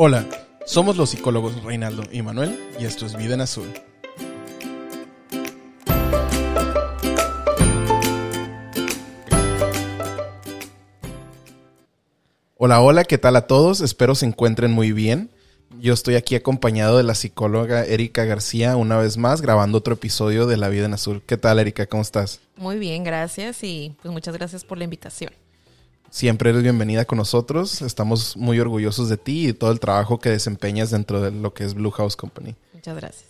Hola, 0.00 0.28
somos 0.64 0.96
los 0.96 1.10
psicólogos 1.10 1.60
Reinaldo 1.64 2.04
y 2.12 2.22
Manuel 2.22 2.56
y 2.78 2.84
esto 2.84 3.04
es 3.04 3.16
Vida 3.16 3.34
en 3.34 3.40
Azul. 3.40 3.66
Hola, 12.56 12.80
hola, 12.80 13.02
¿qué 13.02 13.18
tal 13.18 13.34
a 13.34 13.48
todos? 13.48 13.80
Espero 13.80 14.14
se 14.14 14.26
encuentren 14.26 14.70
muy 14.70 14.92
bien. 14.92 15.30
Yo 15.80 15.94
estoy 15.94 16.14
aquí 16.14 16.36
acompañado 16.36 16.96
de 16.96 17.02
la 17.02 17.16
psicóloga 17.16 17.84
Erika 17.84 18.24
García 18.24 18.76
una 18.76 18.98
vez 18.98 19.16
más 19.16 19.42
grabando 19.42 19.78
otro 19.78 19.94
episodio 19.94 20.46
de 20.46 20.58
La 20.58 20.68
Vida 20.68 20.86
en 20.86 20.94
Azul. 20.94 21.22
¿Qué 21.26 21.36
tal, 21.36 21.58
Erika? 21.58 21.86
¿Cómo 21.86 22.02
estás? 22.02 22.38
Muy 22.54 22.78
bien, 22.78 23.02
gracias 23.02 23.64
y 23.64 23.96
pues 24.00 24.12
muchas 24.12 24.34
gracias 24.34 24.62
por 24.62 24.78
la 24.78 24.84
invitación. 24.84 25.32
Siempre 26.10 26.50
eres 26.50 26.62
bienvenida 26.62 27.04
con 27.04 27.18
nosotros. 27.18 27.82
Estamos 27.82 28.36
muy 28.36 28.58
orgullosos 28.60 29.08
de 29.08 29.18
ti 29.18 29.48
y 29.48 29.52
todo 29.52 29.72
el 29.72 29.80
trabajo 29.80 30.18
que 30.18 30.30
desempeñas 30.30 30.90
dentro 30.90 31.20
de 31.20 31.30
lo 31.30 31.52
que 31.52 31.64
es 31.64 31.74
Blue 31.74 31.90
House 31.90 32.16
Company. 32.16 32.54
Muchas 32.72 32.96
gracias. 32.96 33.28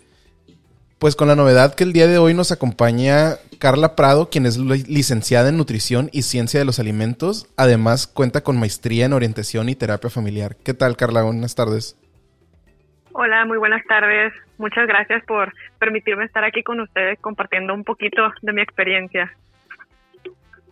Pues 0.98 1.14
con 1.14 1.28
la 1.28 1.36
novedad 1.36 1.74
que 1.74 1.84
el 1.84 1.92
día 1.92 2.08
de 2.08 2.18
hoy 2.18 2.34
nos 2.34 2.50
acompaña 2.50 3.36
Carla 3.60 3.94
Prado, 3.94 4.30
quien 4.30 4.46
es 4.46 4.56
licenciada 4.58 5.48
en 5.48 5.56
nutrición 5.56 6.10
y 6.12 6.22
ciencia 6.22 6.58
de 6.58 6.66
los 6.66 6.78
alimentos. 6.78 7.46
Además, 7.56 8.06
cuenta 8.06 8.42
con 8.42 8.58
maestría 8.58 9.06
en 9.06 9.12
orientación 9.12 9.68
y 9.68 9.76
terapia 9.76 10.10
familiar. 10.10 10.56
¿Qué 10.64 10.74
tal, 10.74 10.96
Carla? 10.96 11.22
Buenas 11.22 11.54
tardes. 11.54 11.96
Hola, 13.12 13.44
muy 13.44 13.58
buenas 13.58 13.84
tardes. 13.86 14.32
Muchas 14.58 14.86
gracias 14.86 15.24
por 15.24 15.52
permitirme 15.78 16.24
estar 16.24 16.44
aquí 16.44 16.62
con 16.62 16.80
ustedes 16.80 17.18
compartiendo 17.20 17.74
un 17.74 17.84
poquito 17.84 18.32
de 18.42 18.52
mi 18.52 18.62
experiencia. 18.62 19.32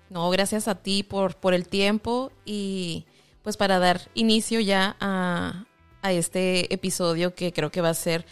No, 0.08 0.30
gracias 0.30 0.68
a 0.68 0.76
ti 0.76 1.02
por, 1.02 1.36
por 1.36 1.54
el 1.54 1.66
tiempo 1.66 2.30
y 2.44 3.06
pues 3.42 3.56
para 3.56 3.78
dar 3.78 4.00
inicio 4.14 4.60
ya 4.60 4.96
a, 5.00 5.64
a 6.02 6.12
este 6.12 6.72
episodio 6.72 7.34
que 7.34 7.52
creo 7.52 7.70
que 7.70 7.80
va 7.80 7.90
a 7.90 7.94
ser, 7.94 8.24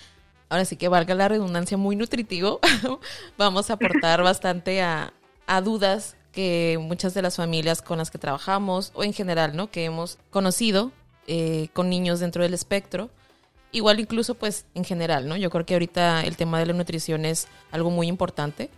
ahora 0.49 0.65
sí 0.65 0.77
que 0.77 0.89
valga 0.89 1.15
la 1.15 1.29
redundancia, 1.29 1.77
muy 1.77 1.97
nutritivo. 1.97 2.61
Vamos 3.39 3.71
a 3.71 3.75
aportar 3.75 4.23
bastante 4.25 4.83
a, 4.83 5.13
a 5.47 5.61
dudas 5.61 6.17
que 6.33 6.79
muchas 6.81 7.15
de 7.15 7.23
las 7.23 7.37
familias 7.37 7.81
con 7.81 7.99
las 7.99 8.11
que 8.11 8.19
trabajamos 8.19 8.91
o 8.95 9.05
en 9.05 9.13
general, 9.13 9.57
¿no? 9.57 9.71
Que 9.71 9.85
hemos 9.85 10.19
conocido 10.31 10.91
eh, 11.27 11.69
con 11.73 11.89
niños 11.89 12.21
dentro 12.21 12.43
del 12.43 12.55
espectro. 12.55 13.09
Igual 13.73 14.01
incluso 14.01 14.35
pues 14.35 14.67
en 14.75 14.85
general, 14.85 15.29
¿no? 15.29 15.37
Yo 15.37 15.51
creo 15.51 15.65
que 15.65 15.75
ahorita 15.75 16.25
el 16.25 16.37
tema 16.37 16.59
de 16.59 16.67
la 16.67 16.73
nutrición 16.73 17.25
es 17.25 17.49
algo 17.71 17.91
muy 17.91 18.09
importante. 18.09 18.71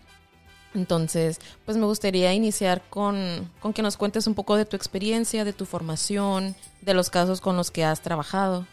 Entonces, 0.77 1.41
pues 1.65 1.77
me 1.77 1.87
gustaría 1.87 2.33
iniciar 2.35 2.83
con, 2.91 3.51
con, 3.61 3.73
que 3.73 3.83
nos 3.83 3.97
cuentes 3.97 4.27
un 4.27 4.35
poco 4.35 4.57
de 4.57 4.67
tu 4.67 4.77
experiencia, 4.77 5.45
de 5.45 5.53
tu 5.53 5.65
formación, 5.65 6.55
de 6.83 6.95
los 6.95 7.11
casos 7.11 7.41
con 7.41 7.57
los 7.57 7.71
que 7.71 7.85
has 7.85 8.03
trabajado. 8.03 8.67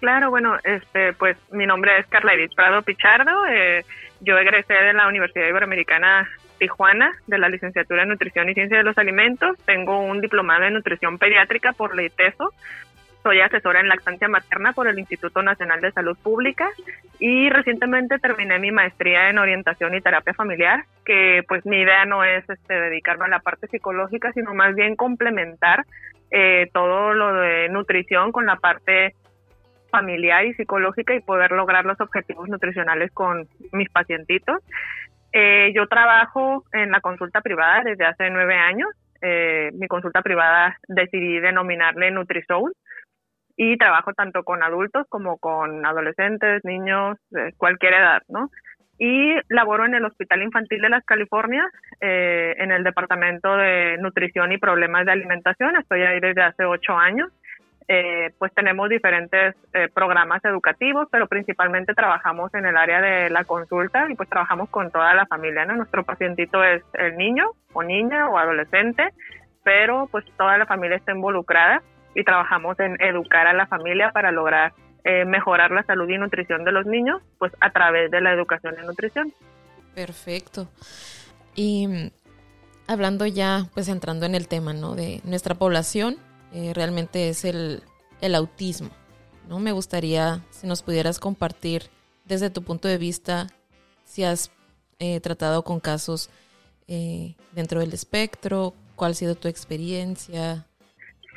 Claro, 0.00 0.30
bueno, 0.30 0.56
este, 0.64 1.12
pues 1.14 1.36
mi 1.50 1.66
nombre 1.66 1.98
es 1.98 2.06
Carla 2.06 2.34
Edith 2.34 2.54
Prado 2.54 2.82
Pichardo. 2.82 3.46
Eh, 3.46 3.84
yo 4.20 4.38
egresé 4.38 4.74
de 4.74 4.92
la 4.92 5.08
Universidad 5.08 5.48
Iberoamericana 5.48 6.28
Tijuana 6.58 7.10
de 7.26 7.38
la 7.38 7.48
licenciatura 7.48 8.02
en 8.02 8.10
Nutrición 8.10 8.48
y 8.48 8.54
Ciencia 8.54 8.78
de 8.78 8.84
los 8.84 8.96
Alimentos. 8.96 9.56
Tengo 9.66 10.00
un 10.00 10.20
diplomado 10.20 10.64
en 10.64 10.74
Nutrición 10.74 11.18
Pediátrica 11.18 11.72
por 11.72 11.96
la 11.96 12.02
soy 13.24 13.40
asesora 13.40 13.80
en 13.80 13.88
lactancia 13.88 14.28
materna 14.28 14.74
por 14.74 14.86
el 14.86 14.98
Instituto 14.98 15.42
Nacional 15.42 15.80
de 15.80 15.90
Salud 15.92 16.16
Pública 16.22 16.68
y 17.18 17.48
recientemente 17.48 18.18
terminé 18.18 18.58
mi 18.58 18.70
maestría 18.70 19.30
en 19.30 19.38
orientación 19.38 19.94
y 19.94 20.02
terapia 20.02 20.34
familiar, 20.34 20.84
que 21.06 21.42
pues 21.48 21.64
mi 21.64 21.78
idea 21.78 22.04
no 22.04 22.22
es 22.22 22.48
este, 22.48 22.74
dedicarme 22.74 23.24
a 23.24 23.28
la 23.28 23.38
parte 23.40 23.66
psicológica, 23.68 24.30
sino 24.34 24.52
más 24.52 24.74
bien 24.74 24.94
complementar 24.94 25.86
eh, 26.30 26.68
todo 26.74 27.14
lo 27.14 27.32
de 27.32 27.70
nutrición 27.70 28.30
con 28.30 28.44
la 28.44 28.56
parte 28.56 29.14
familiar 29.90 30.44
y 30.44 30.52
psicológica 30.54 31.14
y 31.14 31.20
poder 31.20 31.52
lograr 31.52 31.86
los 31.86 31.98
objetivos 32.02 32.48
nutricionales 32.50 33.10
con 33.12 33.48
mis 33.72 33.88
pacientitos. 33.88 34.62
Eh, 35.32 35.72
yo 35.74 35.86
trabajo 35.86 36.64
en 36.72 36.90
la 36.90 37.00
consulta 37.00 37.40
privada 37.40 37.82
desde 37.84 38.04
hace 38.04 38.28
nueve 38.28 38.54
años. 38.54 38.90
Eh, 39.22 39.70
mi 39.72 39.88
consulta 39.88 40.20
privada 40.20 40.76
decidí 40.88 41.40
denominarle 41.40 42.10
NutriSoul 42.10 42.74
y 43.56 43.76
trabajo 43.76 44.12
tanto 44.12 44.42
con 44.42 44.62
adultos 44.62 45.06
como 45.08 45.38
con 45.38 45.86
adolescentes, 45.86 46.64
niños, 46.64 47.18
cualquier 47.56 47.94
edad, 47.94 48.22
¿no? 48.28 48.50
Y 48.98 49.34
laboro 49.48 49.84
en 49.84 49.94
el 49.94 50.04
Hospital 50.04 50.42
Infantil 50.42 50.80
de 50.80 50.88
las 50.88 51.04
Californias, 51.04 51.66
eh, 52.00 52.54
en 52.58 52.70
el 52.70 52.84
Departamento 52.84 53.56
de 53.56 53.96
Nutrición 53.98 54.52
y 54.52 54.58
Problemas 54.58 55.04
de 55.04 55.12
Alimentación. 55.12 55.76
Estoy 55.76 56.02
ahí 56.02 56.20
desde 56.20 56.42
hace 56.42 56.64
ocho 56.64 56.96
años. 56.96 57.30
Eh, 57.86 58.30
pues 58.38 58.54
tenemos 58.54 58.88
diferentes 58.88 59.54
eh, 59.74 59.88
programas 59.92 60.42
educativos, 60.44 61.06
pero 61.10 61.26
principalmente 61.26 61.92
trabajamos 61.92 62.54
en 62.54 62.64
el 62.64 62.78
área 62.78 63.00
de 63.02 63.28
la 63.28 63.44
consulta 63.44 64.06
y 64.08 64.14
pues 64.14 64.28
trabajamos 64.30 64.70
con 64.70 64.90
toda 64.90 65.12
la 65.12 65.26
familia, 65.26 65.66
¿no? 65.66 65.76
Nuestro 65.76 66.02
pacientito 66.02 66.64
es 66.64 66.82
el 66.94 67.16
niño 67.18 67.50
o 67.74 67.82
niña 67.82 68.28
o 68.30 68.38
adolescente, 68.38 69.10
pero 69.64 70.08
pues 70.10 70.24
toda 70.38 70.56
la 70.56 70.64
familia 70.64 70.96
está 70.96 71.12
involucrada 71.12 71.82
y 72.14 72.24
trabajamos 72.24 72.78
en 72.80 73.00
educar 73.00 73.46
a 73.46 73.52
la 73.52 73.66
familia 73.66 74.10
para 74.12 74.30
lograr 74.32 74.72
eh, 75.06 75.26
mejorar 75.26 75.70
la 75.70 75.82
salud 75.82 76.08
y 76.08 76.16
nutrición 76.16 76.64
de 76.64 76.72
los 76.72 76.86
niños, 76.86 77.20
pues 77.38 77.52
a 77.60 77.70
través 77.70 78.10
de 78.10 78.22
la 78.22 78.32
educación 78.32 78.74
en 78.78 78.86
nutrición. 78.86 79.34
Perfecto. 79.94 80.66
Y 81.54 81.86
mm, 81.86 82.10
hablando 82.86 83.26
ya, 83.26 83.66
pues 83.74 83.88
entrando 83.88 84.24
en 84.24 84.34
el 84.34 84.48
tema, 84.48 84.72
¿no? 84.72 84.94
De 84.94 85.20
nuestra 85.24 85.56
población, 85.56 86.16
eh, 86.54 86.72
realmente 86.74 87.28
es 87.28 87.44
el, 87.44 87.82
el 88.22 88.34
autismo, 88.34 88.88
¿no? 89.46 89.58
Me 89.58 89.72
gustaría 89.72 90.40
si 90.48 90.66
nos 90.66 90.82
pudieras 90.82 91.20
compartir 91.20 91.90
desde 92.24 92.48
tu 92.48 92.62
punto 92.62 92.88
de 92.88 92.96
vista 92.96 93.48
si 94.04 94.24
has 94.24 94.50
eh, 95.00 95.20
tratado 95.20 95.64
con 95.64 95.80
casos 95.80 96.30
dentro 96.86 97.80
del 97.80 97.94
espectro, 97.94 98.74
cuál 98.94 99.12
ha 99.12 99.14
sido 99.14 99.34
tu 99.34 99.48
experiencia, 99.48 100.66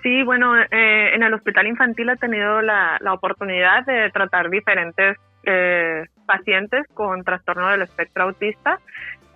Sí, 0.04 0.24
bueno, 0.24 0.58
eh, 0.58 1.12
en 1.14 1.24
el 1.24 1.34
hospital 1.34 1.68
infantil 1.68 2.10
he 2.10 2.18
tenido 2.18 2.62
la, 2.62 2.98
la 3.02 3.14
oportunidad 3.14 3.86
de 3.86 4.10
tratar 4.12 4.50
diferentes 4.50 5.18
eh, 5.44 6.06
pacientes 6.26 6.86
con 6.94 7.24
trastorno 7.24 7.70
del 7.70 7.82
espectro 7.82 8.24
autista 8.24 8.80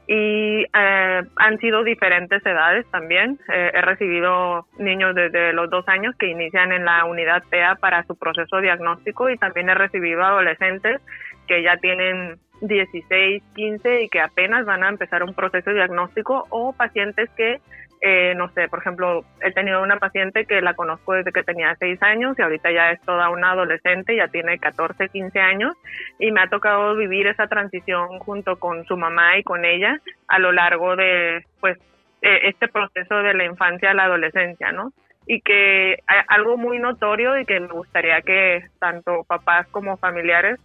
y 0.08 0.64
eh, 0.64 1.22
han 1.36 1.58
sido 1.60 1.84
diferentes 1.84 2.46
edades 2.46 2.86
también. 2.92 3.40
he 3.48 3.82
recibido 3.82 4.68
niños 4.78 5.16
desde 5.16 5.54
los 5.54 5.70
dos 5.70 5.88
años 5.88 6.16
que 6.18 6.28
inician 6.28 6.72
en 6.72 6.86
la 6.86 7.06
unidad 7.06 7.44
TEA 7.50 7.76
para 7.76 8.04
su 8.04 8.16
proceso 8.18 8.60
diagnóstico 8.60 9.30
y 9.30 9.38
también 9.38 9.70
he 9.70 9.76
recibido 9.76 10.24
adolescentes 10.24 11.02
que 11.48 11.64
ya 11.64 11.78
tienen 11.78 12.38
16, 12.62 13.44
15 13.56 14.04
y 14.04 14.10
que 14.10 14.22
apenas 14.22 14.66
van 14.66 14.84
a 14.84 14.90
empezar 14.90 15.24
un 15.24 15.34
proceso 15.34 15.72
diagnóstico 15.72 16.46
o 16.50 16.74
pacientes 16.74 17.30
que 17.32 17.60
eh, 18.04 18.34
no 18.36 18.50
sé, 18.54 18.68
por 18.68 18.80
ejemplo, 18.80 19.24
he 19.42 19.52
tenido 19.52 19.84
una 19.84 19.98
paciente 19.98 20.46
que 20.46 20.60
la 20.62 20.74
conozco 20.74 21.14
desde 21.14 21.32
que 21.32 21.44
tenía 21.44 21.76
6 21.80 22.02
años 22.02 22.38
y 22.38 22.42
ahorita 22.42 22.72
ya 22.72 22.92
es 22.92 23.02
toda 23.02 23.30
una 23.30 23.52
adolescente, 23.52 24.16
ya 24.16 24.28
tiene 24.28 24.58
14, 24.58 25.10
15 25.10 25.40
años 25.40 25.74
y 26.18 26.32
me 26.32 26.42
ha 26.42 26.48
tocado 26.48 26.96
vivir 26.96 27.28
esa 27.28 27.46
transición 27.46 28.18
junto 28.20 28.58
con 28.58 28.86
su 28.86 28.98
mamá 28.98 29.38
y 29.38 29.44
con 29.44 29.66
ella 29.66 30.00
a 30.28 30.40
lo 30.40 30.52
largo 30.52 30.96
de, 30.96 31.46
pues, 31.60 31.78
eh, 32.24 32.40
este 32.50 32.68
proceso 32.68 33.18
de 33.18 33.36
la 33.36 33.46
infancia 33.46 33.92
a 33.92 33.94
la 33.94 34.06
adolescencia, 34.06 34.72
¿no? 34.72 34.94
Y 35.28 35.42
que 35.42 36.00
algo 36.28 36.58
muy 36.58 36.80
notorio 36.80 37.38
y 37.38 37.46
que 37.46 37.60
me 37.60 37.68
gustaría 37.68 38.22
que 38.22 38.66
tanto 38.80 39.24
papás 39.28 39.68
como 39.68 39.98
familiares 39.98 40.60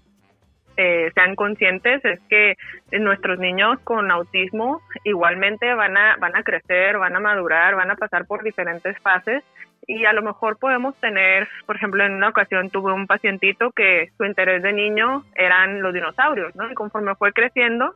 eh, 0.76 1.10
sean 1.14 1.34
conscientes 1.34 2.04
es 2.04 2.20
que 2.28 2.56
nuestros 2.98 3.38
niños 3.38 3.78
con 3.80 4.10
autismo 4.10 4.82
igualmente 5.04 5.72
van 5.74 5.96
a, 5.96 6.16
van 6.16 6.36
a 6.36 6.42
crecer, 6.42 6.98
van 6.98 7.16
a 7.16 7.20
madurar, 7.20 7.74
van 7.74 7.90
a 7.90 7.96
pasar 7.96 8.26
por 8.26 8.42
diferentes 8.42 8.98
fases 9.00 9.42
y 9.86 10.04
a 10.04 10.12
lo 10.12 10.22
mejor 10.22 10.58
podemos 10.58 10.96
tener, 10.96 11.48
por 11.64 11.76
ejemplo, 11.76 12.04
en 12.04 12.14
una 12.14 12.28
ocasión 12.28 12.70
tuve 12.70 12.92
un 12.92 13.06
pacientito 13.06 13.70
que 13.70 14.10
su 14.16 14.24
interés 14.24 14.62
de 14.62 14.72
niño 14.72 15.24
eran 15.34 15.80
los 15.80 15.94
dinosaurios, 15.94 16.54
¿no? 16.56 16.70
Y 16.70 16.74
conforme 16.74 17.14
fue 17.14 17.32
creciendo, 17.32 17.94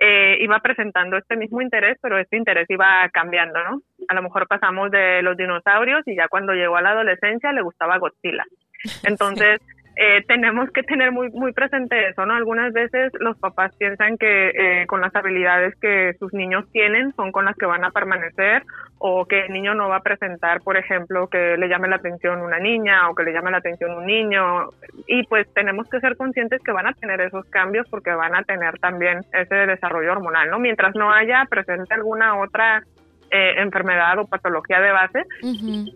eh, 0.00 0.38
iba 0.40 0.58
presentando 0.60 1.16
este 1.16 1.36
mismo 1.36 1.60
interés, 1.60 1.98
pero 2.00 2.18
este 2.18 2.36
interés 2.36 2.68
iba 2.70 3.08
cambiando, 3.12 3.62
¿no? 3.62 3.82
A 4.08 4.14
lo 4.14 4.22
mejor 4.22 4.46
pasamos 4.46 4.90
de 4.90 5.22
los 5.22 5.36
dinosaurios 5.36 6.02
y 6.06 6.16
ya 6.16 6.28
cuando 6.28 6.54
llegó 6.54 6.76
a 6.76 6.82
la 6.82 6.90
adolescencia 6.90 7.52
le 7.52 7.62
gustaba 7.62 7.98
Godzilla. 7.98 8.44
Entonces, 9.04 9.60
eh, 10.00 10.22
tenemos 10.28 10.70
que 10.70 10.84
tener 10.84 11.10
muy 11.10 11.28
muy 11.30 11.52
presente 11.52 12.08
eso, 12.08 12.24
¿no? 12.24 12.34
Algunas 12.34 12.72
veces 12.72 13.12
los 13.18 13.36
papás 13.36 13.74
piensan 13.76 14.16
que 14.16 14.50
eh, 14.50 14.86
con 14.86 15.00
las 15.00 15.12
habilidades 15.16 15.74
que 15.80 16.14
sus 16.20 16.32
niños 16.32 16.64
tienen 16.70 17.12
son 17.16 17.32
con 17.32 17.46
las 17.46 17.56
que 17.56 17.66
van 17.66 17.84
a 17.84 17.90
permanecer 17.90 18.62
o 18.98 19.26
que 19.26 19.46
el 19.46 19.52
niño 19.52 19.74
no 19.74 19.88
va 19.88 19.96
a 19.96 20.02
presentar, 20.02 20.60
por 20.60 20.76
ejemplo, 20.76 21.26
que 21.26 21.56
le 21.56 21.68
llame 21.68 21.88
la 21.88 21.96
atención 21.96 22.42
una 22.42 22.60
niña 22.60 23.10
o 23.10 23.14
que 23.16 23.24
le 23.24 23.32
llame 23.32 23.50
la 23.50 23.58
atención 23.58 23.90
un 23.90 24.06
niño 24.06 24.68
y 25.08 25.24
pues 25.24 25.52
tenemos 25.52 25.88
que 25.88 25.98
ser 25.98 26.16
conscientes 26.16 26.62
que 26.62 26.70
van 26.70 26.86
a 26.86 26.92
tener 26.92 27.20
esos 27.20 27.44
cambios 27.46 27.88
porque 27.90 28.12
van 28.12 28.36
a 28.36 28.44
tener 28.44 28.78
también 28.78 29.22
ese 29.32 29.54
desarrollo 29.66 30.12
hormonal, 30.12 30.48
¿no? 30.48 30.60
Mientras 30.60 30.94
no 30.94 31.12
haya 31.12 31.44
presente 31.50 31.92
alguna 31.94 32.38
otra 32.38 32.84
eh, 33.30 33.54
enfermedad 33.58 34.18
o 34.18 34.26
patología 34.26 34.80
de 34.80 34.92
base, 34.92 35.24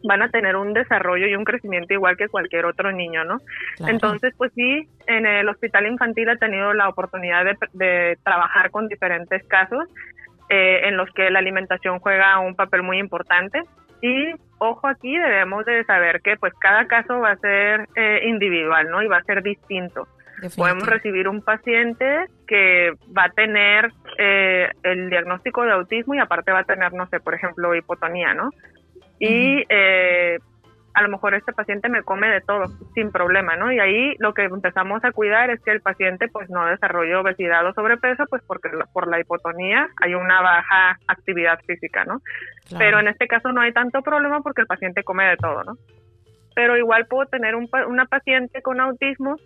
van 0.05 0.23
a 0.23 0.29
tener 0.31 0.57
un 0.57 0.73
desarrollo 0.73 1.27
y 1.27 1.35
un 1.35 1.45
crecimiento 1.45 1.95
igual 1.95 2.17
que 2.17 2.29
cualquier 2.29 2.67
otro 2.67 2.93
niño, 2.93 3.25
¿no? 3.25 3.39
Entonces, 3.87 4.35
pues 4.37 4.53
sí, 4.55 4.89
en 5.07 5.27
el 5.27 5.49
hospital 5.49 5.87
infantil 5.87 6.29
he 6.29 6.37
tenido 6.37 6.73
la 6.75 6.89
oportunidad 6.89 7.45
de, 7.73 8.19
trabajar 8.23 8.71
con 8.71 8.89
diferentes 8.89 9.43
casos 9.47 9.89
eh, 10.49 10.89
en 10.89 10.97
los 10.97 11.11
que 11.11 11.31
la 11.31 11.39
alimentación 11.39 11.99
juega 12.01 12.39
un 12.39 12.55
papel 12.55 12.83
muy 12.83 12.99
importante. 12.99 13.63
Y 14.03 14.33
ojo 14.59 14.89
aquí, 14.89 15.17
debemos 15.17 15.65
de 15.65 15.85
saber 15.85 16.21
que 16.23 16.37
pues 16.37 16.53
cada 16.61 16.87
caso 16.87 17.21
va 17.21 17.31
a 17.31 17.37
ser 17.37 17.89
eh, 17.95 18.21
individual, 18.27 18.91
¿no? 18.91 19.03
Y 19.03 19.07
va 19.07 19.19
a 19.19 19.25
ser 19.25 19.43
distinto. 19.43 20.07
Podemos 20.57 20.87
recibir 20.87 21.29
un 21.29 21.43
paciente 21.43 22.27
que 22.47 22.93
va 23.17 23.25
a 23.25 23.31
tener 23.31 23.93
eh, 24.19 24.71
el 24.83 25.09
diagnóstico 25.11 25.63
de 25.63 25.73
autismo 25.73 26.15
y 26.15 26.19
aparte 26.19 26.53
va 26.53 26.61
a 26.61 26.65
tener, 26.65 26.93
no 26.93 27.07
sé, 27.09 27.21
por 27.21 27.35
ejemplo, 27.35 27.75
hipotonía, 27.75 28.35
¿no? 28.35 28.51
Y 29.19 29.65
eh, 29.69 30.39
a 30.95 31.03
lo 31.03 31.09
mejor 31.09 31.35
este 31.35 31.53
paciente 31.53 31.89
me 31.89 32.03
come 32.03 32.29
de 32.29 32.41
todo 32.41 32.67
sin 32.95 33.11
problema, 33.11 33.57
¿no? 33.57 33.73
Y 33.73 33.79
ahí 33.79 34.15
lo 34.19 34.35
que 34.35 34.45
empezamos 34.45 35.05
a 35.05 35.13
cuidar 35.13 35.51
es 35.51 35.61
que 35.63 35.71
el 35.71 35.81
paciente 35.81 36.29
pues 36.29 36.51
no 36.51 36.67
desarrolle 36.67 37.17
obesidad 37.17 37.67
o 37.67 37.73
sobrepeso, 37.73 38.25
pues 38.27 38.43
porque 38.47 38.71
por 38.93 39.09
la 39.09 39.21
hipotonía 39.21 39.89
hay 40.03 40.15
una 40.15 40.41
baja 40.43 40.99
actividad 41.07 41.61
física, 41.67 42.05
¿no? 42.05 42.21
Pero 42.79 43.01
en 43.01 43.09
este 43.09 43.27
caso 43.27 43.53
no 43.53 43.61
hay 43.61 43.73
tanto 43.73 44.03
problema 44.03 44.41
porque 44.41 44.63
el 44.63 44.67
paciente 44.67 45.03
come 45.03 45.25
de 45.25 45.37
todo, 45.37 45.65
¿no? 45.65 45.77
Pero 46.55 46.77
igual 46.77 47.07
puedo 47.07 47.27
tener 47.27 47.55
un, 47.55 47.69
una 47.89 48.05
paciente 48.07 48.61
con 48.61 48.81
autismo 48.81 49.37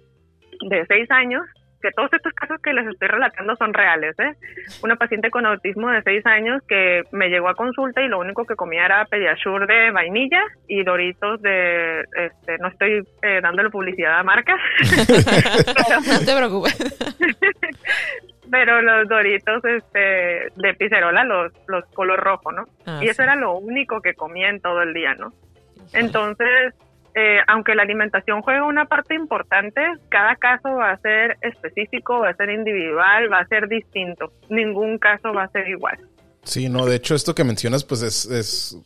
de 0.69 0.87
seis 0.87 1.11
años, 1.11 1.43
que 1.81 1.91
todos 1.93 2.13
estos 2.13 2.33
casos 2.33 2.61
que 2.63 2.73
les 2.73 2.87
estoy 2.87 3.09
relatando 3.09 3.55
son 3.57 3.75
reales, 3.75 4.19
¿eh? 4.19 4.35
Una 4.83 4.97
paciente 4.97 5.31
con 5.31 5.47
autismo 5.47 5.91
de 5.91 6.03
seis 6.03 6.25
años 6.27 6.63
que 6.69 7.03
me 7.13 7.29
llegó 7.29 7.49
a 7.49 7.55
consulta 7.55 8.03
y 8.03 8.09
lo 8.09 8.19
único 8.19 8.45
que 8.45 8.57
comía 8.57 8.87
era 8.87 9.05
Pediasure 9.05 9.67
de 9.67 9.91
vainilla 9.91 10.43
y 10.69 10.83
Doritos 10.85 11.41
de, 11.43 12.01
este, 12.17 12.59
no 12.59 12.69
estoy 12.69 13.07
eh, 13.23 13.41
dándole 13.43 13.71
publicidad 13.71 14.19
a 14.19 14.23
marcas. 14.23 14.61
no 16.07 16.25
te 16.25 16.37
preocupes. 16.37 16.77
pero 18.51 18.83
los 18.83 19.09
doritos 19.09 19.65
este 19.65 20.53
de 20.55 20.75
picerola 20.79 21.25
los 21.25 21.53
los 21.67 21.85
color 21.87 22.21
rojo 22.21 22.53
no 22.53 22.65
ah, 22.87 23.01
y 23.03 23.09
eso 23.09 23.23
era 23.23 23.35
lo 23.35 23.57
único 23.59 24.01
que 24.01 24.15
comía 24.15 24.49
en 24.49 24.61
todo 24.61 24.83
el 24.83 24.95
día 24.95 25.15
no 25.15 25.33
entonces 25.93 26.75
eh, 27.19 27.39
aunque 27.49 27.75
la 27.75 27.83
alimentación 27.83 28.43
juega 28.43 28.67
una 28.67 28.85
parte 28.85 29.15
importante, 29.15 29.81
cada 30.11 30.37
caso 30.37 30.69
va 30.69 30.91
a 30.91 30.99
ser 30.99 31.39
específico, 31.41 32.19
va 32.21 32.29
a 32.29 32.37
ser 32.37 32.51
individual, 32.51 33.33
va 33.33 33.39
a 33.39 33.47
ser 33.47 33.69
distinto. 33.69 34.31
Ningún 34.51 34.99
caso 34.99 35.33
va 35.33 35.45
a 35.45 35.49
ser 35.49 35.67
igual. 35.67 35.99
Sí, 36.43 36.69
no, 36.69 36.85
de 36.85 36.97
hecho 36.97 37.15
esto 37.15 37.35
que 37.35 37.43
mencionas 37.43 37.85
pues 37.85 38.03
es, 38.03 38.79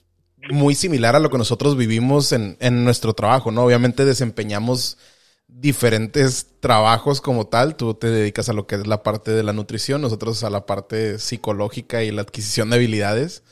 muy 0.49 0.77
similar 0.77 1.17
a 1.17 1.19
lo 1.19 1.29
que 1.29 1.39
nosotros 1.39 1.77
vivimos 1.77 2.33
en, 2.33 2.57
en 2.61 2.85
nuestro 2.85 3.15
trabajo, 3.15 3.51
¿no? 3.51 3.65
Obviamente 3.65 4.05
desempeñamos 4.05 4.97
diferentes 5.49 6.47
trabajos 6.61 7.21
como 7.21 7.49
tal. 7.49 7.75
Tú 7.75 7.95
te 7.95 8.07
dedicas 8.07 8.49
a 8.49 8.53
lo 8.53 8.69
que 8.69 8.77
es 8.77 8.87
la 8.87 9.03
parte 9.03 9.33
de 9.33 9.43
la 9.43 9.53
nutrición, 9.53 10.03
nosotros 10.03 10.45
a 10.45 10.51
la 10.51 10.67
parte 10.67 11.19
psicológica 11.19 12.05
y 12.05 12.13
la 12.13 12.23
adquisición 12.23 12.71
de 12.71 12.77
habilidades. 12.77 13.43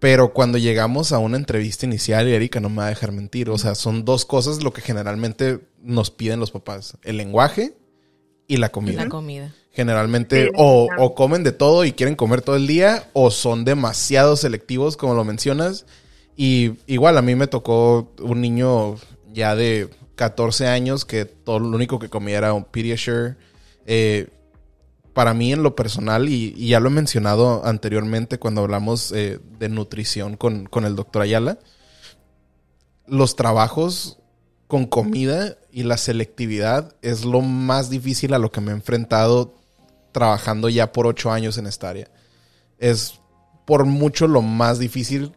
Pero 0.00 0.32
cuando 0.32 0.56
llegamos 0.56 1.12
a 1.12 1.18
una 1.18 1.36
entrevista 1.36 1.84
inicial, 1.84 2.26
y 2.26 2.32
Erika 2.32 2.58
no 2.58 2.70
me 2.70 2.78
va 2.78 2.86
a 2.86 2.88
dejar 2.88 3.12
mentir, 3.12 3.50
o 3.50 3.58
sea, 3.58 3.74
son 3.74 4.06
dos 4.06 4.24
cosas 4.24 4.62
lo 4.64 4.72
que 4.72 4.80
generalmente 4.80 5.60
nos 5.82 6.10
piden 6.10 6.40
los 6.40 6.50
papás, 6.50 6.96
el 7.02 7.18
lenguaje 7.18 7.74
y 8.48 8.56
la 8.56 8.70
comida. 8.70 9.04
La 9.04 9.10
comida. 9.10 9.54
Generalmente 9.72 10.50
o, 10.56 10.88
o, 10.98 11.14
comen 11.14 11.44
de 11.44 11.52
todo 11.52 11.84
y 11.84 11.92
quieren 11.92 12.16
comer 12.16 12.40
todo 12.40 12.56
el 12.56 12.66
día, 12.66 13.08
o 13.12 13.30
son 13.30 13.64
demasiado 13.64 14.36
selectivos, 14.36 14.96
como 14.96 15.14
lo 15.14 15.24
mencionas. 15.24 15.84
Y 16.34 16.72
igual 16.86 17.18
a 17.18 17.22
mí 17.22 17.34
me 17.34 17.46
tocó 17.46 18.10
un 18.20 18.40
niño 18.40 18.96
ya 19.32 19.54
de 19.54 19.90
14 20.16 20.66
años 20.66 21.04
que 21.04 21.26
todo 21.26 21.58
lo 21.58 21.68
único 21.76 21.98
que 21.98 22.08
comía 22.08 22.38
era 22.38 22.54
un 22.54 22.64
Pediasure. 22.64 23.36
Eh, 23.84 24.28
para 25.12 25.34
mí 25.34 25.52
en 25.52 25.62
lo 25.62 25.76
personal, 25.76 26.28
y, 26.28 26.52
ya 26.66 26.80
lo 26.80 26.88
he 26.88 26.92
mencionado 26.92 27.64
anteriormente 27.64 28.38
cuando 28.38 28.62
hablamos 28.62 29.12
eh, 29.12 29.40
de 29.58 29.68
nutrición 29.68 30.36
con, 30.36 30.68
el 30.84 30.96
doctor 30.96 31.22
Ayala, 31.22 31.58
los 33.06 33.36
trabajos 33.36 34.18
con 34.66 34.86
comida 34.86 35.56
y 35.72 35.82
la 35.82 35.96
selectividad 35.96 36.94
es 37.02 37.24
lo 37.24 37.40
más 37.40 37.90
difícil 37.90 38.34
a 38.34 38.38
lo 38.38 38.52
que 38.52 38.60
me 38.60 38.70
he 38.70 38.74
enfrentado 38.74 39.56
trabajando 40.12 40.68
ya 40.68 40.92
por 40.92 41.06
ocho 41.06 41.30
años 41.30 41.58
en 41.58 41.66
esta 41.66 41.88
área. 41.88 42.08
Es 42.78 43.20
por 43.66 43.84
mucho 43.84 44.26
lo 44.28 44.42
más 44.42 44.78
difícil 44.78 45.32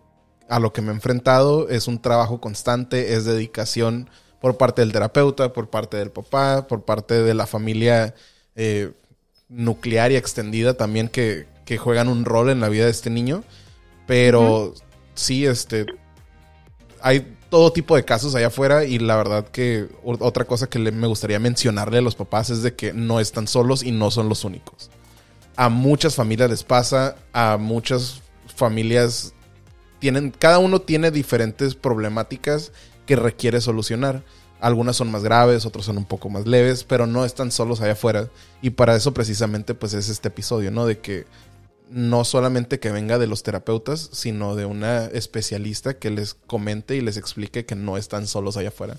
a 0.49 0.59
lo 0.59 0.73
que 0.73 0.81
me 0.81 0.89
he 0.89 0.95
enfrentado. 0.95 1.69
Es 1.69 1.87
un 1.87 2.01
trabajo 2.01 2.39
constante, 2.39 3.15
es 3.15 3.25
dedicación 3.25 4.09
por 4.39 4.57
parte 4.57 4.81
del 4.81 4.91
terapeuta, 4.91 5.53
por 5.53 5.69
parte 5.69 5.97
del 5.97 6.11
papá, 6.11 6.67
por 6.67 6.85
parte 6.85 7.23
de 7.23 7.33
la 7.33 7.47
familia 7.47 8.13
eh, 8.55 8.91
nuclear 9.49 10.11
y 10.11 10.15
extendida 10.15 10.75
también 10.75 11.09
que, 11.09 11.47
juegan 11.77 12.07
un 12.07 12.23
rol 12.23 12.51
en 12.51 12.59
la 12.59 12.69
vida 12.69 12.85
de 12.85 12.91
este 12.91 13.09
niño. 13.09 13.43
Pero 14.05 14.75
sí, 15.15 15.45
este. 15.45 15.87
Hay 17.01 17.35
todo 17.49 17.73
tipo 17.73 17.95
de 17.95 18.05
casos 18.05 18.35
allá 18.35 18.47
afuera 18.47 18.85
y 18.85 18.99
la 18.99 19.15
verdad 19.15 19.47
que 19.47 19.87
otra 20.03 20.45
cosa 20.45 20.67
que 20.67 20.79
me 20.79 21.07
gustaría 21.07 21.39
mencionarle 21.39 21.97
a 21.97 22.01
los 22.01 22.15
papás 22.15 22.49
es 22.49 22.63
de 22.63 22.75
que 22.75 22.93
no 22.93 23.19
están 23.19 23.47
solos 23.47 23.83
y 23.83 23.91
no 23.91 24.11
son 24.11 24.29
los 24.29 24.43
únicos. 24.43 24.89
A 25.55 25.69
muchas 25.69 26.15
familias 26.15 26.49
les 26.49 26.63
pasa, 26.63 27.15
a 27.31 27.57
muchas 27.57 28.21
familias 28.55 29.33
tienen, 29.99 30.31
cada 30.31 30.59
uno 30.59 30.81
tiene 30.81 31.11
diferentes 31.11 31.75
problemáticas 31.75 32.71
que 33.05 33.15
requiere 33.15 33.61
solucionar. 33.61 34.23
Algunas 34.63 34.95
son 34.95 35.11
más 35.11 35.25
graves, 35.25 35.65
otras 35.65 35.83
son 35.83 35.97
un 35.97 36.07
poco 36.07 36.29
más 36.29 36.47
leves, 36.47 36.85
pero 36.85 37.05
no 37.05 37.25
están 37.25 37.51
solos 37.51 37.81
allá 37.81 37.91
afuera. 37.91 38.29
Y 38.61 38.69
para 38.69 38.95
eso 38.95 39.13
precisamente 39.13 39.73
pues 39.75 39.93
es 39.93 40.07
este 40.07 40.29
episodio, 40.29 40.71
¿no? 40.71 40.85
De 40.85 40.99
que 40.99 41.25
no 41.89 42.23
solamente 42.23 42.79
que 42.79 42.89
venga 42.89 43.17
de 43.17 43.27
los 43.27 43.43
terapeutas, 43.43 44.09
sino 44.13 44.55
de 44.55 44.65
una 44.65 45.07
especialista 45.07 45.99
que 45.99 46.11
les 46.11 46.33
comente 46.33 46.95
y 46.95 47.01
les 47.01 47.17
explique 47.17 47.65
que 47.65 47.75
no 47.75 47.97
están 47.97 48.25
solos 48.25 48.55
allá 48.55 48.69
afuera. 48.69 48.93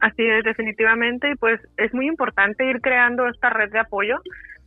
Así 0.00 0.24
es, 0.24 0.42
definitivamente, 0.42 1.32
y 1.32 1.34
pues 1.34 1.60
es 1.76 1.92
muy 1.92 2.06
importante 2.06 2.64
ir 2.64 2.80
creando 2.80 3.28
esta 3.28 3.50
red 3.50 3.70
de 3.72 3.80
apoyo. 3.80 4.16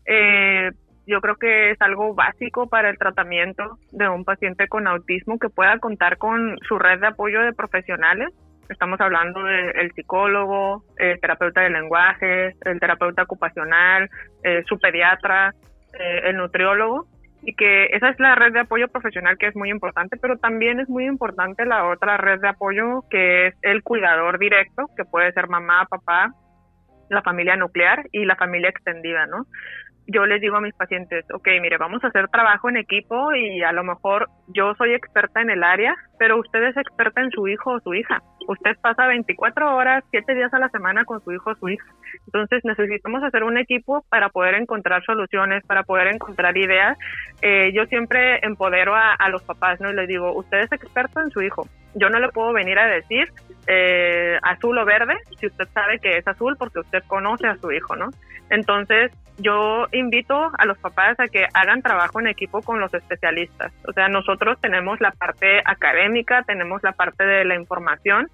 Eh, 0.06 0.70
yo 1.08 1.20
creo 1.20 1.36
que 1.38 1.72
es 1.72 1.82
algo 1.82 2.14
básico 2.14 2.68
para 2.68 2.92
el 2.92 3.00
tratamiento 3.00 3.80
de 3.92 4.08
un 4.08 4.24
paciente 4.24 4.68
con 4.68 4.86
autismo 4.86 5.40
que 5.40 5.50
pueda 5.50 5.80
contar 5.80 6.20
con 6.20 6.60
su 6.68 6.78
red 6.78 7.00
de 7.00 7.08
apoyo 7.08 7.42
de 7.42 7.54
profesionales 7.54 8.30
Estamos 8.70 9.02
hablando 9.02 9.44
del 9.44 9.92
psicólogo, 9.94 10.84
el 10.98 11.20
terapeuta 11.20 11.62
de 11.62 11.72
lenguaje, 11.72 12.56
el 12.66 12.80
terapeuta 12.80 13.24
ocupacional, 13.24 14.10
eh, 14.44 14.64
su 14.68 14.78
pediatra, 14.78 15.54
eh, 16.00 16.22
el 16.26 16.38
nutriólogo, 16.38 17.08
y 17.42 17.56
que 17.56 17.86
esa 17.88 18.10
es 18.10 18.20
la 18.20 18.36
red 18.36 18.54
de 18.54 18.60
apoyo 18.60 18.88
profesional 18.88 19.38
que 19.40 19.48
es 19.48 19.56
muy 19.56 19.72
importante, 19.72 20.18
pero 20.22 20.38
también 20.38 20.80
es 20.80 20.88
muy 20.88 21.06
importante 21.06 21.66
la 21.66 21.88
otra 21.88 22.18
red 22.18 22.40
de 22.42 22.50
apoyo 22.50 23.04
que 23.10 23.48
es 23.48 23.56
el 23.64 23.82
cuidador 23.82 24.38
directo, 24.38 24.86
que 24.96 25.04
puede 25.04 25.32
ser 25.32 25.48
mamá, 25.48 25.88
papá, 25.90 26.32
la 27.10 27.24
familia 27.24 27.56
nuclear 27.56 28.06
y 28.12 28.26
la 28.26 28.36
familia 28.36 28.70
extendida, 28.70 29.26
¿no? 29.26 29.48
yo 30.12 30.26
les 30.26 30.42
digo 30.42 30.56
a 30.56 30.62
mis 30.62 30.74
pacientes, 30.74 31.26
ok, 31.32 31.48
mire, 31.62 31.78
vamos 31.78 32.04
a 32.04 32.08
hacer 32.08 32.28
trabajo 32.30 32.70
en 32.70 32.78
equipo 32.78 33.34
y 33.34 33.62
a 33.62 33.72
lo 33.72 33.84
mejor 33.84 34.28
yo 34.48 34.74
soy 34.76 34.94
experta 34.94 35.42
en 35.42 35.52
el 35.52 35.64
área, 35.64 35.96
pero 36.18 36.40
usted 36.40 36.64
es 36.64 36.78
experta 36.78 37.22
en 37.22 37.32
su 37.32 37.48
hijo 37.48 37.74
o 37.74 37.80
su 37.80 37.94
hija. 37.94 38.22
Usted 38.50 38.78
pasa 38.82 39.06
24 39.06 39.76
horas, 39.76 40.04
7 40.10 40.34
días 40.34 40.52
a 40.56 40.58
la 40.58 40.70
semana 40.70 41.06
con 41.06 41.24
su 41.24 41.32
hijo 41.32 41.52
o 41.52 41.56
su 41.56 41.70
hija. 41.70 41.86
Entonces 42.26 42.66
necesitamos 42.66 43.22
hacer 43.22 43.44
un 43.44 43.60
equipo 43.60 44.04
para 44.10 44.30
poder 44.30 44.56
encontrar 44.56 45.04
soluciones, 45.06 45.64
para 45.68 45.84
poder 45.84 46.08
encontrar 46.08 46.58
ideas. 46.58 46.98
Eh, 47.44 47.72
yo 47.76 47.86
siempre 47.86 48.40
empodero 48.42 48.96
a, 48.96 49.30
los 49.30 49.44
papás, 49.44 49.80
¿no? 49.80 49.92
Y 49.92 49.94
les 49.94 50.08
digo, 50.08 50.34
usted 50.34 50.62
es 50.62 50.72
experto 50.72 51.22
en 51.22 51.30
su 51.30 51.44
hijo. 51.44 51.68
Yo 51.96 52.10
no 52.10 52.20
le 52.20 52.30
puedo 52.30 52.54
venir 52.54 52.78
a 52.80 52.88
decir 52.88 53.32
eh, 53.68 54.38
azul 54.42 54.78
o 54.78 54.86
verde 54.86 55.16
si 55.40 55.48
usted 55.48 55.68
sabe 55.74 56.00
que 56.00 56.18
es 56.18 56.28
azul 56.28 56.56
porque 56.58 56.80
usted 56.80 57.04
conoce 57.08 57.48
a 57.48 57.58
su 57.58 57.72
hijo, 57.72 57.96
¿no? 57.96 58.10
Entonces, 58.50 59.12
yo 59.38 59.88
invito 59.92 60.52
a 60.58 60.66
los 60.66 60.78
papás 60.80 61.20
a 61.20 61.28
que 61.28 61.46
hagan 61.54 61.82
trabajo 61.82 62.20
en 62.20 62.28
equipo 62.28 62.62
con 62.62 62.80
los 62.80 62.94
especialistas. 62.94 63.72
O 63.88 63.94
sea, 63.94 64.08
nosotros 64.10 64.60
tenemos 64.60 65.00
la 65.00 65.12
parte 65.12 65.62
académica, 65.66 66.44
tenemos 66.44 66.84
la 66.84 66.92
parte 66.92 67.26
de 67.26 67.46
la 67.46 67.56
información, 67.56 68.28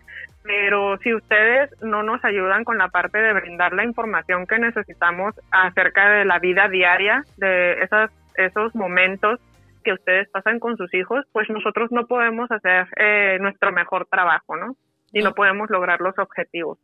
pero 0.44 0.98
si 1.00 1.14
ustedes 1.14 1.70
no 1.82 2.04
nos 2.04 2.24
ayudan 2.24 2.64
con 2.64 2.78
la 2.78 2.88
parte 2.88 3.20
de 3.20 3.34
brindar 3.34 3.74
la 3.74 3.84
información 3.84 4.48
que 4.48 4.60
necesitamos 4.60 5.36
acerca 5.52 6.10
de 6.10 6.26
la 6.26 6.40
vida 6.40 6.70
diaria, 6.70 7.24
de 7.38 7.84
esas, 7.84 8.12
esos 8.36 8.74
momentos 8.76 9.40
que 9.86 9.94
ustedes 9.94 10.28
pasan 10.30 10.60
con 10.60 10.76
sus 10.76 10.94
hijos, 10.94 11.24
pues 11.32 11.50
nosotros 11.50 11.90
no 11.92 12.08
podemos 12.08 12.52
hacer 12.52 12.88
eh, 12.98 13.38
nuestro 13.40 13.72
mejor 13.72 14.08
trabajo, 14.12 14.58
¿no? 14.58 14.76
Y 15.14 15.22
no 15.22 15.34
podemos 15.34 15.70
lograr 15.70 16.02
los 16.02 16.18
objetivos. 16.20 16.78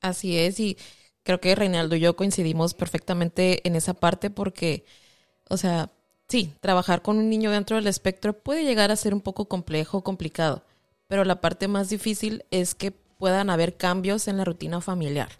Así 0.00 0.38
es, 0.38 0.60
y 0.60 0.76
creo 1.24 1.40
que 1.40 1.54
Reinaldo 1.56 1.96
y 1.96 2.00
yo 2.00 2.14
coincidimos 2.14 2.74
perfectamente 2.74 3.66
en 3.66 3.74
esa 3.74 3.94
parte 3.94 4.30
porque, 4.30 4.84
o 5.48 5.56
sea, 5.56 5.88
sí, 6.28 6.52
trabajar 6.60 7.02
con 7.02 7.16
un 7.16 7.28
niño 7.28 7.50
dentro 7.50 7.76
del 7.76 7.86
espectro 7.86 8.34
puede 8.34 8.64
llegar 8.64 8.92
a 8.92 8.96
ser 8.96 9.14
un 9.14 9.22
poco 9.22 9.48
complejo, 9.48 10.04
complicado, 10.04 10.62
pero 11.08 11.24
la 11.24 11.40
parte 11.40 11.66
más 11.66 11.88
difícil 11.88 12.44
es 12.50 12.74
que 12.74 12.92
puedan 12.92 13.50
haber 13.50 13.76
cambios 13.76 14.28
en 14.28 14.36
la 14.36 14.44
rutina 14.44 14.80
familiar. 14.80 15.30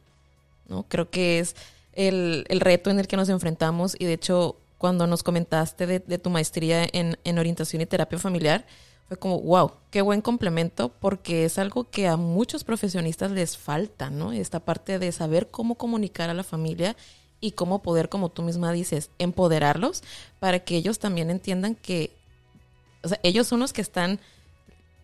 ¿no? 0.69 0.85
Creo 0.89 1.11
que 1.11 1.39
es 1.39 1.55
el, 1.93 2.47
reto 2.49 2.91
en 2.91 2.99
el 2.99 3.07
que 3.07 3.17
nos 3.17 3.29
enfrentamos 3.29 3.97
y 3.99 4.05
de 4.05 4.15
hecho 4.15 4.57
cuando 4.79 5.07
nos 5.07 5.23
comentaste 5.23 5.87
de, 5.87 6.19
tu 6.19 6.31
maestría 6.31 6.87
en, 6.93 7.19
en, 7.25 7.39
orientación 7.39 7.83
y 7.83 7.87
terapia 7.87 8.19
familiar, 8.19 8.67
fue 9.09 9.17
como, 9.17 9.41
wow, 9.41 9.73
qué 9.91 10.03
buen 10.03 10.21
complemento 10.21 10.89
porque 10.89 11.45
es 11.45 11.59
algo 11.59 11.91
que 11.91 12.09
a 12.09 12.17
muchos 12.17 12.65
profesionistas 12.65 13.31
les 13.31 13.57
falta, 13.57 14.11
¿no? 14.11 14.33
Esta 14.33 14.61
parte 14.61 14.99
de 14.99 15.13
saber 15.13 15.49
cómo 15.51 15.75
comunicar 15.77 16.31
a 16.31 16.35
la 16.35 16.45
familia 16.45 16.97
y 17.41 17.53
cómo 17.53 17.83
poder, 17.83 18.09
como 18.09 18.31
tú 18.31 18.43
misma 18.43 18.73
dices, 18.73 19.11
empoderarlos 19.19 20.03
para 20.41 20.61
que 20.61 20.77
ellos 20.77 20.99
también 20.99 21.31
entiendan 21.31 21.75
que, 21.75 22.11
o 23.03 23.09
sea, 23.09 23.21
ellos 23.23 23.47
son 23.47 23.61
los 23.61 23.75
que 23.75 23.83
están 23.83 24.19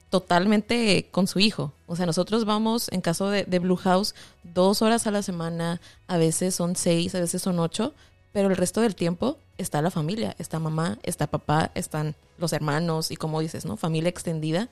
totalmente 0.09 1.09
con 1.11 1.27
su 1.27 1.39
hijo. 1.39 1.73
O 1.87 1.97
sea, 1.97 2.07
nosotros 2.07 2.45
vamos, 2.45 2.89
en 2.93 3.01
caso 3.01 3.31
de, 3.31 3.59
Blue 3.59 3.77
House, 3.77 4.15
dos 4.43 4.83
horas 4.83 5.07
a 5.07 5.11
la 5.11 5.23
semana, 5.23 5.81
a 6.09 6.17
veces 6.17 6.55
son 6.55 6.77
seis, 6.77 7.15
a 7.15 7.21
veces 7.21 7.43
son 7.43 7.59
ocho, 7.59 7.95
pero 8.33 8.49
el 8.49 8.57
resto 8.57 8.81
del 8.81 8.95
tiempo 8.95 9.39
está 9.61 9.83
la 9.83 9.91
familia, 9.91 10.35
está 10.39 10.59
mamá, 10.59 10.99
está 11.03 11.27
papá, 11.27 11.71
están 11.75 12.15
los 12.39 12.53
hermanos 12.53 13.11
y 13.11 13.17
como 13.17 13.41
dices, 13.41 13.65
¿no? 13.65 13.77
Familia 13.77 14.09
extendida, 14.09 14.69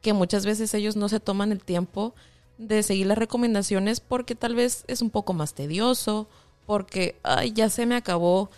que 0.00 0.12
muchas 0.12 0.46
veces 0.46 0.72
ellos 0.74 0.96
no 0.96 1.08
se 1.08 1.20
toman 1.20 1.52
el 1.52 1.62
tiempo 1.62 2.14
de 2.58 2.82
seguir 2.82 3.06
las 3.06 3.18
recomendaciones 3.18 4.00
porque 4.00 4.34
tal 4.34 4.54
vez 4.54 4.84
es 4.86 5.02
un 5.02 5.10
poco 5.10 5.32
más 5.32 5.54
tedioso, 5.54 6.28
porque 6.66 7.16
ay, 7.22 7.52
ya 7.52 7.68
se 7.68 7.86
me 7.86 7.96
acabó 7.96 8.50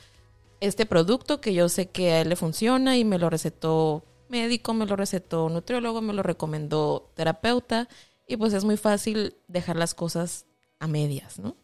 este 0.61 0.87
producto 0.87 1.41
que 1.41 1.55
yo 1.55 1.69
sé 1.69 1.87
que 1.89 2.13
a 2.13 2.21
él 2.21 2.29
le 2.29 2.37
funciona 2.37 2.97
y 2.97 3.05
me 3.05 3.19
lo 3.19 3.31
recetó 3.31 4.05
médico, 4.29 4.75
me 4.75 4.87
lo 4.87 4.97
recetó 4.97 5.49
nutriólogo, 5.49 6.01
me 6.01 6.13
lo 6.13 6.23
recomendó 6.23 7.11
terapeuta 7.15 7.89
y 8.27 8.37
pues 8.37 8.53
es 8.53 8.65
muy 8.65 8.77
fácil 8.77 9.35
dejar 9.49 9.77
las 9.77 9.95
cosas 9.95 10.47
a 10.79 10.87
medias, 10.87 11.39
¿no? 11.39 11.57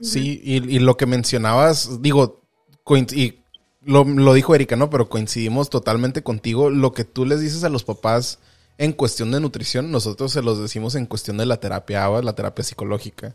Sí, 0.00 0.40
y, 0.42 0.78
lo 0.80 0.96
que 0.96 1.06
mencionabas, 1.06 2.02
digo, 2.02 2.43
y 3.12 3.38
lo, 3.84 4.34
dijo 4.34 4.54
Erika, 4.54 4.76
¿no? 4.76 4.90
Pero 4.90 5.08
coincidimos 5.08 5.70
totalmente 5.70 6.22
contigo. 6.22 6.70
Lo 6.70 6.92
que 6.92 7.04
tú 7.04 7.24
les 7.24 7.40
dices 7.40 7.64
a 7.64 7.68
los 7.68 7.84
papás 7.84 8.38
en 8.78 8.92
cuestión 8.92 9.30
de 9.30 9.40
nutrición, 9.40 9.90
nosotros 9.90 10.32
se 10.32 10.42
los 10.42 10.58
decimos 10.58 10.94
en 10.94 11.06
cuestión 11.06 11.36
de 11.36 11.46
la 11.46 11.58
terapia 11.58 12.08
la 12.22 12.34
terapia 12.34 12.64
psicológica. 12.64 13.34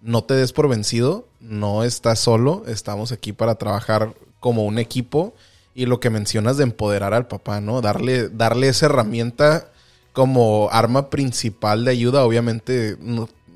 No 0.00 0.24
te 0.24 0.34
des 0.34 0.52
por 0.52 0.68
vencido, 0.68 1.28
no 1.40 1.84
estás 1.84 2.20
solo, 2.20 2.64
estamos 2.66 3.12
aquí 3.12 3.32
para 3.32 3.56
trabajar 3.56 4.14
como 4.38 4.64
un 4.64 4.78
equipo 4.78 5.34
y 5.74 5.86
lo 5.86 6.00
que 6.00 6.08
mencionas 6.08 6.56
de 6.56 6.64
empoderar 6.64 7.12
al 7.12 7.28
papá, 7.28 7.60
¿no? 7.60 7.80
Darle, 7.82 8.28
darle 8.28 8.68
esa 8.68 8.86
herramienta 8.86 9.70
como 10.12 10.68
arma 10.72 11.10
principal 11.10 11.84
de 11.84 11.92
ayuda. 11.92 12.24
Obviamente 12.24 12.96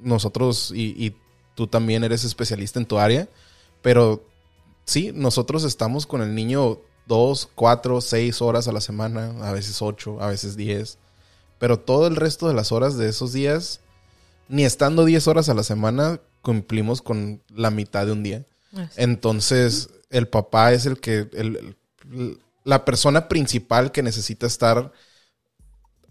nosotros 0.03 0.73
y, 0.75 0.95
y, 1.03 1.17
tú 1.55 1.69
también 1.69 2.03
eres 2.03 2.25
especialista 2.25 2.81
en 2.81 2.87
tu 2.87 2.99
área, 2.99 3.29
pero 3.81 4.23
sí, 4.85 5.13
nosotros 5.15 5.65
estamos 5.65 6.07
con 6.07 6.23
el 6.23 6.35
niño 6.35 6.81
dos, 7.07 7.49
cuatro, 7.55 8.01
seis 8.01 8.41
horas 8.41 8.69
a 8.69 8.73
la 8.73 8.81
semana, 8.81 9.35
a 9.43 9.53
veces 9.53 9.83
ocho, 9.83 10.21
a 10.21 10.29
veces 10.29 10.57
diez, 10.57 10.99
pero 11.59 11.79
todo 11.79 12.07
el 12.07 12.17
resto 12.17 12.49
de 12.49 12.55
las 12.55 12.73
horas 12.73 12.97
de 12.97 13.09
esos 13.09 13.33
días, 13.33 13.81
ni 14.49 14.65
estando 14.65 15.05
diez 15.05 15.27
horas 15.29 15.49
a 15.49 15.55
la 15.55 15.63
semana, 15.63 16.21
cumplimos 16.43 17.03
con 17.03 17.43
la 17.49 17.71
mitad 17.71 18.07
de 18.07 18.13
un 18.13 18.23
día. 18.23 18.45
Entonces, 18.97 19.91
el 20.11 20.29
papá 20.29 20.73
es 20.73 20.85
el 20.85 21.01
que, 21.01 21.29
el, 21.33 21.77
la 22.65 22.85
persona 22.85 23.29
principal 23.29 23.93
que 23.93 24.03
necesita 24.03 24.47
estar 24.47 24.93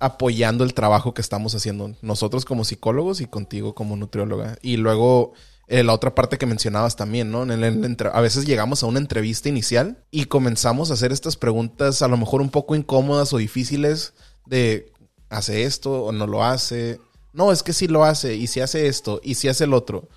apoyando 0.03 0.65
el 0.65 0.73
trabajo 0.73 1.13
que 1.13 1.21
estamos 1.21 1.55
haciendo 1.55 1.95
nosotros 2.01 2.43
como 2.43 2.65
psicólogos 2.65 3.21
y 3.21 3.25
contigo 3.25 3.73
como 3.73 3.95
nutrióloga. 3.95 4.57
Y 4.61 4.75
luego 4.75 5.31
eh, 5.67 5.81
la 5.81 5.93
otra 5.93 6.13
parte 6.13 6.37
que 6.37 6.45
mencionabas 6.45 6.97
también, 6.97 7.31
¿no? 7.31 7.43
a 7.43 8.21
veces 8.21 8.45
llegamos 8.45 8.83
a 8.83 8.87
una 8.87 8.99
entrevista 8.99 9.47
inicial 9.47 10.03
y 10.11 10.25
comenzamos 10.25 10.91
a 10.91 10.95
hacer 10.95 11.13
estas 11.13 11.37
preguntas 11.37 12.01
a 12.01 12.09
lo 12.09 12.17
mejor 12.17 12.41
un 12.41 12.49
poco 12.49 12.75
incómodas 12.75 13.31
o 13.31 13.37
difíciles 13.37 14.13
de 14.45 14.91
¿hace 15.29 15.63
esto 15.63 16.03
o 16.03 16.11
no 16.11 16.27
lo 16.27 16.43
hace? 16.43 16.99
No, 17.31 17.53
es 17.53 17.63
que 17.63 17.71
sí 17.71 17.87
lo 17.87 18.03
hace 18.03 18.35
y 18.35 18.47
si 18.47 18.59
hace 18.59 18.87
esto 18.87 19.21
y 19.23 19.35
si 19.35 19.47
hace 19.47 19.63
el 19.63 19.73
otro. 19.73 20.09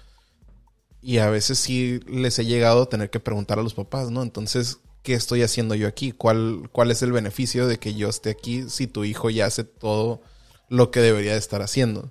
Y 1.00 1.18
a 1.18 1.30
veces 1.30 1.60
sí 1.60 2.00
les 2.08 2.40
he 2.40 2.44
llegado 2.44 2.82
a 2.82 2.88
tener 2.88 3.08
que 3.10 3.20
preguntar 3.20 3.60
a 3.60 3.62
los 3.62 3.74
papás, 3.74 4.10
¿no? 4.10 4.24
Entonces, 4.24 4.80
¿qué 5.06 5.14
estoy 5.14 5.42
haciendo 5.42 5.76
yo 5.76 5.86
aquí? 5.86 6.10
¿Cuál, 6.10 6.68
¿Cuál 6.72 6.90
es 6.90 7.00
el 7.00 7.12
beneficio 7.12 7.68
de 7.68 7.78
que 7.78 7.94
yo 7.94 8.08
esté 8.08 8.30
aquí 8.30 8.68
si 8.68 8.88
tu 8.88 9.04
hijo 9.04 9.30
ya 9.30 9.46
hace 9.46 9.62
todo 9.62 10.20
lo 10.68 10.90
que 10.90 10.98
debería 10.98 11.34
de 11.34 11.38
estar 11.38 11.62
haciendo? 11.62 12.10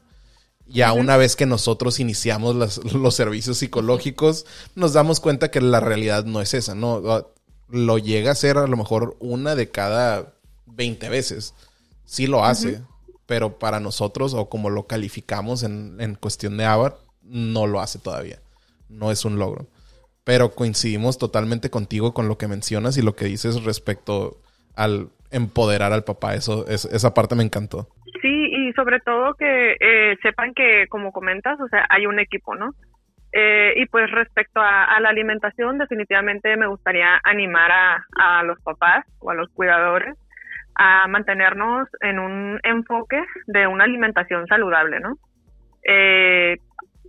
Ya 0.65 0.93
una 0.93 1.17
vez 1.17 1.35
que 1.35 1.45
nosotros 1.45 1.99
iniciamos 1.99 2.55
los 2.93 3.15
servicios 3.15 3.57
psicológicos, 3.57 4.45
nos 4.75 4.93
damos 4.93 5.19
cuenta 5.19 5.51
que 5.51 5.59
la 5.59 5.81
realidad 5.81 6.23
no 6.23 6.39
es 6.39 6.53
esa, 6.53 6.73
¿no? 6.73 7.01
Ah, 7.11 7.27
lo 7.67 7.97
llega 7.97 8.31
a 8.31 8.35
ser 8.35 8.57
a 8.57 8.65
lo 8.65 8.77
mejor 8.77 9.17
una 9.19 9.55
de 9.55 9.69
cada 9.69 10.33
20 10.65 11.09
veces. 11.09 11.53
Sí 12.05 12.27
lo 12.27 12.45
hace, 12.45 12.81
pero 13.25 13.59
para 13.59 13.81
nosotros, 13.81 14.33
o 14.33 14.47
como 14.47 14.69
lo 14.69 14.87
calificamos 14.87 15.63
en, 15.63 15.97
en 15.99 16.15
cuestión 16.15 16.55
de 16.55 16.63
ABAR, 16.63 16.97
no 17.23 17.67
lo 17.67 17.81
hace 17.81 17.99
todavía. 17.99 18.39
No 18.87 19.11
es 19.11 19.25
un 19.25 19.37
logro 19.37 19.67
pero 20.25 20.49
coincidimos 20.49 21.17
totalmente 21.17 21.69
contigo 21.69 22.13
con 22.13 22.27
lo 22.27 22.37
que 22.37 22.47
mencionas 22.47 22.97
y 22.97 23.03
lo 23.03 23.13
que 23.13 23.25
dices 23.25 23.63
respecto 23.63 24.41
al 24.75 25.09
empoderar 25.31 25.93
al 25.93 26.03
papá. 26.03 26.33
Eso, 26.33 26.67
es, 26.67 26.85
esa 26.85 27.13
parte 27.13 27.35
me 27.35 27.43
encantó. 27.43 27.87
Sí, 28.21 28.49
y 28.51 28.73
sobre 28.73 28.99
todo 28.99 29.35
que 29.35 29.77
eh, 29.79 30.17
sepan 30.21 30.53
que, 30.53 30.87
como 30.89 31.11
comentas, 31.11 31.59
o 31.59 31.67
sea, 31.67 31.85
hay 31.89 32.07
un 32.07 32.19
equipo, 32.19 32.55
¿no? 32.55 32.71
Eh, 33.37 33.73
y 33.75 33.85
pues 33.87 34.09
respecto 34.11 34.61
a, 34.61 34.99
la 35.01 35.09
alimentación, 35.09 35.77
definitivamente 35.77 36.55
me 36.55 36.67
gustaría 36.67 37.19
animar 37.23 37.69
a, 37.71 38.43
los 38.43 38.59
papás 38.61 39.05
o 39.19 39.29
a 39.29 39.35
los 39.35 39.49
cuidadores 39.49 40.15
a 40.75 41.07
mantenernos 41.07 41.87
en 42.01 42.19
un 42.19 42.59
enfoque 42.63 43.21
de 43.47 43.67
una 43.67 43.83
alimentación 43.83 44.47
saludable, 44.47 44.99
¿no? 45.01 45.17
Eh, 45.87 46.57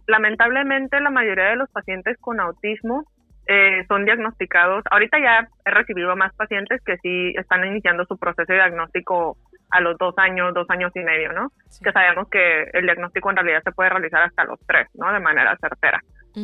lamentablemente 0.07 1.01
la 1.01 1.11
mayoría 1.11 1.47
de 1.47 1.57
los 1.57 1.71
pacientes 1.71 2.17
con 2.21 2.41
autismo 2.41 3.05
eh, 3.47 3.85
son 3.87 4.05
diagnosticados. 4.05 4.85
Ahorita 4.91 5.19
ya 5.21 5.49
he 5.65 5.71
recibido 5.71 6.17
más 6.17 6.35
pacientes 6.35 6.83
que 6.85 6.97
sí 6.99 7.33
están 7.37 7.65
iniciando 7.65 8.05
su 8.05 8.19
proceso 8.19 8.53
de 8.53 8.59
diagnóstico 8.59 9.37
a 9.71 9.81
los 9.81 9.97
dos 9.99 10.15
años, 10.19 10.55
dos 10.55 10.69
años 10.71 10.93
y 10.95 11.01
medio, 11.01 11.33
¿no? 11.33 11.49
Que 11.83 11.93
sabemos 11.93 12.29
que 12.29 12.65
el 12.73 12.85
diagnóstico 12.85 13.31
en 13.31 13.37
realidad 13.37 13.63
se 13.65 13.73
puede 13.73 13.91
realizar 13.91 14.23
hasta 14.23 14.45
los 14.45 14.59
tres, 14.67 14.89
¿no? 14.95 15.13
De 15.13 15.21
manera 15.21 15.57
certera. 15.61 16.01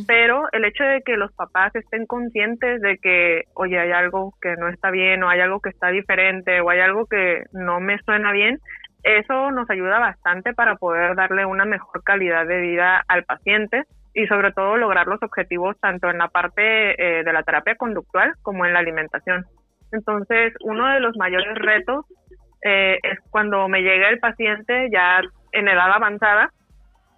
Pero 0.07 0.49
el 0.53 0.65
hecho 0.65 0.85
de 0.85 1.03
que 1.03 1.19
los 1.19 1.31
papás 1.35 1.75
estén 1.75 2.07
conscientes 2.07 2.81
de 2.81 2.97
que, 2.97 3.43
oye, 3.55 3.79
hay 3.79 3.93
algo 3.93 4.33
que 4.41 4.57
no 4.57 4.69
está 4.69 4.91
bien 4.91 5.23
o 5.23 5.29
hay 5.29 5.41
algo 5.41 5.61
que 5.61 5.69
está 5.69 5.89
diferente 5.89 6.63
o 6.63 6.71
hay 6.71 6.81
algo 6.81 7.05
que 7.05 7.43
no 7.53 7.79
me 7.79 7.99
suena 7.99 8.33
bien, 8.33 8.59
eso 9.03 9.51
nos 9.51 9.69
ayuda 9.71 9.99
bastante 9.99 10.55
para 10.55 10.77
poder 10.77 11.17
darle 11.17 11.45
una 11.45 11.65
mejor 11.65 12.03
calidad 12.05 12.47
de 12.47 12.61
vida 12.61 13.03
al 13.09 13.25
paciente 13.25 13.85
y 14.15 14.27
sobre 14.27 14.53
todo 14.53 14.77
lograr 14.77 15.07
los 15.07 15.23
objetivos 15.23 15.79
tanto 15.81 16.11
en 16.11 16.19
la 16.19 16.29
parte 16.29 16.63
eh, 17.03 17.25
de 17.25 17.33
la 17.33 17.43
terapia 17.43 17.77
conductual 17.77 18.35
como 18.43 18.67
en 18.67 18.75
la 18.75 18.81
alimentación. 18.81 19.47
Entonces, 19.91 20.55
uno 20.61 20.89
de 20.89 21.01
los 21.01 21.17
mayores 21.17 21.55
retos 21.57 22.07
eh, 22.63 22.99
es 23.03 23.19
cuando 23.31 23.69
me 23.69 23.83
llega 23.83 24.09
el 24.09 24.19
paciente 24.19 24.89
ya 24.93 25.21
en 25.53 25.69
edad 25.69 25.93
avanzada 25.93 26.51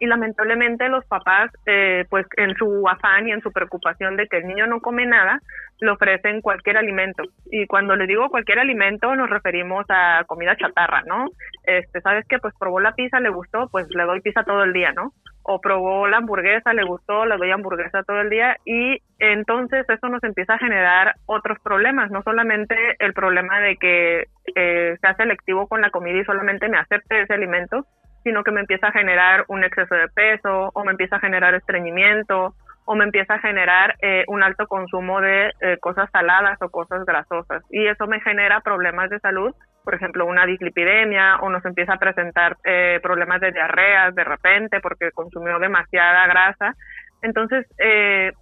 y 0.04 0.06
lamentablemente 0.06 0.88
los 0.90 1.04
papás, 1.06 1.50
eh, 1.64 2.04
pues 2.11 2.26
en 2.37 2.54
su 2.56 2.87
afán 2.87 3.26
y 3.26 3.32
en 3.32 3.40
su 3.40 3.50
preocupación 3.50 4.16
de 4.16 4.26
que 4.28 4.37
el 4.37 4.46
niño 4.46 4.66
no 4.66 4.80
come 4.80 5.06
nada, 5.06 5.40
le 5.80 5.90
ofrecen 5.90 6.42
cualquier 6.42 6.76
alimento. 6.76 7.23
Y 7.50 7.66
cuando 7.66 7.96
le 7.96 8.06
digo 8.06 8.28
cualquier 8.28 8.58
alimento, 8.58 9.16
nos 9.16 9.30
referimos 9.30 9.87
a 9.88 10.23
comida 10.26 10.56
chatarra, 10.56 11.02
¿no? 11.06 11.28
Este, 11.64 12.02
¿sabes 12.02 12.26
qué? 12.28 12.38
Pues 12.38 12.52
probó 12.58 12.80
la 12.80 12.92
pizza, 12.92 13.18
le 13.18 13.30
gustó, 13.30 13.68
pues 13.70 13.87
le 13.94 14.04
doy 14.04 14.20
pizza 14.20 14.44
todo 14.44 14.62
el 14.62 14.75
día, 14.75 14.92
¿no? 14.92 15.12
O 15.42 15.58
probó 15.61 16.06
la 16.06 16.18
hamburguesa, 16.18 16.75
le 16.75 16.84
gustó, 16.84 17.25
le 17.25 17.38
doy 17.38 17.50
hamburguesa 17.50 18.02
todo 18.02 18.20
el 18.20 18.28
día. 18.28 18.58
Y 18.66 18.99
entonces 19.18 19.88
eso 19.88 20.08
nos 20.11 20.23
empieza 20.23 20.54
a 20.54 20.58
generar 20.58 21.14
otros 21.25 21.58
problemas, 21.61 22.11
no 22.11 22.23
solamente 22.23 22.76
el 22.99 23.14
problema 23.14 23.58
de 23.61 23.76
que 23.76 24.25
eh, 24.54 24.99
sea 25.00 25.14
selectivo 25.14 25.66
con 25.66 25.80
la 25.80 25.88
comida 25.88 26.18
y 26.18 26.25
solamente 26.25 26.68
me 26.68 26.76
acepte 26.76 27.23
ese 27.23 27.32
alimento, 27.32 27.87
sino 28.25 28.43
que 28.43 28.50
me 28.50 28.61
empieza 28.61 28.88
a 28.88 28.93
generar 28.93 29.45
un 29.49 29.62
exceso 29.62 29.95
de 29.95 30.09
peso 30.09 30.71
o 30.75 30.85
me 30.85 30.93
empieza 30.93 31.16
a 31.16 31.21
generar 31.21 31.54
estreñimiento 31.54 32.54
o 32.87 32.95
me 32.95 33.04
empieza 33.04 33.35
a 33.35 33.38
generar 33.38 33.97
eh, 34.02 34.25
un 34.26 34.43
alto 34.43 34.66
consumo 34.66 35.21
de 35.21 35.52
eh, 35.61 35.78
cosas 35.81 36.11
saladas 36.11 36.61
o 36.61 36.69
cosas 36.71 37.04
grasosas. 37.07 37.62
Y 37.71 37.87
eso 37.87 38.07
me 38.07 38.21
genera 38.21 38.61
problemas 38.61 39.09
de 39.11 39.21
salud, 39.21 39.54
por 39.85 39.95
ejemplo, 39.95 40.26
una 40.26 40.45
dislipidemia 40.47 41.37
o 41.37 41.50
nos 41.50 41.64
empieza 41.64 41.95
a 41.95 41.99
presentar 41.99 42.57
eh, 42.64 43.00
problemas 43.02 43.40
de 43.40 43.52
diarreas 43.52 44.14
de 44.14 44.25
repente 44.25 44.81
porque 44.81 45.12
consumió 45.12 45.59
demasiada 45.59 46.26
grasa. 46.26 46.75
Entonces, 47.23 47.66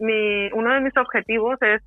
mi, 0.01 0.51
uno 0.53 0.75
de 0.75 0.81
mis 0.81 0.97
objetivos 0.97 1.57
es 1.61 1.83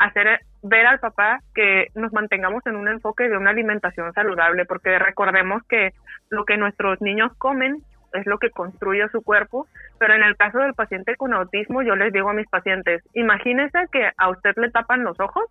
hacer 0.00 0.40
ver 0.62 0.86
al 0.86 0.98
papá 0.98 1.40
que 1.54 1.88
nos 1.94 2.12
mantengamos 2.12 2.66
en 2.66 2.74
un 2.74 2.88
enfoque 2.88 3.28
de 3.28 3.36
una 3.36 3.50
alimentación 3.50 4.12
saludable, 4.14 4.64
porque 4.64 4.98
recordemos 4.98 5.62
que 5.68 5.92
lo 6.30 6.44
que 6.44 6.56
nuestros 6.56 7.00
niños 7.02 7.32
comen 7.36 7.82
es 8.14 8.26
lo 8.26 8.38
que 8.38 8.50
construye 8.50 9.06
su 9.10 9.22
cuerpo, 9.22 9.68
pero 9.98 10.14
en 10.14 10.22
el 10.22 10.36
caso 10.36 10.58
del 10.58 10.74
paciente 10.74 11.16
con 11.16 11.34
autismo 11.34 11.82
yo 11.82 11.94
les 11.96 12.12
digo 12.12 12.30
a 12.30 12.34
mis 12.34 12.48
pacientes, 12.48 13.02
imagínese 13.12 13.78
que 13.92 14.10
a 14.16 14.30
usted 14.30 14.54
le 14.56 14.70
tapan 14.70 15.04
los 15.04 15.20
ojos 15.20 15.44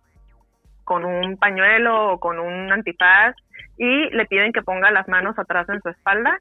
con 0.84 1.04
un 1.04 1.36
pañuelo 1.36 2.12
o 2.12 2.18
con 2.18 2.40
un 2.40 2.72
antifaz 2.72 3.36
y 3.78 4.10
le 4.10 4.26
piden 4.26 4.52
que 4.52 4.62
ponga 4.62 4.90
las 4.90 5.06
manos 5.08 5.38
atrás 5.38 5.68
en 5.68 5.80
su 5.80 5.88
espalda 5.88 6.40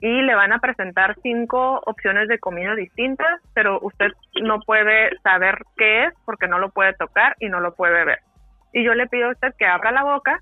y 0.00 0.22
le 0.22 0.34
van 0.34 0.52
a 0.52 0.58
presentar 0.58 1.16
cinco 1.22 1.80
opciones 1.86 2.28
de 2.28 2.38
comida 2.38 2.74
distintas, 2.74 3.40
pero 3.54 3.78
usted 3.80 4.12
no 4.42 4.60
puede 4.60 5.16
saber 5.22 5.58
qué 5.76 6.04
es 6.04 6.14
porque 6.24 6.48
no 6.48 6.58
lo 6.58 6.70
puede 6.70 6.92
tocar 6.94 7.36
y 7.40 7.48
no 7.48 7.60
lo 7.60 7.74
puede 7.74 8.04
ver. 8.04 8.18
Y 8.72 8.84
yo 8.84 8.94
le 8.94 9.06
pido 9.06 9.28
a 9.28 9.32
usted 9.32 9.54
que 9.58 9.66
abra 9.66 9.92
la 9.92 10.04
boca 10.04 10.38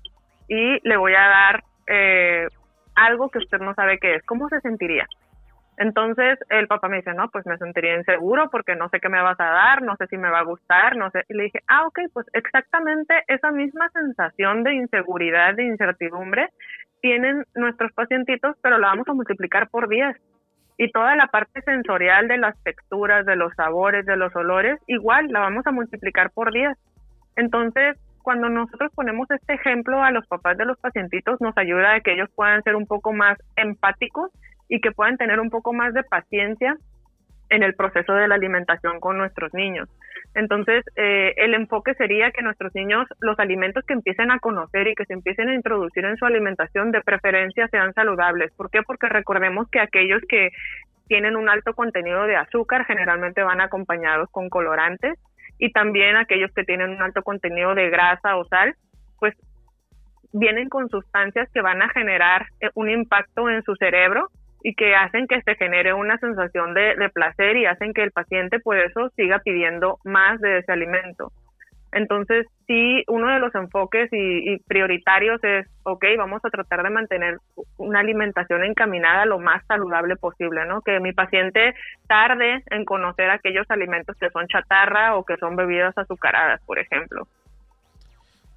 y 0.47 0.87
le 0.87 0.97
voy 0.97 1.13
a 1.13 1.27
dar 1.27 1.63
eh, 1.87 2.47
algo 2.95 3.29
que 3.29 3.39
usted 3.39 3.59
no 3.59 3.73
sabe 3.73 3.97
qué 3.99 4.15
es. 4.15 4.23
¿Cómo 4.25 4.49
se 4.49 4.59
sentiría? 4.61 5.07
Entonces 5.77 6.39
el 6.49 6.67
papá 6.67 6.87
me 6.87 6.97
dice, 6.97 7.13
no, 7.13 7.29
pues 7.29 7.45
me 7.45 7.57
sentiría 7.57 7.97
inseguro 7.97 8.49
porque 8.49 8.75
no 8.75 8.87
sé 8.89 8.99
qué 8.99 9.09
me 9.09 9.21
vas 9.21 9.39
a 9.39 9.45
dar, 9.45 9.81
no 9.81 9.95
sé 9.97 10.07
si 10.07 10.17
me 10.17 10.29
va 10.29 10.39
a 10.39 10.45
gustar, 10.45 10.95
no 10.95 11.11
sé. 11.11 11.25
Y 11.27 11.33
le 11.33 11.43
dije, 11.43 11.59
ah, 11.67 11.85
ok, 11.87 11.99
pues 12.13 12.25
exactamente 12.33 13.23
esa 13.27 13.51
misma 13.51 13.89
sensación 13.89 14.63
de 14.63 14.73
inseguridad, 14.73 15.53
de 15.55 15.63
incertidumbre, 15.63 16.49
tienen 17.05 17.43
nuestros 17.53 17.93
pacientitos, 17.93 18.57
pero 18.63 18.79
la 18.79 18.87
vamos 18.87 19.07
a 19.07 19.13
multiplicar 19.13 19.69
por 19.69 19.87
10. 19.87 20.17
Y 20.79 20.91
toda 20.91 21.15
la 21.15 21.27
parte 21.27 21.61
sensorial 21.61 22.27
de 22.27 22.39
las 22.39 22.57
texturas, 22.63 23.27
de 23.27 23.35
los 23.35 23.53
sabores, 23.53 24.07
de 24.07 24.17
los 24.17 24.35
olores, 24.35 24.79
igual 24.87 25.27
la 25.29 25.41
vamos 25.41 25.67
a 25.67 25.71
multiplicar 25.71 26.31
por 26.31 26.51
10. 26.51 26.75
Entonces, 27.35 27.95
cuando 28.23 28.49
nosotros 28.49 28.91
ponemos 28.95 29.29
este 29.29 29.53
ejemplo 29.53 30.01
a 30.01 30.09
los 30.09 30.25
papás 30.25 30.57
de 30.57 30.65
los 30.65 30.79
pacientitos, 30.79 31.39
nos 31.41 31.55
ayuda 31.59 31.93
a 31.93 31.99
que 31.99 32.13
ellos 32.13 32.29
puedan 32.33 32.63
ser 32.63 32.75
un 32.75 32.87
poco 32.87 33.13
más 33.13 33.37
empáticos 33.55 34.31
y 34.67 34.81
que 34.81 34.91
puedan 34.91 35.17
tener 35.17 35.39
un 35.39 35.51
poco 35.51 35.73
más 35.73 35.93
de 35.93 36.01
paciencia 36.01 36.75
en 37.49 37.63
el 37.63 37.75
proceso 37.75 38.13
de 38.13 38.27
la 38.27 38.35
alimentación 38.35 38.99
con 38.99 39.17
nuestros 39.17 39.53
niños. 39.53 39.89
Entonces, 40.33 40.83
eh, 40.95 41.33
el 41.37 41.53
enfoque 41.53 41.93
sería 41.93 42.31
que 42.31 42.41
nuestros 42.41 42.73
niños, 42.75 43.07
los 43.19 43.39
alimentos 43.39 43.85
que 43.85 43.93
empiecen 43.93 44.31
a 44.31 44.39
conocer 44.39 44.87
y 44.87 44.95
que 44.95 45.05
se 45.05 45.13
empiecen 45.13 45.49
a 45.49 45.53
introducir 45.53 46.03
en 46.05 46.17
su 46.17 46.25
alimentación, 46.25 46.91
de 46.91 47.01
preferencia 47.01 47.67
sean 47.69 47.93
saludables. 47.93 48.51
¿Por 48.53 48.69
qué? 48.69 48.81
Porque 48.83 49.07
recordemos 49.07 49.69
que 49.69 49.79
aquellos 49.79 50.21
que 50.27 50.49
tienen 51.07 51.35
un 51.35 51.49
alto 51.49 51.73
contenido 51.73 52.25
de 52.25 52.35
azúcar 52.35 52.85
generalmente 52.85 53.43
van 53.43 53.61
acompañados 53.61 54.29
con 54.31 54.49
colorantes 54.49 55.17
y 55.57 55.71
también 55.71 56.15
aquellos 56.15 56.51
que 56.53 56.63
tienen 56.63 56.89
un 56.89 57.01
alto 57.01 57.21
contenido 57.21 57.75
de 57.75 57.89
grasa 57.89 58.35
o 58.37 58.45
sal, 58.45 58.75
pues 59.19 59.35
vienen 60.33 60.67
con 60.67 60.89
sustancias 60.89 61.49
que 61.53 61.61
van 61.61 61.81
a 61.81 61.89
generar 61.89 62.47
eh, 62.59 62.69
un 62.73 62.89
impacto 62.89 63.49
en 63.49 63.63
su 63.63 63.75
cerebro 63.75 64.29
y 64.65 64.73
que 64.73 64.95
hacen 64.95 65.27
que 65.27 65.43
se 65.43 65.53
genere 65.53 65.93
una 65.93 66.17
sensación 66.17 66.73
de, 66.73 66.95
placer 67.13 67.55
y 67.55 67.67
hacen 67.67 67.93
que 67.93 68.01
el 68.01 68.09
paciente 68.09 68.59
por 68.59 68.79
eso 68.79 69.11
siga 69.15 69.37
pidiendo 69.37 69.99
más 70.03 70.41
de 70.41 70.57
ese 70.57 70.71
alimento. 70.71 71.31
Entonces, 71.91 72.47
sí, 72.65 73.03
uno 73.07 73.31
de 73.31 73.37
los 73.37 73.53
enfoques 73.53 74.09
y, 74.11 74.57
prioritarios 74.67 75.39
es, 75.43 75.67
ok, 75.83 76.03
vamos 76.17 76.43
a 76.43 76.49
tratar 76.49 76.81
de 76.81 76.89
mantener 76.89 77.37
una 77.77 77.99
alimentación 77.99 78.63
encaminada 78.63 79.27
lo 79.27 79.37
más 79.37 79.63
saludable 79.67 80.15
posible, 80.15 80.65
¿no? 80.65 80.81
Que 80.81 80.99
mi 80.99 81.13
paciente 81.13 81.75
tarde 82.07 82.63
en 82.71 82.85
conocer 82.85 83.29
aquellos 83.29 83.69
alimentos 83.69 84.17
que 84.17 84.31
son 84.31 84.47
chatarra 84.47 85.15
o 85.15 85.25
que 85.25 85.37
son 85.37 85.55
bebidas 85.55 85.95
azucaradas, 85.95 86.59
por 86.65 86.79
ejemplo. 86.79 87.27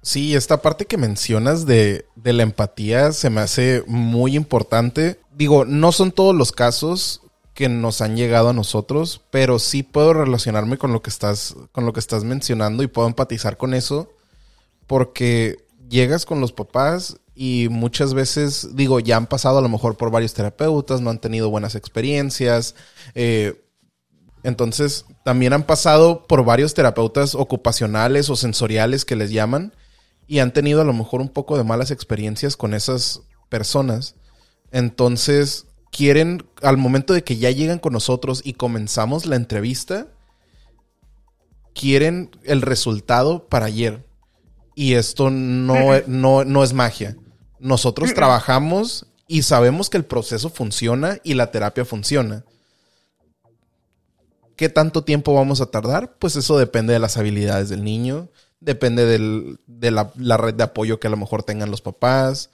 Sí, 0.01 0.35
esta 0.35 0.61
parte 0.61 0.85
que 0.85 0.97
mencionas 0.97 1.65
de, 1.65 2.05
de 2.15 2.33
la 2.33 2.43
empatía 2.43 3.11
se 3.11 3.29
me 3.29 3.41
hace 3.41 3.83
muy 3.85 4.35
importante. 4.35 5.19
Digo, 5.35 5.65
no 5.65 5.91
son 5.91 6.11
todos 6.11 6.33
los 6.33 6.51
casos 6.51 7.21
que 7.53 7.67
nos 7.67 7.99
han 7.99 8.15
llegado 8.15 8.49
a 8.49 8.53
nosotros, 8.53 9.21
pero 9.31 9.59
sí 9.59 9.83
puedo 9.83 10.13
relacionarme 10.13 10.77
con 10.77 10.93
lo 10.93 11.01
que 11.01 11.09
estás, 11.09 11.55
con 11.73 11.85
lo 11.85 11.91
que 11.91 11.99
estás 11.99 12.23
mencionando 12.23 12.83
y 12.83 12.87
puedo 12.87 13.09
empatizar 13.09 13.57
con 13.57 13.73
eso. 13.73 14.09
Porque 14.87 15.57
llegas 15.89 16.25
con 16.25 16.39
los 16.39 16.53
papás 16.53 17.17
y 17.35 17.67
muchas 17.69 18.13
veces, 18.13 18.75
digo, 18.75 19.01
ya 19.01 19.17
han 19.17 19.27
pasado 19.27 19.57
a 19.57 19.61
lo 19.61 19.67
mejor 19.67 19.97
por 19.97 20.11
varios 20.11 20.33
terapeutas, 20.33 21.01
no 21.01 21.09
han 21.09 21.19
tenido 21.19 21.49
buenas 21.49 21.75
experiencias. 21.75 22.75
Eh, 23.15 23.61
entonces, 24.43 25.05
también 25.25 25.51
han 25.51 25.63
pasado 25.63 26.25
por 26.27 26.45
varios 26.45 26.73
terapeutas 26.73 27.35
ocupacionales 27.35 28.29
o 28.29 28.37
sensoriales 28.37 29.03
que 29.03 29.17
les 29.17 29.31
llaman 29.31 29.73
y 30.29 30.39
han 30.39 30.53
tenido 30.53 30.79
a 30.79 30.85
lo 30.85 30.93
mejor 30.93 31.21
un 31.21 31.29
poco 31.29 31.57
de 31.57 31.63
malas 31.63 31.89
experiencias 31.89 32.55
con 32.55 32.75
esas 32.75 33.23
personas. 33.49 34.13
Entonces, 34.71 35.65
quieren, 35.91 36.47
al 36.61 36.77
momento 36.77 37.13
de 37.13 37.23
que 37.23 37.37
ya 37.37 37.49
llegan 37.49 37.79
con 37.79 37.93
nosotros 37.93 38.41
y 38.43 38.53
comenzamos 38.53 39.25
la 39.25 39.37
entrevista, 39.37 40.05
quieren 41.73 42.29
el 42.43 42.61
resultado 42.61 43.49
para 43.49 43.65
ayer. 43.65 44.05
Y 44.75 44.93
esto 44.93 45.31
no, 45.31 45.99
no, 46.05 46.45
no 46.45 46.63
es 46.63 46.73
magia. 46.73 47.17
Nosotros 47.59 48.13
trabajamos 48.13 49.07
y 49.27 49.41
sabemos 49.41 49.89
que 49.89 49.97
el 49.97 50.05
proceso 50.05 50.51
funciona 50.51 51.17
y 51.23 51.33
la 51.33 51.49
terapia 51.49 51.85
funciona. 51.85 52.45
¿Qué 54.55 54.69
tanto 54.69 55.03
tiempo 55.03 55.33
vamos 55.33 55.59
a 55.59 55.71
tardar? 55.71 56.17
Pues 56.19 56.35
eso 56.35 56.59
depende 56.59 56.93
de 56.93 56.99
las 56.99 57.17
habilidades 57.17 57.69
del 57.69 57.83
niño, 57.83 58.29
depende 58.59 59.05
de 59.05 59.91
la, 59.91 60.37
red 60.37 60.53
de 60.53 60.63
apoyo 60.63 60.99
que 60.99 61.07
a 61.07 61.09
lo 61.09 61.17
mejor 61.17 61.43
tengan 61.43 61.71
los 61.71 61.81
papás, 61.81 62.49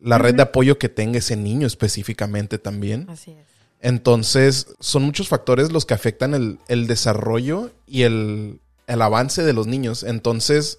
la 0.00 0.18
red 0.18 0.34
de 0.34 0.42
apoyo 0.42 0.78
que 0.78 0.88
tenga 0.88 1.18
ese 1.18 1.36
niño 1.36 1.66
específicamente 1.66 2.58
también. 2.58 3.08
Así 3.10 3.32
es. 3.32 3.50
Entonces, 3.80 4.74
son 4.78 5.02
muchos 5.04 5.28
factores 5.28 5.72
los 5.72 5.86
que 5.86 5.94
afectan 5.94 6.58
el, 6.68 6.86
desarrollo 6.86 7.70
y 7.86 8.02
el, 8.02 8.60
avance 8.86 9.42
de 9.42 9.52
los 9.54 9.66
niños. 9.66 10.02
Entonces, 10.02 10.78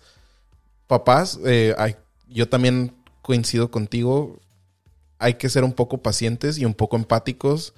papás, 0.88 1.39
eh, 1.45 1.75
yo 2.27 2.47
también 2.47 2.93
coincido 3.21 3.71
contigo, 3.71 4.39
hay 5.17 5.36
que 5.36 5.49
ser 5.49 5.63
un 5.63 5.73
poco 5.73 5.99
pacientes 5.99 6.57
y 6.57 6.65
un 6.65 6.73
poco 6.73 6.95
empáticos 6.95 7.73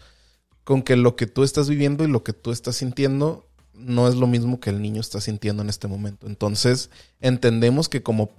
con 0.63 0.82
que 0.82 0.95
lo 0.95 1.15
que 1.15 1.27
tú 1.27 1.43
estás 1.43 1.69
viviendo 1.69 2.03
y 2.03 2.08
lo 2.08 2.23
que 2.23 2.34
tú 2.34 2.51
estás 2.51 2.77
sintiendo 2.77 3.45
no 3.74 4.08
es 4.08 4.16
lo 4.16 4.28
mismo 4.28 4.60
que 4.60 4.70
el 4.70 4.82
niño 4.82 5.02
está 5.02 5.20
sintiendo 5.22 5.64
en 5.64 5.70
este 5.70 5.88
momento. 5.88 6.28
Entonces, 6.28 6.90
entendemos 7.22 7.90
que 7.90 8.04
como 8.04 8.30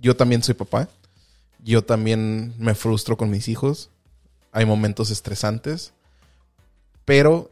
yo 0.00 0.16
también 0.16 0.42
soy 0.42 0.54
papá, 0.54 0.88
yo 1.62 1.84
también 1.84 2.54
me 2.58 2.74
frustro 2.74 3.16
con 3.16 3.30
mis 3.30 3.48
hijos, 3.48 3.90
hay 4.52 4.64
momentos 4.64 5.10
estresantes, 5.10 5.92
pero 7.04 7.50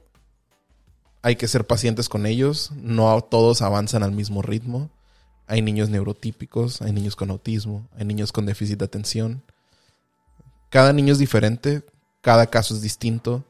hay 1.23 1.37
que 1.37 1.49
ser 1.49 1.67
pacientes 1.67 2.09
con 2.09 2.27
ellos, 2.27 2.71
no 2.77 3.21
todos 3.21 3.63
avanzan 3.63 4.03
al 4.03 4.13
mismo 4.13 4.43
ritmo. 4.43 4.91
Hay 5.47 5.63
niños 5.63 5.89
neurotípicos, 5.89 6.83
hay 6.83 6.93
niños 6.93 7.17
con 7.17 7.31
autismo, 7.31 7.89
hay 7.97 8.05
niños 8.05 8.33
con 8.33 8.45
déficit 8.45 8.79
de 8.79 8.85
atención. 8.85 9.43
Cada 10.69 10.93
niño 10.93 11.13
es 11.13 11.19
diferente, 11.19 11.83
cada 12.21 12.47
caso 12.47 12.75
es 12.75 12.83
distinto 12.83 13.45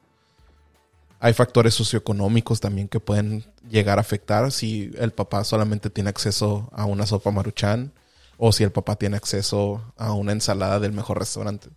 hay 1.20 1.32
factores 1.32 1.74
socioeconómicos 1.74 2.60
también 2.60 2.88
que 2.88 3.00
pueden 3.00 3.44
llegar 3.68 3.98
a 3.98 4.02
afectar 4.02 4.52
si 4.52 4.92
el 4.98 5.12
papá 5.12 5.44
solamente 5.44 5.90
tiene 5.90 6.10
acceso 6.10 6.68
a 6.72 6.84
una 6.84 7.06
sopa 7.06 7.30
maruchan 7.30 7.92
o 8.36 8.52
si 8.52 8.62
el 8.62 8.70
papá 8.70 8.96
tiene 8.96 9.16
acceso 9.16 9.82
a 9.96 10.12
una 10.12 10.32
ensalada 10.32 10.78
del 10.78 10.92
mejor 10.92 11.18
restaurante. 11.18 11.70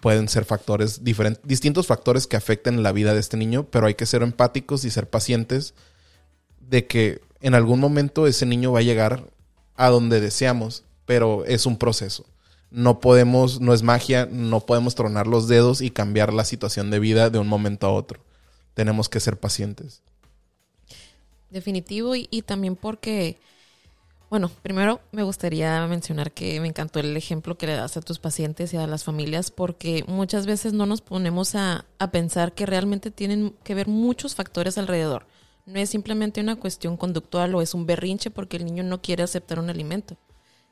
Pueden 0.00 0.28
ser 0.28 0.44
factores 0.44 1.04
diferentes, 1.04 1.46
distintos 1.46 1.86
factores 1.86 2.26
que 2.26 2.36
afecten 2.36 2.82
la 2.82 2.90
vida 2.90 3.14
de 3.14 3.20
este 3.20 3.36
niño, 3.36 3.68
pero 3.70 3.86
hay 3.86 3.94
que 3.94 4.06
ser 4.06 4.22
empáticos 4.22 4.84
y 4.84 4.90
ser 4.90 5.08
pacientes 5.08 5.74
de 6.58 6.86
que 6.86 7.20
en 7.40 7.54
algún 7.54 7.78
momento 7.78 8.26
ese 8.26 8.46
niño 8.46 8.72
va 8.72 8.80
a 8.80 8.82
llegar 8.82 9.26
a 9.76 9.90
donde 9.90 10.20
deseamos, 10.20 10.84
pero 11.06 11.44
es 11.44 11.66
un 11.66 11.78
proceso. 11.78 12.26
No 12.72 12.98
podemos, 12.98 13.60
no 13.60 13.74
es 13.74 13.82
magia, 13.82 14.26
no 14.30 14.60
podemos 14.60 14.96
tronar 14.96 15.28
los 15.28 15.46
dedos 15.46 15.82
y 15.82 15.90
cambiar 15.90 16.32
la 16.32 16.44
situación 16.44 16.90
de 16.90 16.98
vida 16.98 17.30
de 17.30 17.38
un 17.38 17.48
momento 17.48 17.86
a 17.86 17.92
otro 17.92 18.20
tenemos 18.74 19.08
que 19.08 19.20
ser 19.20 19.38
pacientes. 19.38 20.02
Definitivo 21.50 22.14
y, 22.14 22.42
también 22.42 22.76
porque, 22.76 23.36
bueno, 24.28 24.50
primero 24.62 25.00
me 25.10 25.24
gustaría 25.24 25.84
mencionar 25.88 26.32
que 26.32 26.60
me 26.60 26.68
encantó 26.68 27.00
el 27.00 27.16
ejemplo 27.16 27.58
que 27.58 27.66
le 27.66 27.74
das 27.74 27.96
a 27.96 28.00
tus 28.00 28.20
pacientes 28.20 28.72
y 28.72 28.76
a 28.76 28.86
las 28.86 29.02
familias 29.02 29.50
porque 29.50 30.04
muchas 30.06 30.46
veces 30.46 30.72
no 30.72 30.86
nos 30.86 31.00
ponemos 31.00 31.56
a, 31.56 31.86
pensar 32.12 32.52
que 32.52 32.66
realmente 32.66 33.10
tienen 33.10 33.56
que 33.64 33.74
ver 33.74 33.88
muchos 33.88 34.36
factores 34.36 34.78
alrededor. 34.78 35.26
No 35.66 35.80
es 35.80 35.90
simplemente 35.90 36.40
una 36.40 36.56
cuestión 36.56 36.96
conductual 36.96 37.54
o 37.54 37.62
es 37.62 37.74
un 37.74 37.84
berrinche 37.84 38.30
porque 38.30 38.56
el 38.56 38.64
niño 38.64 38.84
no 38.84 39.02
quiere 39.02 39.24
aceptar 39.24 39.58
un 39.58 39.70
alimento. 39.70 40.16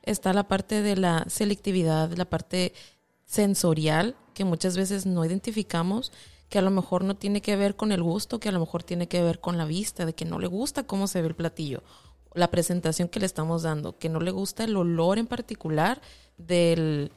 Está 0.03 0.33
la 0.33 0.47
parte 0.47 0.81
de 0.81 0.97
la 0.97 1.25
selectividad, 1.29 2.13
la 2.13 2.25
parte 2.25 2.73
sensorial 3.27 4.17
que 4.33 4.45
muchas 4.45 4.77
veces 4.77 5.07
no 5.07 5.25
identificamos 5.25 6.13
que 6.49 6.59
a 6.59 6.63
lo 6.63 6.71
mejor 6.71 7.05
no 7.05 7.17
tiene 7.17 7.41
que 7.43 7.57
ver 7.57 7.77
con 7.77 7.93
el 7.93 8.03
gusto, 8.03 8.41
que 8.41 8.49
a 8.49 8.53
lo 8.53 8.61
mejor 8.61 8.83
tiene 8.83 9.09
que 9.09 9.23
ver 9.23 9.41
con 9.41 9.59
la 9.59 9.65
vista, 9.65 10.07
de 10.07 10.15
que 10.15 10.25
no 10.25 10.39
le 10.39 10.47
gusta 10.47 10.85
cómo 10.85 11.07
se 11.07 11.21
ve 11.21 11.29
el 11.29 11.35
platillo, 11.35 11.83
la 12.35 12.51
presentación 12.51 13.09
que 13.09 13.21
le 13.21 13.27
estamos 13.27 13.63
dando, 13.63 13.99
que 13.99 14.09
no 14.09 14.21
le 14.21 14.31
gusta 14.31 14.65
el 14.65 14.77
olor 14.77 15.19
en 15.19 15.27
particular 15.27 16.01
del, 16.39 17.13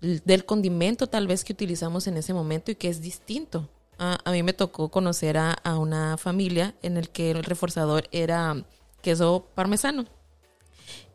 del 0.00 0.44
condimento 0.44 1.06
tal 1.06 1.26
vez 1.26 1.44
que 1.44 1.52
utilizamos 1.52 2.06
en 2.06 2.16
ese 2.16 2.34
momento 2.34 2.70
y 2.70 2.74
que 2.74 2.88
es 2.88 3.00
distinto. 3.00 3.68
A, 3.98 4.18
mí 4.30 4.42
me 4.42 4.54
tocó 4.54 4.88
conocer 4.88 5.36
a, 5.36 5.52
a, 5.52 5.76
una 5.76 6.16
familia 6.16 6.74
en 6.80 6.96
el 6.96 7.10
que 7.10 7.32
el 7.32 7.44
reforzador 7.44 8.08
era 8.12 8.64
queso 9.02 9.46
parmesano. 9.54 10.06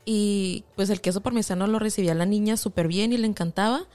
Y 0.05 0.65
pues 0.75 0.91
el 0.91 1.01
queso 1.01 1.21
parmesano 1.21 1.65
lo 1.65 1.79
recibía 1.79 2.13
la 2.13 2.27
niña 2.27 2.57
súper 2.57 2.87
bien 2.87 3.11
y 3.11 3.17
le 3.17 3.25
encantaba, 3.25 3.87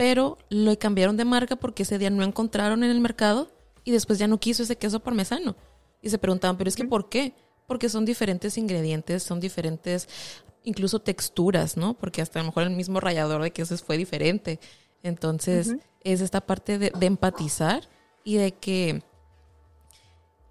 pero 0.00 0.38
lo 0.48 0.78
cambiaron 0.78 1.18
de 1.18 1.26
marca 1.26 1.56
porque 1.56 1.82
ese 1.82 1.98
día 1.98 2.08
no 2.08 2.22
encontraron 2.22 2.82
en 2.82 2.90
el 2.90 3.02
mercado 3.02 3.50
y 3.84 3.90
después 3.90 4.18
ya 4.18 4.28
no 4.28 4.40
quiso 4.40 4.62
ese 4.62 4.76
queso 4.76 5.00
parmesano. 5.00 5.56
Y 6.00 6.08
se 6.08 6.16
preguntaban, 6.16 6.56
pero 6.56 6.68
es 6.68 6.74
que 6.74 6.86
¿por 6.86 7.10
qué? 7.10 7.34
Porque 7.66 7.90
son 7.90 8.06
diferentes 8.06 8.56
ingredientes, 8.56 9.22
son 9.22 9.40
diferentes 9.40 10.08
incluso 10.64 11.00
texturas, 11.00 11.76
¿no? 11.76 11.92
Porque 11.92 12.22
hasta 12.22 12.38
a 12.38 12.42
lo 12.42 12.46
mejor 12.46 12.62
el 12.62 12.70
mismo 12.70 12.98
rallador 12.98 13.42
de 13.42 13.50
quesos 13.50 13.82
fue 13.82 13.98
diferente. 13.98 14.58
Entonces, 15.02 15.76
es 16.02 16.22
esta 16.22 16.40
parte 16.40 16.78
de, 16.78 16.92
de, 16.98 17.04
empatizar 17.06 17.86
y 18.24 18.38
de 18.38 18.52
que 18.52 19.02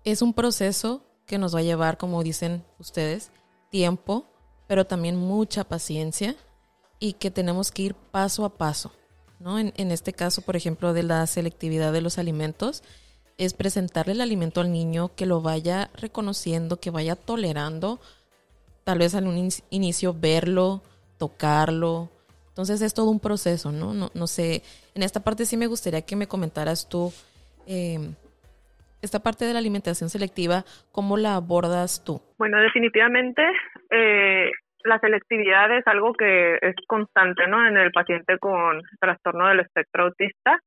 es 0.03 0.21
un 0.21 0.35
proceso 0.35 1.03
que 1.25 1.39
nos 1.39 1.55
va 1.55 1.61
a 1.61 1.63
llevar, 1.63 1.97
como 1.97 2.21
dicen 2.21 2.63
ustedes, 2.77 3.31
tiempo, 3.71 4.27
pero 4.67 4.85
también 4.85 5.15
mucha 5.15 5.63
paciencia 5.63 6.35
y 6.99 7.13
que 7.13 7.31
tenemos 7.31 7.71
que 7.71 7.81
ir 7.81 7.95
paso 7.95 8.45
a 8.45 8.55
paso, 8.55 8.91
¿no? 9.39 9.59
En, 9.59 9.91
este 9.91 10.13
caso, 10.13 10.41
por 10.41 10.55
ejemplo, 10.55 10.93
de 10.93 11.03
la 11.03 11.25
selectividad 11.27 11.93
de 11.93 12.01
los 12.01 12.17
alimentos, 12.17 12.83
es 13.37 13.53
presentarle 13.53 14.13
el 14.13 14.21
alimento 14.21 14.61
al 14.61 14.71
niño 14.71 15.11
que 15.15 15.25
lo 15.25 15.41
vaya 15.41 15.89
reconociendo, 15.95 16.79
que 16.79 16.91
vaya 16.91 17.15
tolerando, 17.15 17.99
tal 18.83 18.99
vez 18.99 19.13
un 19.13 19.49
inicio 19.69 20.13
verlo, 20.13 20.81
tocarlo. 21.17 22.09
Entonces 22.49 22.81
es 22.81 22.93
todo 22.93 23.09
un 23.09 23.19
proceso, 23.19 23.71
¿no? 23.71 23.93
No, 23.93 24.11
no 24.13 24.27
sé, 24.27 24.61
en 24.93 25.03
esta 25.03 25.21
parte 25.21 25.45
sí 25.45 25.55
me 25.55 25.67
gustaría 25.67 26.01
que 26.01 26.17
me 26.17 26.27
comentaras 26.27 26.89
tú 26.89 27.13
eh, 27.65 27.99
esta 29.01 29.19
parte 29.19 29.45
de 29.45 29.53
la 29.53 29.59
alimentación 29.59 30.09
selectiva, 30.09 30.65
¿cómo 30.91 31.17
la 31.17 31.35
abordas 31.35 32.03
tú? 32.03 32.21
Bueno, 32.37 32.59
definitivamente 32.59 33.41
eh, 33.91 34.51
la 34.89 34.99
selectividad 34.99 35.71
es 35.71 35.87
algo 35.87 36.13
que 36.13 36.57
es 36.61 36.75
constante, 36.87 37.47
¿no? 37.47 37.65
En 37.65 37.77
el 37.77 37.91
paciente 37.91 38.37
con 38.39 38.81
trastorno 38.99 39.47
del 39.47 39.61
espectro 39.61 40.05
autista. 40.05 40.59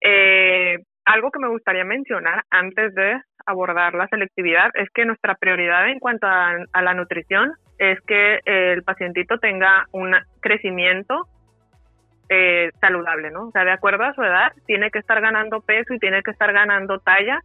Eh, 0.00 0.78
algo 1.04 1.30
que 1.30 1.40
me 1.40 1.48
gustaría 1.48 1.84
mencionar 1.84 2.44
antes 2.50 2.94
de 2.94 3.20
abordar 3.46 3.94
la 3.94 4.06
selectividad 4.08 4.70
es 4.74 4.88
que 4.90 5.06
nuestra 5.06 5.34
prioridad 5.34 5.88
en 5.88 5.98
cuanto 5.98 6.26
a, 6.26 6.82
la 6.82 6.94
nutrición 6.94 7.54
es 7.78 7.98
que 8.02 8.40
el 8.44 8.82
pacientito 8.82 9.38
tenga 9.38 9.86
un 9.92 10.14
crecimiento 10.40 11.26
eh, 12.28 12.70
saludable, 12.78 13.30
¿no? 13.30 13.48
O 13.48 13.50
sea, 13.52 13.64
de 13.64 13.72
acuerdo 13.72 14.04
a 14.04 14.12
su 14.12 14.22
edad, 14.22 14.52
tiene 14.66 14.90
que 14.90 14.98
estar 14.98 15.20
ganando 15.22 15.62
peso 15.62 15.94
y 15.94 15.98
tiene 15.98 16.22
que 16.22 16.30
estar 16.30 16.52
ganando 16.52 16.98
talla 16.98 17.40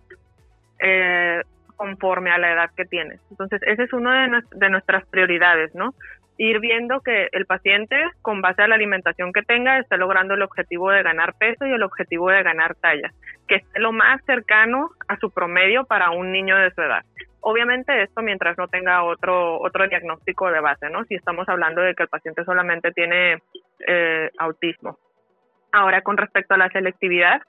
eh, 0.80 1.42
conforme 1.76 2.32
a 2.32 2.38
la 2.38 2.52
edad 2.52 2.70
que 2.76 2.86
tiene. 2.86 3.20
Entonces, 3.30 3.62
ese 3.66 3.84
es 3.84 3.94
uno 3.94 4.12
de, 4.12 4.70
nuestras 4.70 5.06
prioridades, 5.08 5.74
¿no? 5.76 5.94
ir 6.38 6.60
viendo 6.60 7.02
que 7.02 7.30
el 7.32 7.46
paciente, 7.46 7.96
con 8.24 8.42
base 8.42 8.64
a 8.64 8.68
la 8.68 8.76
alimentación 8.76 9.32
que 9.32 9.44
tenga, 9.44 9.78
esté 9.78 9.98
logrando 9.98 10.34
el 10.34 10.42
objetivo 10.42 10.90
de 10.90 11.04
ganar 11.04 11.36
peso 11.36 11.66
y 11.66 11.72
el 11.72 11.84
objetivo 11.84 12.32
de 12.32 12.42
ganar 12.42 12.74
talla, 12.76 13.12
que 13.48 13.58
esté 13.58 13.80
lo 13.80 13.92
más 13.92 14.20
cercano 14.26 14.90
a 15.08 15.18
su 15.18 15.30
promedio 15.30 15.86
para 15.86 16.10
un 16.10 16.32
niño 16.32 16.58
de 16.58 16.72
su 16.72 16.82
edad. 16.82 17.04
Obviamente 17.42 18.02
esto 18.02 18.22
mientras 18.22 18.58
no 18.58 18.68
tenga 18.68 19.04
otro 19.04 19.60
otro 19.60 19.88
diagnóstico 19.88 20.50
de 20.50 20.62
base, 20.62 20.90
¿no? 20.90 21.04
Si 21.06 21.16
estamos 21.16 21.48
hablando 21.50 21.82
de 21.82 21.94
que 21.94 22.04
el 22.04 22.10
paciente 22.10 22.44
solamente 22.46 22.92
tiene 22.92 23.44
eh, 23.86 24.30
autismo. 24.40 24.98
Ahora, 25.74 26.02
con 26.02 26.18
respecto 26.18 26.54
a 26.54 26.58
la 26.58 26.70
selectividad, 26.70 27.42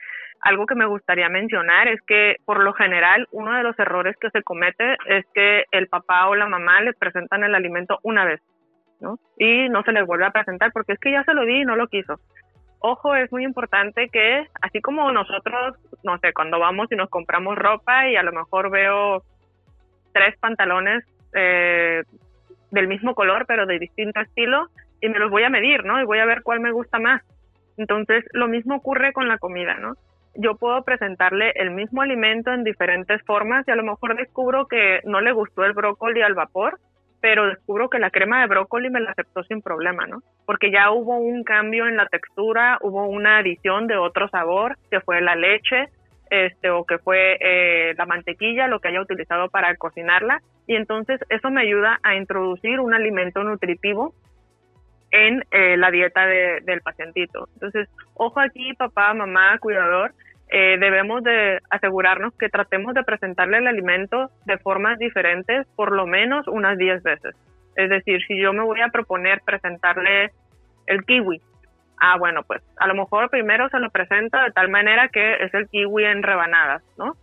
algo 0.44 0.66
que 0.66 0.74
me 0.74 0.86
gustaría 0.86 1.28
mencionar 1.28 1.88
es 1.88 2.00
que 2.02 2.36
por 2.44 2.62
lo 2.62 2.72
general 2.74 3.26
uno 3.32 3.56
de 3.56 3.62
los 3.62 3.78
errores 3.78 4.16
que 4.20 4.30
se 4.30 4.42
comete 4.42 4.96
es 5.06 5.24
que 5.34 5.64
el 5.72 5.88
papá 5.88 6.28
o 6.28 6.34
la 6.34 6.46
mamá 6.46 6.80
le 6.82 6.92
presentan 6.92 7.44
el 7.44 7.54
alimento 7.54 7.98
una 8.02 8.24
vez 8.24 8.40
¿no? 9.00 9.18
Y 9.38 9.68
no 9.68 9.82
se 9.82 9.92
les 9.92 10.06
vuelve 10.06 10.26
a 10.26 10.30
presentar 10.30 10.72
porque 10.72 10.92
es 10.92 10.98
que 10.98 11.12
ya 11.12 11.24
se 11.24 11.34
lo 11.34 11.44
di 11.44 11.62
y 11.62 11.64
no 11.64 11.76
lo 11.76 11.88
quiso. 11.88 12.20
Ojo, 12.78 13.14
es 13.14 13.32
muy 13.32 13.44
importante 13.44 14.08
que, 14.08 14.46
así 14.60 14.80
como 14.80 15.10
nosotros, 15.10 15.76
no 16.02 16.18
sé, 16.18 16.32
cuando 16.32 16.58
vamos 16.58 16.88
y 16.90 16.96
nos 16.96 17.08
compramos 17.08 17.56
ropa 17.56 18.08
y 18.08 18.16
a 18.16 18.22
lo 18.22 18.32
mejor 18.32 18.70
veo 18.70 19.22
tres 20.12 20.36
pantalones 20.38 21.04
eh, 21.34 22.02
del 22.70 22.86
mismo 22.86 23.14
color 23.14 23.46
pero 23.46 23.66
de 23.66 23.78
distinto 23.78 24.20
estilo 24.20 24.68
y 25.00 25.08
me 25.08 25.18
los 25.18 25.30
voy 25.30 25.44
a 25.44 25.50
medir, 25.50 25.84
¿no? 25.84 26.00
Y 26.00 26.04
voy 26.04 26.18
a 26.18 26.26
ver 26.26 26.42
cuál 26.42 26.60
me 26.60 26.72
gusta 26.72 26.98
más. 26.98 27.22
Entonces, 27.76 28.24
lo 28.32 28.48
mismo 28.48 28.76
ocurre 28.76 29.12
con 29.12 29.28
la 29.28 29.38
comida, 29.38 29.74
¿no? 29.74 29.94
Yo 30.36 30.56
puedo 30.56 30.82
presentarle 30.82 31.52
el 31.56 31.70
mismo 31.70 32.02
alimento 32.02 32.52
en 32.52 32.64
diferentes 32.64 33.22
formas 33.22 33.66
y 33.68 33.70
a 33.70 33.76
lo 33.76 33.84
mejor 33.84 34.16
descubro 34.16 34.66
que 34.66 35.00
no 35.04 35.20
le 35.20 35.32
gustó 35.32 35.64
el 35.64 35.72
brócoli 35.72 36.22
al 36.22 36.34
vapor 36.34 36.78
pero 37.24 37.46
descubro 37.46 37.88
que 37.88 37.98
la 37.98 38.10
crema 38.10 38.42
de 38.42 38.48
brócoli 38.48 38.90
me 38.90 39.00
la 39.00 39.12
aceptó 39.12 39.42
sin 39.44 39.62
problema, 39.62 40.06
¿no? 40.06 40.18
Porque 40.44 40.70
ya 40.70 40.90
hubo 40.90 41.16
un 41.16 41.42
cambio 41.42 41.88
en 41.88 41.96
la 41.96 42.04
textura, 42.04 42.76
hubo 42.82 43.06
una 43.06 43.38
adición 43.38 43.86
de 43.86 43.96
otro 43.96 44.28
sabor, 44.28 44.76
que 44.90 45.00
fue 45.00 45.22
la 45.22 45.34
leche, 45.34 45.88
este, 46.28 46.68
o 46.68 46.84
que 46.84 46.98
fue 46.98 47.38
eh, 47.40 47.94
la 47.96 48.04
mantequilla, 48.04 48.68
lo 48.68 48.78
que 48.78 48.88
haya 48.88 49.00
utilizado 49.00 49.48
para 49.48 49.74
cocinarla, 49.76 50.42
y 50.66 50.76
entonces 50.76 51.18
eso 51.30 51.50
me 51.50 51.62
ayuda 51.62 51.98
a 52.02 52.14
introducir 52.14 52.78
un 52.78 52.92
alimento 52.92 53.42
nutritivo 53.42 54.12
en 55.14 55.44
eh, 55.52 55.76
la 55.76 55.92
dieta 55.92 56.26
de, 56.26 56.60
del 56.62 56.80
pacientito. 56.80 57.48
Entonces, 57.54 57.88
ojo 58.14 58.40
aquí, 58.40 58.74
papá, 58.74 59.14
mamá, 59.14 59.56
cuidador, 59.58 60.12
eh, 60.48 60.76
debemos 60.80 61.22
de 61.22 61.60
asegurarnos 61.70 62.34
que 62.36 62.48
tratemos 62.48 62.94
de 62.94 63.04
presentarle 63.04 63.58
el 63.58 63.68
alimento 63.68 64.30
de 64.44 64.58
formas 64.58 64.98
diferentes 64.98 65.68
por 65.76 65.92
lo 65.92 66.06
menos 66.06 66.48
unas 66.48 66.76
10 66.78 67.04
veces. 67.04 67.36
Es 67.76 67.90
decir, 67.90 68.24
si 68.26 68.40
yo 68.40 68.52
me 68.52 68.64
voy 68.64 68.80
a 68.80 68.88
proponer 68.88 69.40
presentarle 69.44 70.32
el 70.86 71.04
kiwi, 71.04 71.40
ah, 72.00 72.18
bueno, 72.18 72.42
pues 72.42 72.60
a 72.76 72.88
lo 72.88 72.94
mejor 72.94 73.30
primero 73.30 73.68
se 73.68 73.78
lo 73.78 73.90
presento 73.90 74.36
de 74.38 74.50
tal 74.50 74.68
manera 74.68 75.08
que 75.08 75.44
es 75.44 75.54
el 75.54 75.68
kiwi 75.68 76.04
en 76.06 76.24
rebanadas, 76.24 76.82
¿no? 76.98 77.14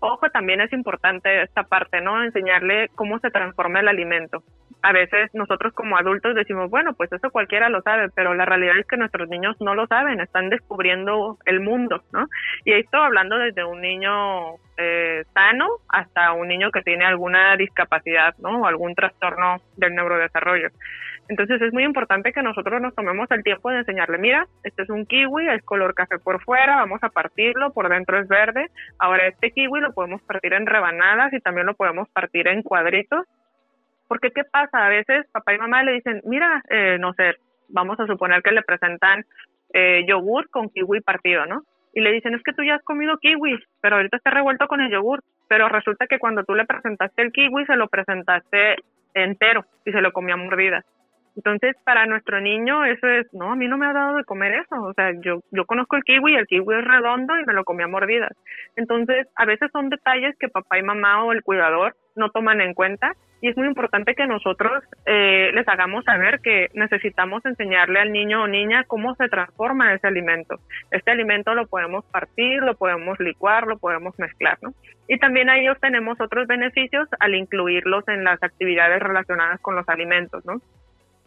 Ojo, 0.00 0.28
también 0.30 0.60
es 0.60 0.72
importante 0.74 1.42
esta 1.42 1.62
parte, 1.62 2.02
¿no? 2.02 2.22
Enseñarle 2.22 2.88
cómo 2.94 3.18
se 3.18 3.30
transforma 3.30 3.80
el 3.80 3.88
alimento 3.88 4.42
a 4.82 4.92
veces 4.92 5.30
nosotros 5.34 5.72
como 5.74 5.96
adultos 5.96 6.34
decimos, 6.34 6.70
bueno, 6.70 6.94
pues 6.94 7.12
eso 7.12 7.30
cualquiera 7.30 7.68
lo 7.68 7.82
sabe, 7.82 8.08
pero 8.14 8.34
la 8.34 8.44
realidad 8.44 8.78
es 8.78 8.86
que 8.86 8.96
nuestros 8.96 9.28
niños 9.28 9.56
no 9.60 9.74
lo 9.74 9.86
saben, 9.86 10.20
están 10.20 10.48
descubriendo 10.48 11.38
el 11.44 11.60
mundo, 11.60 12.02
¿no? 12.12 12.26
Y 12.64 12.72
esto 12.72 12.96
hablando 12.98 13.38
desde 13.38 13.64
un 13.64 13.80
niño 13.80 14.56
eh, 14.78 15.24
sano 15.34 15.66
hasta 15.88 16.32
un 16.32 16.48
niño 16.48 16.70
que 16.70 16.82
tiene 16.82 17.04
alguna 17.04 17.56
discapacidad, 17.56 18.34
¿no? 18.38 18.62
O 18.62 18.66
algún 18.66 18.94
trastorno 18.94 19.56
del 19.76 19.94
neurodesarrollo. 19.94 20.68
Entonces 21.28 21.62
es 21.62 21.72
muy 21.72 21.84
importante 21.84 22.32
que 22.32 22.42
nosotros 22.42 22.80
nos 22.80 22.92
tomemos 22.92 23.30
el 23.30 23.44
tiempo 23.44 23.70
de 23.70 23.78
enseñarle, 23.78 24.18
mira, 24.18 24.48
este 24.64 24.82
es 24.82 24.90
un 24.90 25.06
kiwi, 25.06 25.48
es 25.48 25.62
color 25.62 25.94
café 25.94 26.18
por 26.18 26.42
fuera, 26.42 26.74
vamos 26.74 26.98
a 27.04 27.08
partirlo, 27.08 27.72
por 27.72 27.88
dentro 27.88 28.18
es 28.18 28.26
verde. 28.26 28.66
Ahora 28.98 29.28
este 29.28 29.52
kiwi 29.52 29.80
lo 29.80 29.92
podemos 29.92 30.20
partir 30.22 30.54
en 30.54 30.66
rebanadas 30.66 31.32
y 31.32 31.40
también 31.40 31.68
lo 31.68 31.74
podemos 31.74 32.08
partir 32.08 32.48
en 32.48 32.62
cuadritos 32.62 33.28
porque 34.10 34.32
¿qué 34.32 34.42
pasa? 34.42 34.84
A 34.84 34.88
veces 34.88 35.24
papá 35.30 35.54
y 35.54 35.58
mamá 35.58 35.84
le 35.84 35.92
dicen, 35.92 36.20
mira, 36.24 36.64
eh, 36.68 36.98
no 36.98 37.12
sé, 37.12 37.36
vamos 37.68 38.00
a 38.00 38.08
suponer 38.08 38.42
que 38.42 38.50
le 38.50 38.62
presentan 38.62 39.24
eh, 39.72 40.04
yogur 40.04 40.50
con 40.50 40.68
kiwi 40.68 41.00
partido, 41.00 41.46
¿no? 41.46 41.62
Y 41.94 42.00
le 42.00 42.10
dicen, 42.10 42.34
es 42.34 42.42
que 42.42 42.52
tú 42.52 42.64
ya 42.64 42.74
has 42.74 42.82
comido 42.82 43.18
kiwi, 43.18 43.56
pero 43.80 43.94
ahorita 43.94 44.16
está 44.16 44.30
revuelto 44.30 44.66
con 44.66 44.80
el 44.80 44.90
yogur. 44.90 45.22
Pero 45.48 45.68
resulta 45.68 46.08
que 46.08 46.18
cuando 46.18 46.42
tú 46.42 46.56
le 46.56 46.66
presentaste 46.66 47.22
el 47.22 47.30
kiwi, 47.30 47.66
se 47.66 47.76
lo 47.76 47.86
presentaste 47.86 48.78
entero 49.14 49.64
y 49.84 49.92
se 49.92 50.00
lo 50.00 50.10
comía 50.10 50.36
mordida. 50.36 50.84
Entonces, 51.36 51.76
para 51.84 52.04
nuestro 52.06 52.40
niño, 52.40 52.84
eso 52.84 53.06
es, 53.06 53.32
no, 53.32 53.52
a 53.52 53.56
mí 53.56 53.68
no 53.68 53.78
me 53.78 53.86
ha 53.86 53.92
dado 53.92 54.16
de 54.16 54.24
comer 54.24 54.54
eso. 54.54 54.74
O 54.82 54.92
sea, 54.92 55.12
yo, 55.20 55.38
yo 55.52 55.66
conozco 55.66 55.94
el 55.94 56.02
kiwi, 56.02 56.34
el 56.34 56.48
kiwi 56.48 56.74
es 56.74 56.84
redondo 56.84 57.38
y 57.38 57.44
me 57.44 57.54
lo 57.54 57.62
comía 57.62 57.86
mordidas. 57.86 58.32
Entonces, 58.74 59.28
a 59.36 59.44
veces 59.44 59.70
son 59.70 59.88
detalles 59.88 60.36
que 60.36 60.48
papá 60.48 60.80
y 60.80 60.82
mamá 60.82 61.22
o 61.22 61.30
el 61.30 61.44
cuidador 61.44 61.94
no 62.16 62.30
toman 62.30 62.60
en 62.60 62.74
cuenta 62.74 63.14
y 63.40 63.48
es 63.48 63.56
muy 63.56 63.66
importante 63.66 64.14
que 64.14 64.26
nosotros 64.26 64.82
eh, 65.06 65.50
les 65.54 65.66
hagamos 65.66 66.04
saber 66.04 66.40
que 66.40 66.68
necesitamos 66.74 67.44
enseñarle 67.44 68.00
al 68.00 68.12
niño 68.12 68.42
o 68.42 68.46
niña 68.46 68.84
cómo 68.86 69.14
se 69.14 69.28
transforma 69.28 69.94
ese 69.94 70.06
alimento. 70.06 70.56
Este 70.90 71.10
alimento 71.10 71.54
lo 71.54 71.66
podemos 71.66 72.04
partir, 72.06 72.62
lo 72.62 72.74
podemos 72.74 73.18
licuar, 73.18 73.66
lo 73.66 73.78
podemos 73.78 74.18
mezclar, 74.18 74.58
¿no? 74.62 74.72
Y 75.08 75.18
también 75.18 75.48
ahí 75.48 75.68
obtenemos 75.68 76.20
otros 76.20 76.46
beneficios 76.46 77.08
al 77.18 77.34
incluirlos 77.34 78.06
en 78.08 78.24
las 78.24 78.42
actividades 78.42 79.00
relacionadas 79.00 79.60
con 79.60 79.74
los 79.74 79.88
alimentos, 79.88 80.44
¿no? 80.44 80.60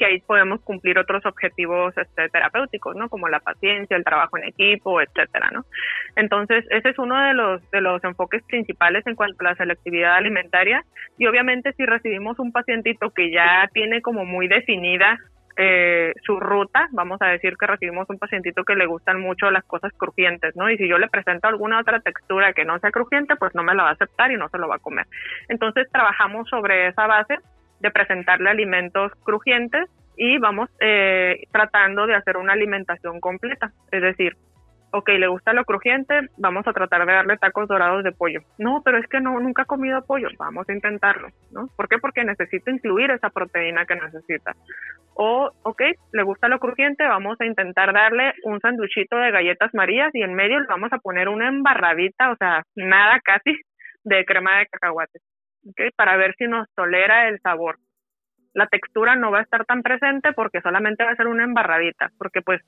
Que 0.03 0.07
ahí 0.07 0.19
podemos 0.19 0.59
cumplir 0.61 0.99
otros 0.99 1.25
objetivos 1.25 1.97
este, 1.97 2.27
terapéuticos, 2.27 2.93
¿no? 2.97 3.07
Como 3.07 3.29
la 3.29 3.39
paciencia, 3.39 3.95
el 3.95 4.03
trabajo 4.03 4.37
en 4.37 4.43
equipo, 4.43 4.99
etcétera, 4.99 5.49
¿no? 5.53 5.63
Entonces, 6.17 6.65
ese 6.71 6.89
es 6.89 6.99
uno 6.99 7.17
de 7.25 7.33
los, 7.33 7.71
de 7.71 7.79
los 7.79 8.03
enfoques 8.03 8.43
principales 8.43 9.07
en 9.07 9.15
cuanto 9.15 9.37
a 9.39 9.51
la 9.51 9.55
selectividad 9.55 10.15
alimentaria. 10.15 10.83
Y 11.17 11.25
obviamente 11.27 11.71
si 11.77 11.85
recibimos 11.85 12.37
un 12.39 12.51
pacientito 12.51 13.11
que 13.11 13.31
ya 13.31 13.69
tiene 13.71 14.01
como 14.01 14.25
muy 14.25 14.49
definida 14.49 15.19
eh, 15.55 16.11
su 16.25 16.37
ruta, 16.37 16.89
vamos 16.91 17.21
a 17.21 17.27
decir 17.27 17.55
que 17.57 17.67
recibimos 17.67 18.09
un 18.09 18.19
pacientito 18.19 18.65
que 18.65 18.75
le 18.75 18.87
gustan 18.87 19.21
mucho 19.21 19.51
las 19.51 19.63
cosas 19.63 19.93
crujientes, 19.95 20.53
¿no? 20.57 20.69
Y 20.69 20.75
si 20.75 20.89
yo 20.89 20.97
le 20.97 21.07
presento 21.07 21.47
alguna 21.47 21.79
otra 21.79 22.01
textura 22.01 22.51
que 22.51 22.65
no 22.65 22.77
sea 22.79 22.91
crujiente, 22.91 23.37
pues 23.37 23.55
no 23.55 23.63
me 23.63 23.73
la 23.73 23.83
va 23.83 23.89
a 23.89 23.93
aceptar 23.93 24.31
y 24.31 24.35
no 24.35 24.49
se 24.49 24.57
lo 24.57 24.67
va 24.67 24.75
a 24.75 24.79
comer. 24.79 25.05
Entonces 25.47 25.87
trabajamos 25.91 26.49
sobre 26.49 26.87
esa 26.87 27.07
base 27.07 27.37
de 27.83 27.91
presentarle 27.91 28.49
alimentos 28.49 29.11
crujientes 29.23 29.89
y 30.17 30.37
vamos 30.39 30.69
eh, 30.79 31.43
tratando 31.51 32.07
de 32.07 32.15
hacer 32.15 32.37
una 32.37 32.53
alimentación 32.53 33.19
completa, 33.19 33.71
es 33.91 34.01
decir, 34.01 34.35
ok, 34.91 35.09
le 35.09 35.27
gusta 35.27 35.53
lo 35.53 35.65
crujiente, 35.65 36.13
vamos 36.37 36.65
a 36.67 36.71
tratar 36.71 37.05
de 37.05 37.13
darle 37.13 37.37
tacos 37.37 37.67
dorados 37.67 38.03
de 38.03 38.11
pollo. 38.11 38.41
No, 38.59 38.81
pero 38.85 38.99
es 38.99 39.07
que 39.07 39.19
no, 39.19 39.39
nunca 39.39 39.63
ha 39.63 39.65
comido 39.65 40.05
pollo, 40.05 40.29
vamos 40.37 40.69
a 40.69 40.73
intentarlo, 40.73 41.27
¿no? 41.51 41.67
¿Por 41.75 41.89
qué? 41.89 41.97
Porque 41.97 42.23
necesita 42.23 42.71
incluir 42.71 43.09
esa 43.11 43.31
proteína 43.31 43.85
que 43.85 43.95
necesita. 43.95 44.53
O, 45.15 45.51
ok, 45.63 45.81
le 46.11 46.23
gusta 46.23 46.47
lo 46.47 46.59
crujiente, 46.59 47.03
vamos 47.07 47.41
a 47.41 47.45
intentar 47.45 47.91
darle 47.91 48.33
un 48.43 48.59
sanduchito 48.61 49.17
de 49.17 49.31
galletas 49.31 49.73
marías 49.73 50.13
y 50.13 50.21
en 50.21 50.35
medio 50.35 50.59
le 50.59 50.67
vamos 50.67 50.93
a 50.93 50.99
poner 50.99 51.27
una 51.27 51.49
embarradita, 51.49 52.31
o 52.31 52.35
sea, 52.37 52.63
nada 52.75 53.19
casi, 53.23 53.59
de 54.03 54.25
crema 54.25 54.59
de 54.59 54.67
cacahuate, 54.67 55.19
¿ok? 55.69 55.95
Para 55.95 56.17
ver 56.17 56.35
si 56.37 56.45
nos 56.45 56.67
tolera 56.75 57.27
el 57.29 57.39
sabor 57.41 57.77
la 58.53 58.67
textura 58.67 59.15
no 59.15 59.31
va 59.31 59.39
a 59.39 59.43
estar 59.43 59.65
tan 59.65 59.81
presente 59.81 60.31
porque 60.33 60.61
solamente 60.61 61.03
va 61.03 61.11
a 61.11 61.15
ser 61.15 61.27
una 61.27 61.43
embarradita, 61.43 62.11
porque 62.17 62.41
pues 62.41 62.61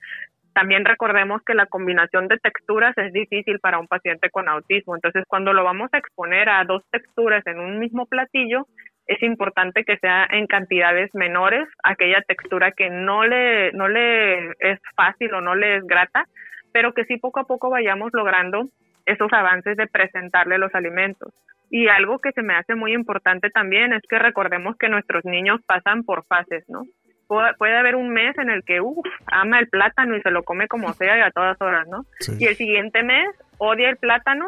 también 0.54 0.86
recordemos 0.86 1.42
que 1.44 1.54
la 1.54 1.66
combinación 1.66 2.28
de 2.28 2.38
texturas 2.38 2.98
es 2.98 3.12
difícil 3.14 3.60
para 3.60 3.78
un 3.78 3.88
paciente 3.88 4.30
con 4.30 4.48
autismo. 4.48 4.96
Entonces, 4.96 5.26
cuando 5.28 5.54
lo 5.54 5.64
vamos 5.64 5.90
a 5.92 5.98
exponer 5.98 6.50
a 6.50 6.64
dos 6.64 6.82
texturas 6.92 7.46
en 7.46 7.60
un 7.60 7.78
mismo 7.78 8.06
platillo, 8.06 8.66
es 9.06 9.22
importante 9.22 9.84
que 9.84 9.98
sea 9.98 10.26
en 10.32 10.48
cantidades 10.48 11.14
menores 11.14 11.68
aquella 11.84 12.22
textura 12.22 12.72
que 12.72 12.90
no 12.90 13.26
le, 13.26 13.72
no 13.74 13.88
le 13.88 14.52
es 14.60 14.80
fácil 14.96 15.34
o 15.34 15.42
no 15.42 15.56
le 15.56 15.78
es 15.78 15.84
grata, 15.86 16.26
pero 16.72 16.94
que 16.94 17.06
sí 17.06 17.18
poco 17.18 17.42
a 17.42 17.46
poco 17.46 17.70
vayamos 17.70 18.12
logrando 18.14 18.70
esos 19.06 19.32
avances 19.34 19.78
de 19.78 19.88
presentarle 19.88 20.58
los 20.58 20.74
alimentos. 20.74 21.34
Y 21.70 21.88
algo 21.88 22.20
que 22.20 22.32
se 22.32 22.44
me 22.44 22.56
hace 22.56 22.76
muy 22.76 22.94
importante 22.94 23.50
también 23.50 23.94
es 23.94 24.04
que 24.08 24.20
recordemos 24.20 24.78
que 24.78 24.90
nuestros 24.90 25.26
niños 25.26 25.62
pasan 25.66 26.04
por 26.04 26.26
fases, 26.26 26.64
¿no? 26.68 26.84
puede, 27.28 27.78
haber 27.78 27.96
un 27.96 28.10
mes 28.10 28.38
en 28.38 28.50
el 28.50 28.64
que 28.64 28.82
uf, 28.82 29.06
ama 29.28 29.60
el 29.60 29.68
plátano 29.68 30.16
y 30.16 30.22
se 30.22 30.32
lo 30.32 30.44
come 30.44 30.68
como 30.68 30.94
sea 30.94 31.18
y 31.18 31.22
a 31.22 31.32
todas 31.32 31.60
horas, 31.62 31.88
¿no? 31.88 32.06
Y 32.40 32.46
el 32.46 32.56
siguiente 32.56 33.04
mes 33.04 33.28
odia 33.58 33.90
el 33.90 33.98
plátano 33.98 34.46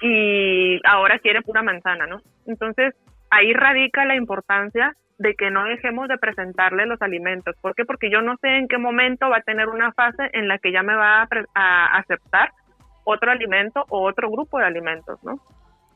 y 0.00 0.80
ahora 0.86 1.18
quiere 1.18 1.42
pura 1.42 1.62
manzana, 1.62 2.06
¿no? 2.06 2.20
Entonces, 2.46 2.94
ahí 3.30 3.52
radica 3.52 4.04
la 4.04 4.16
importancia 4.16 4.96
de 5.18 5.34
que 5.34 5.50
no 5.50 5.64
dejemos 5.64 6.08
de 6.08 6.18
presentarle 6.18 6.86
los 6.86 7.00
alimentos. 7.00 7.54
¿Por 7.60 7.74
qué? 7.74 7.84
Porque 7.84 8.10
yo 8.10 8.22
no 8.22 8.36
sé 8.38 8.48
en 8.56 8.66
qué 8.66 8.78
momento 8.78 9.28
va 9.28 9.36
a 9.38 9.42
tener 9.42 9.68
una 9.68 9.92
fase 9.92 10.30
en 10.32 10.48
la 10.48 10.58
que 10.58 10.72
ya 10.72 10.82
me 10.82 10.94
va 10.94 11.22
a, 11.22 11.28
a 11.54 11.98
aceptar 11.98 12.50
otro 13.04 13.30
alimento 13.30 13.84
o 13.88 14.02
otro 14.08 14.30
grupo 14.30 14.58
de 14.58 14.64
alimentos, 14.64 15.22
¿no? 15.22 15.40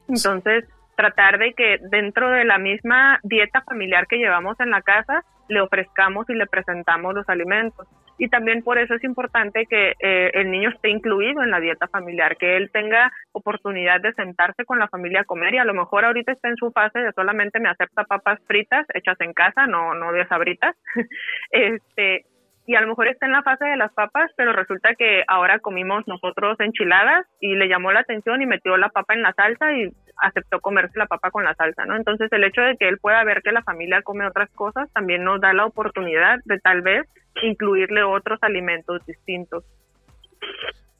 Entonces, 0.09 0.65
tratar 0.97 1.39
de 1.39 1.53
que 1.53 1.79
dentro 1.91 2.31
de 2.31 2.45
la 2.45 2.59
misma 2.59 3.21
dieta 3.23 3.63
familiar 3.63 4.07
que 4.07 4.19
llevamos 4.19 4.59
en 4.61 4.71
la 4.71 4.83
casa, 4.83 5.25
le 5.49 5.61
ofrezcamos 5.61 6.29
y 6.29 6.35
le 6.35 6.47
presentamos 6.47 7.15
los 7.15 7.29
alimentos. 7.29 7.87
Y 8.19 8.29
también 8.29 8.63
por 8.63 8.79
eso 8.79 8.95
es 8.95 9.05
importante 9.05 9.67
que 9.67 9.93
eh, 10.01 10.31
el 10.33 10.51
niño 10.51 10.71
esté 10.71 10.89
incluido 10.89 11.43
en 11.43 11.51
la 11.51 11.61
dieta 11.61 11.87
familiar, 11.87 12.37
que 12.39 12.57
él 12.57 12.71
tenga 12.73 13.13
oportunidad 13.33 14.01
de 14.01 14.15
sentarse 14.15 14.65
con 14.65 14.79
la 14.79 14.89
familia 14.89 15.21
a 15.21 15.25
comer 15.25 15.55
y 15.55 15.59
a 15.59 15.65
lo 15.65 15.75
mejor 15.75 16.05
ahorita 16.05 16.33
está 16.33 16.49
en 16.49 16.57
su 16.57 16.71
fase 16.71 17.01
de 17.01 17.13
solamente 17.13 17.61
me 17.61 17.69
acepta 17.69 18.05
papas 18.05 18.41
fritas 18.47 18.87
hechas 18.95 19.21
en 19.21 19.35
casa, 19.35 19.67
no, 19.67 19.95
no 19.95 20.13
de 20.13 20.27
sabritas. 20.27 20.75
este, 21.51 22.25
y 22.67 22.75
a 22.75 22.81
lo 22.81 22.89
mejor 22.89 23.07
está 23.09 23.27
en 23.27 23.33
la 23.33 23.43
fase 23.43 23.65
de 23.65 23.77
las 23.77 23.93
papas, 23.93 24.31
pero 24.37 24.53
resulta 24.53 24.95
que 24.97 25.23
ahora 25.29 25.61
comimos 25.61 26.07
nosotros 26.09 26.59
enchiladas 26.59 27.25
y 27.41 27.55
le 27.55 27.69
llamó 27.69 27.93
la 27.93 28.01
atención 28.01 28.43
y 28.43 28.47
metió 28.47 28.77
la 28.77 28.89
papa 28.89 29.15
en 29.15 29.23
la 29.23 29.33
salsa 29.35 29.73
y 29.73 29.93
aceptó 30.17 30.61
comerse 30.61 30.99
la 30.99 31.07
papa 31.07 31.31
con 31.31 31.45
la 31.45 31.55
salsa, 31.55 31.85
¿no? 31.85 31.97
Entonces 31.97 32.29
el 32.33 32.43
hecho 32.43 32.63
de 32.63 32.77
que 32.77 32.89
él 32.89 32.99
pueda 32.99 33.23
ver 33.23 33.43
que 33.43 33.53
la 33.53 33.63
familia 33.63 34.03
come 34.03 34.27
otras 34.27 34.51
cosas 34.51 34.91
también 34.93 35.23
nos 35.23 35.41
da 35.41 35.53
la 35.53 35.65
oportunidad 35.65 36.41
de 36.45 36.59
tal 36.59 36.83
vez 36.83 37.07
incluirle 37.43 38.03
otros 38.03 38.39
alimentos 38.43 39.05
distintos. 39.07 39.65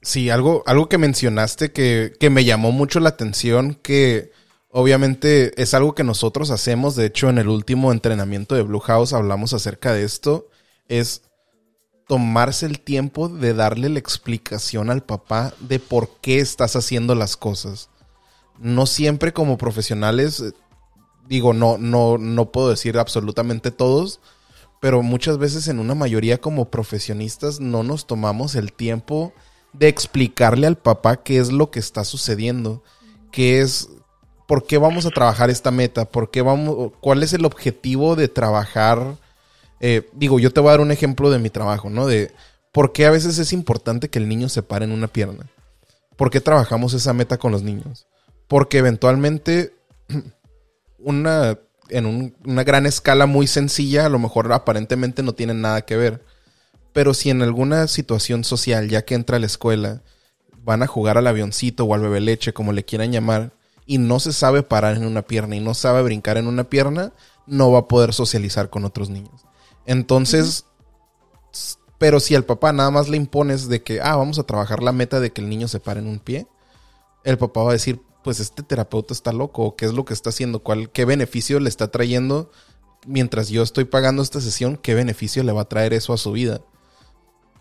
Sí, 0.01 0.29
algo, 0.29 0.63
algo 0.67 0.87
que 0.87 0.97
mencionaste 0.97 1.73
que, 1.73 2.13
que 2.17 2.29
me 2.29 2.45
llamó 2.45 2.71
mucho 2.71 3.01
la 3.01 3.09
atención, 3.09 3.75
que 3.75 4.31
obviamente 4.69 5.61
es 5.61 5.73
algo 5.73 5.95
que 5.95 6.05
nosotros 6.05 6.49
hacemos, 6.51 6.95
de 6.95 7.07
hecho 7.07 7.29
en 7.29 7.39
el 7.39 7.49
último 7.49 7.91
entrenamiento 7.91 8.55
de 8.55 8.61
Blue 8.61 8.79
House 8.79 9.11
hablamos 9.11 9.53
acerca 9.53 9.91
de 9.91 10.03
esto, 10.03 10.47
es 10.87 11.27
tomarse 12.07 12.65
el 12.65 12.79
tiempo 12.79 13.27
de 13.27 13.53
darle 13.53 13.89
la 13.89 13.99
explicación 13.99 14.89
al 14.89 15.03
papá 15.03 15.53
de 15.59 15.79
por 15.79 16.09
qué 16.21 16.39
estás 16.39 16.75
haciendo 16.75 17.15
las 17.15 17.35
cosas. 17.35 17.89
No 18.59 18.85
siempre 18.85 19.33
como 19.33 19.57
profesionales, 19.57 20.39
eh, 20.39 20.53
digo, 21.27 21.53
no, 21.53 21.77
no, 21.77 22.17
no 22.17 22.51
puedo 22.51 22.69
decir 22.69 22.97
absolutamente 22.97 23.71
todos, 23.71 24.21
pero 24.79 25.03
muchas 25.03 25.37
veces 25.37 25.67
en 25.67 25.79
una 25.79 25.95
mayoría 25.95 26.39
como 26.39 26.69
profesionistas 26.69 27.59
no 27.59 27.83
nos 27.83 28.07
tomamos 28.07 28.55
el 28.55 28.71
tiempo 28.71 29.33
de 29.73 29.89
explicarle 29.89 30.65
al 30.65 30.77
papá 30.77 31.17
qué 31.23 31.39
es 31.39 31.51
lo 31.51 31.71
que 31.71 31.79
está 31.79 32.05
sucediendo, 32.05 32.83
qué 33.31 33.59
es, 33.61 33.89
por 34.47 34.65
qué 34.65 34.77
vamos 34.77 35.05
a 35.05 35.09
trabajar 35.09 35.49
esta 35.49 35.71
meta, 35.71 36.05
por 36.05 36.31
qué 36.31 36.41
vamos, 36.41 36.93
cuál 37.01 37.21
es 37.21 37.33
el 37.33 37.43
objetivo 37.43 38.15
de 38.15 38.29
trabajar 38.29 39.17
eh, 39.79 40.09
digo, 40.13 40.39
yo 40.39 40.51
te 40.51 40.59
voy 40.59 40.69
a 40.69 40.71
dar 40.71 40.81
un 40.81 40.91
ejemplo 40.91 41.29
de 41.29 41.39
mi 41.39 41.49
trabajo, 41.49 41.89
¿no? 41.89 42.07
De 42.07 42.31
por 42.71 42.93
qué 42.93 43.05
a 43.05 43.11
veces 43.11 43.37
es 43.37 43.53
importante 43.53 44.09
que 44.09 44.19
el 44.19 44.27
niño 44.27 44.49
se 44.49 44.63
pare 44.63 44.85
en 44.85 44.91
una 44.91 45.07
pierna. 45.07 45.47
¿Por 46.15 46.31
qué 46.31 46.41
trabajamos 46.41 46.93
esa 46.93 47.13
meta 47.13 47.37
con 47.37 47.51
los 47.51 47.63
niños? 47.63 48.07
Porque 48.47 48.79
eventualmente, 48.79 49.73
una, 50.99 51.59
en 51.89 52.33
una 52.45 52.63
gran 52.63 52.85
escala 52.85 53.25
muy 53.25 53.47
sencilla, 53.47 54.05
a 54.05 54.09
lo 54.09 54.19
mejor 54.19 54.51
aparentemente 54.51 55.23
no 55.23 55.33
tiene 55.33 55.53
nada 55.53 55.81
que 55.81 55.95
ver. 55.95 56.23
Pero 56.93 57.13
si 57.13 57.29
en 57.29 57.43
alguna 57.43 57.87
situación 57.87 58.43
social, 58.43 58.89
ya 58.89 59.05
que 59.05 59.13
entra 59.15 59.37
a 59.37 59.39
la 59.39 59.45
escuela, 59.45 60.01
van 60.63 60.81
a 60.81 60.87
jugar 60.87 61.17
al 61.17 61.27
avioncito 61.27 61.85
o 61.85 61.93
al 61.93 62.01
bebé 62.01 62.19
leche, 62.19 62.53
como 62.53 62.73
le 62.73 62.83
quieran 62.83 63.11
llamar, 63.11 63.53
y 63.85 63.99
no 63.99 64.19
se 64.19 64.33
sabe 64.33 64.63
parar 64.63 64.97
en 64.97 65.05
una 65.05 65.21
pierna 65.21 65.55
y 65.55 65.61
no 65.61 65.73
sabe 65.73 66.01
brincar 66.01 66.37
en 66.37 66.47
una 66.47 66.65
pierna, 66.65 67.13
no 67.45 67.71
va 67.71 67.79
a 67.79 67.87
poder 67.87 68.13
socializar 68.13 68.69
con 68.69 68.83
otros 68.83 69.09
niños. 69.09 69.46
Entonces, 69.87 70.65
pero 71.97 72.19
si 72.19 72.35
al 72.35 72.45
papá 72.45 72.73
nada 72.73 72.91
más 72.91 73.09
le 73.09 73.17
impones 73.17 73.67
de 73.69 73.81
que, 73.81 74.01
ah, 74.01 74.15
vamos 74.15 74.37
a 74.37 74.43
trabajar 74.43 74.83
la 74.83 74.91
meta 74.91 75.19
de 75.19 75.31
que 75.31 75.41
el 75.41 75.49
niño 75.49 75.67
se 75.67 75.79
pare 75.79 76.01
en 76.01 76.07
un 76.07 76.19
pie, 76.19 76.45
el 77.23 77.37
papá 77.37 77.63
va 77.63 77.71
a 77.71 77.73
decir, 77.73 78.01
pues 78.23 78.39
este 78.39 78.61
terapeuta 78.61 79.13
está 79.13 79.31
loco, 79.31 79.75
¿qué 79.75 79.85
es 79.85 79.93
lo 79.93 80.05
que 80.05 80.13
está 80.13 80.29
haciendo? 80.29 80.59
¿Cuál, 80.59 80.91
¿Qué 80.91 81.05
beneficio 81.05 81.59
le 81.59 81.69
está 81.69 81.89
trayendo 81.89 82.51
mientras 83.07 83.47
yo 83.47 83.63
estoy 83.63 83.85
pagando 83.85 84.21
esta 84.21 84.41
sesión? 84.41 84.77
¿Qué 84.77 84.93
beneficio 84.93 85.41
le 85.43 85.53
va 85.53 85.61
a 85.61 85.69
traer 85.69 85.93
eso 85.93 86.13
a 86.13 86.17
su 86.17 86.33
vida? 86.33 86.61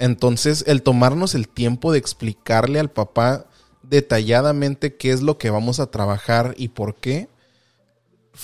Entonces, 0.01 0.65
el 0.67 0.83
tomarnos 0.83 1.35
el 1.37 1.49
tiempo 1.49 1.93
de 1.93 1.99
explicarle 1.99 2.81
al 2.81 2.91
papá 2.91 3.47
detalladamente 3.83 4.97
qué 4.97 5.13
es 5.13 5.23
lo 5.23 5.39
que 5.39 5.51
vamos 5.51 5.79
a 5.79 5.93
trabajar 5.93 6.55
y 6.59 6.69
por 6.69 6.97
qué, 6.97 7.29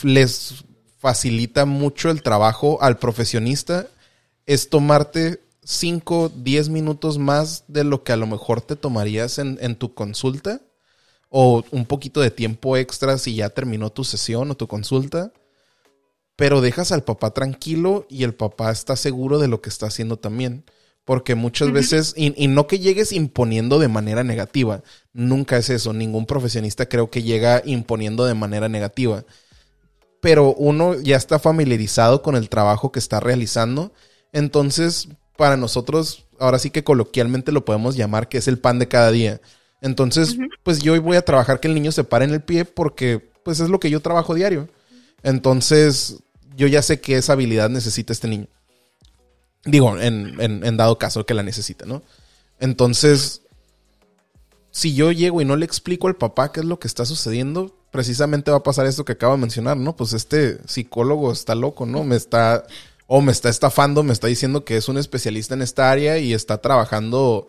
les 0.03 0.65
facilita 1.03 1.65
mucho 1.65 2.11
el 2.11 2.23
trabajo 2.23 2.81
al 2.81 2.97
profesionista 2.97 3.89
es 4.47 4.71
tomarte 4.71 5.41
5, 5.65 6.31
10 6.37 6.69
minutos 6.69 7.19
más 7.19 7.65
de 7.67 7.83
lo 7.83 8.05
que 8.05 8.13
a 8.13 8.17
lo 8.17 8.29
mejor 8.29 8.61
te 8.61 8.77
tomarías 8.77 9.39
en, 9.39 9.59
en, 9.61 9.75
tu 9.75 9.95
consulta 9.95 10.61
o 11.29 11.65
un 11.73 11.87
poquito 11.87 12.21
de 12.21 12.31
tiempo 12.31 12.77
extra 12.77 13.19
si 13.19 13.35
ya 13.35 13.51
terminó 13.51 13.91
tu 13.91 14.05
sesión 14.05 14.53
o 14.53 14.55
tu 14.55 14.69
consulta, 14.69 15.33
pero 16.37 16.61
dejas 16.61 16.93
al 16.93 17.03
papá 17.03 17.33
tranquilo 17.33 18.07
y 18.09 18.23
el 18.23 18.35
papá 18.35 18.71
está 18.71 18.95
seguro 18.95 19.41
de 19.41 19.49
lo 19.49 19.61
que 19.61 19.71
está 19.71 19.87
haciendo 19.87 20.21
también. 20.21 20.65
Porque 21.05 21.35
muchas 21.35 21.73
veces, 21.73 22.15
y, 22.17 22.33
y, 22.41 22.47
no 22.47 22.69
que 22.69 22.79
llegues 22.79 23.11
imponiendo 23.11 23.81
de 23.81 23.89
manera 23.89 24.23
negativa, 24.23 24.85
nunca 25.13 25.57
es 25.57 25.69
eso, 25.69 25.93
ningún 25.93 26.27
profesionista 26.27 26.89
creo 26.89 27.11
que 27.11 27.25
llega 27.25 27.61
imponiendo 27.65 28.25
de 28.25 28.35
manera 28.35 28.69
negativa 28.69 29.25
pero 30.23 30.55
uno 30.55 30.95
ya 31.01 31.17
está 31.17 31.41
familiarizado 31.41 32.23
con 32.23 32.37
el 32.37 32.49
trabajo 32.49 32.93
que 32.93 33.01
está 33.01 33.19
realizando. 33.19 33.93
Entonces, 34.31 35.09
para 35.37 35.57
nosotros, 35.57 36.27
ahora 36.39 36.61
sí 36.61 36.71
que 36.71 36.85
coloquialmente 36.85 37.51
lo 37.51 37.65
podemos 37.65 37.97
llamar 37.97 38.29
que 38.29 38.39
es 38.39 38.47
el 38.47 38.61
pan 38.61 38.79
de 38.79 38.87
cada 38.87 39.11
día. 39.11 39.41
Entonces, 39.81 40.37
pues 40.63 40.79
yo 40.79 40.93
hoy 40.93 41.01
voy 41.01 41.17
a 41.17 41.25
trabajar 41.25 41.59
que 41.59 41.67
el 41.67 41.75
niño 41.75 41.91
se 41.91 42.05
pare 42.05 42.25
en 42.25 42.31
el 42.31 42.41
pie 42.41 42.65
porque 42.65 43.19
pues 43.43 43.59
es 43.59 43.69
lo 43.69 43.81
que 43.81 43.91
yo 43.91 43.99
trabajo 43.99 44.37
diario. 44.37 44.69
Entonces, 45.25 46.19
yo 46.57 46.69
ya 46.69 46.83
sé 46.83 47.01
que 47.01 47.17
esa 47.17 47.33
habilidad 47.33 47.69
necesita 47.69 48.13
este 48.13 48.29
niño. 48.29 48.47
Digo, 49.65 49.99
en, 49.99 50.41
en, 50.41 50.77
dado 50.77 50.99
caso 50.99 51.27
que 51.27 51.35
la 51.35 51.43
necesite, 51.43 51.85
¿no? 51.85 52.05
Entonces, 52.61 53.43
si 54.71 54.95
yo 54.95 55.11
llego 55.11 55.41
y 55.41 55.45
no 55.45 55.57
le 55.57 55.67
explico 55.67 56.07
al 56.07 56.15
papá 56.15 56.53
qué 56.53 56.61
es 56.61 56.67
lo 56.67 56.79
que 56.79 56.87
está 56.87 57.05
sucediendo, 57.07 57.75
precisamente 57.93 58.51
va 58.51 58.57
a 58.57 58.63
pasar 58.63 58.87
esto 58.87 59.05
que 59.05 59.13
acabo 59.13 59.35
de 59.35 59.41
mencionar, 59.41 59.77
¿no? 59.77 59.95
Pues 59.95 60.15
este 60.15 60.59
psicólogo 60.67 61.31
está 61.31 61.55
loco, 61.55 61.87
¿no? 61.87 62.03
Me 62.03 62.17
está, 62.17 62.65
o 63.07 63.21
me 63.21 63.31
está 63.31 63.51
estafando, 63.51 64.03
me 64.03 64.15
está 64.15 64.27
diciendo 64.27 64.65
que 64.65 64.79
es 64.79 64.89
un 64.89 64.97
especialista 64.97 65.55
en 65.55 65.63
esta 65.63 65.91
área 65.91 66.19
y 66.19 66.33
está 66.33 66.59
trabajando, 66.59 67.47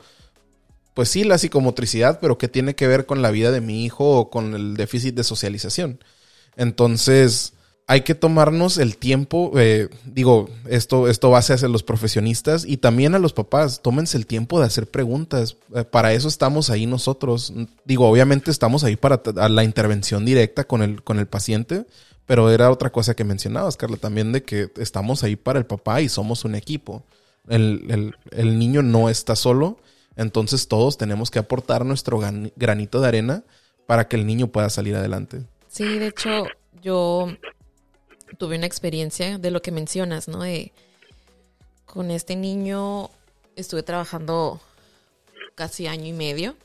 pues 0.94 1.10
sí, 1.10 1.24
la 1.24 1.38
psicomotricidad, 1.38 2.20
pero 2.20 2.38
que 2.38 2.50
tiene 2.50 2.76
que 2.76 2.88
ver 2.88 3.06
con 3.06 3.22
la 3.22 3.32
vida 3.32 3.52
de 3.52 3.62
mi 3.62 3.86
hijo 3.86 4.20
o 4.20 4.30
con 4.30 4.54
el 4.54 4.76
déficit 4.76 5.16
de 5.16 5.24
socialización. 5.24 6.04
Entonces, 6.58 7.54
hay 7.86 8.02
que 8.02 8.16
tomarnos 8.16 8.78
el 8.78 8.98
tiempo, 8.98 9.52
eh, 9.58 9.90
digo, 10.06 10.50
esto, 10.70 11.10
esto 11.10 11.30
va 11.32 11.40
hacia 11.40 11.68
los 11.68 11.84
profesionistas 11.84 12.66
y 12.66 12.78
también 12.78 13.14
a 13.14 13.20
los 13.20 13.34
papás, 13.34 13.82
tómense 13.82 14.18
el 14.18 14.26
tiempo 14.26 14.60
de 14.60 14.66
hacer 14.66 14.88
preguntas. 14.88 15.58
Eh, 15.76 15.84
para 15.84 16.14
eso 16.14 16.28
estamos 16.28 16.70
ahí 16.70 16.86
nosotros. 16.86 17.54
Digo, 17.84 18.08
obviamente 18.10 18.52
estamos 18.52 18.84
ahí 18.84 18.96
para 18.96 19.22
la 19.50 19.64
intervención 19.64 20.24
directa 20.24 20.64
con 20.64 20.82
el, 20.82 21.04
con 21.04 21.20
el 21.20 21.28
paciente, 21.28 21.86
pero 22.26 22.50
era 22.50 22.72
otra 22.72 22.90
cosa 22.90 23.16
que 23.16 23.26
mencionabas, 23.26 23.76
Carla, 23.76 23.98
también 23.98 24.32
de 24.32 24.44
que 24.44 24.72
estamos 24.78 25.24
ahí 25.24 25.36
para 25.36 25.60
el 25.60 25.66
papá 25.66 26.02
y 26.02 26.08
somos 26.08 26.46
un 26.46 26.56
equipo. 26.56 27.04
El, 27.50 28.16
el 28.32 28.60
niño 28.60 28.82
no 28.82 29.10
está 29.10 29.36
solo, 29.36 29.78
entonces 30.16 30.70
todos 30.70 30.98
tenemos 30.98 31.30
que 31.30 31.40
aportar 31.40 31.86
nuestro 31.86 32.22
granito 32.56 33.02
de 33.02 33.08
arena 33.10 33.44
para 33.86 34.08
que 34.08 34.16
el 34.16 34.26
niño 34.26 34.48
pueda 34.48 34.70
salir 34.70 34.96
adelante. 34.96 35.42
Sí, 35.68 36.00
de 36.00 36.08
hecho, 36.08 36.46
yo 36.82 37.28
tuve 38.34 38.58
una 38.58 38.66
experiencia 38.66 39.38
de 39.38 39.52
lo 39.52 39.62
que 39.62 39.72
mencionas, 39.72 40.28
¿no? 40.28 40.42
De, 40.42 40.72
con 41.86 42.12
este 42.12 42.36
niño 42.36 43.10
estuve 43.56 43.84
trabajando 43.84 44.60
casi 45.56 45.88
año 45.88 46.08
y 46.08 46.14
medio 46.14 46.56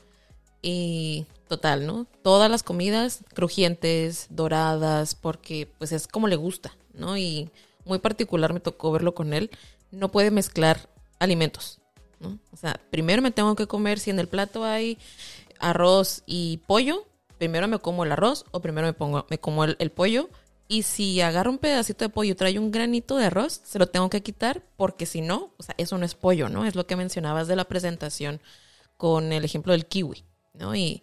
y 0.61 1.25
total, 1.47 1.85
¿no? 1.85 2.05
Todas 2.23 2.49
las 2.49 2.63
comidas 2.63 3.19
crujientes, 3.33 4.27
doradas, 4.29 5.15
porque 5.15 5.67
pues 5.77 5.91
es 5.91 6.07
como 6.07 6.27
le 6.27 6.35
gusta, 6.35 6.75
¿no? 6.93 7.17
Y 7.17 7.49
muy 7.85 7.99
particular 7.99 8.53
me 8.53 8.59
tocó 8.59 8.91
verlo 8.91 9.13
con 9.13 9.33
él. 9.33 9.49
No 9.91 10.11
puede 10.11 10.31
mezclar 10.31 10.89
alimentos, 11.19 11.79
¿no? 12.19 12.39
O 12.51 12.57
sea, 12.57 12.79
primero 12.89 13.21
me 13.21 13.31
tengo 13.31 13.55
que 13.55 13.67
comer 13.67 13.99
si 13.99 14.09
en 14.09 14.19
el 14.19 14.27
plato 14.27 14.63
hay 14.63 14.97
arroz 15.59 16.23
y 16.25 16.57
pollo, 16.67 17.05
primero 17.37 17.67
me 17.67 17.79
como 17.79 18.03
el 18.03 18.11
arroz 18.11 18.45
o 18.51 18.61
primero 18.61 18.87
me 18.87 18.93
pongo 18.93 19.25
me 19.29 19.39
como 19.39 19.63
el 19.63 19.91
pollo 19.91 20.29
y 20.71 20.83
si 20.83 21.19
agarro 21.19 21.49
un 21.49 21.57
pedacito 21.57 22.05
de 22.05 22.09
pollo 22.09 22.31
y 22.31 22.35
trae 22.35 22.59
un 22.59 22.69
granito 22.69 23.17
de 23.17 23.25
arroz, 23.25 23.59
se 23.63 23.79
lo 23.79 23.87
tengo 23.87 24.07
que 24.11 24.21
quitar 24.21 24.63
porque 24.77 25.07
si 25.07 25.19
no, 25.19 25.51
o 25.57 25.63
sea, 25.63 25.73
eso 25.79 25.97
no 25.97 26.05
es 26.05 26.13
pollo, 26.13 26.47
¿no? 26.47 26.63
Es 26.63 26.75
lo 26.75 26.85
que 26.85 26.95
mencionabas 26.95 27.47
de 27.47 27.55
la 27.55 27.65
presentación 27.65 28.39
con 28.95 29.33
el 29.33 29.43
ejemplo 29.43 29.73
del 29.73 29.87
kiwi, 29.87 30.23
¿no? 30.53 30.75
Y, 30.75 31.01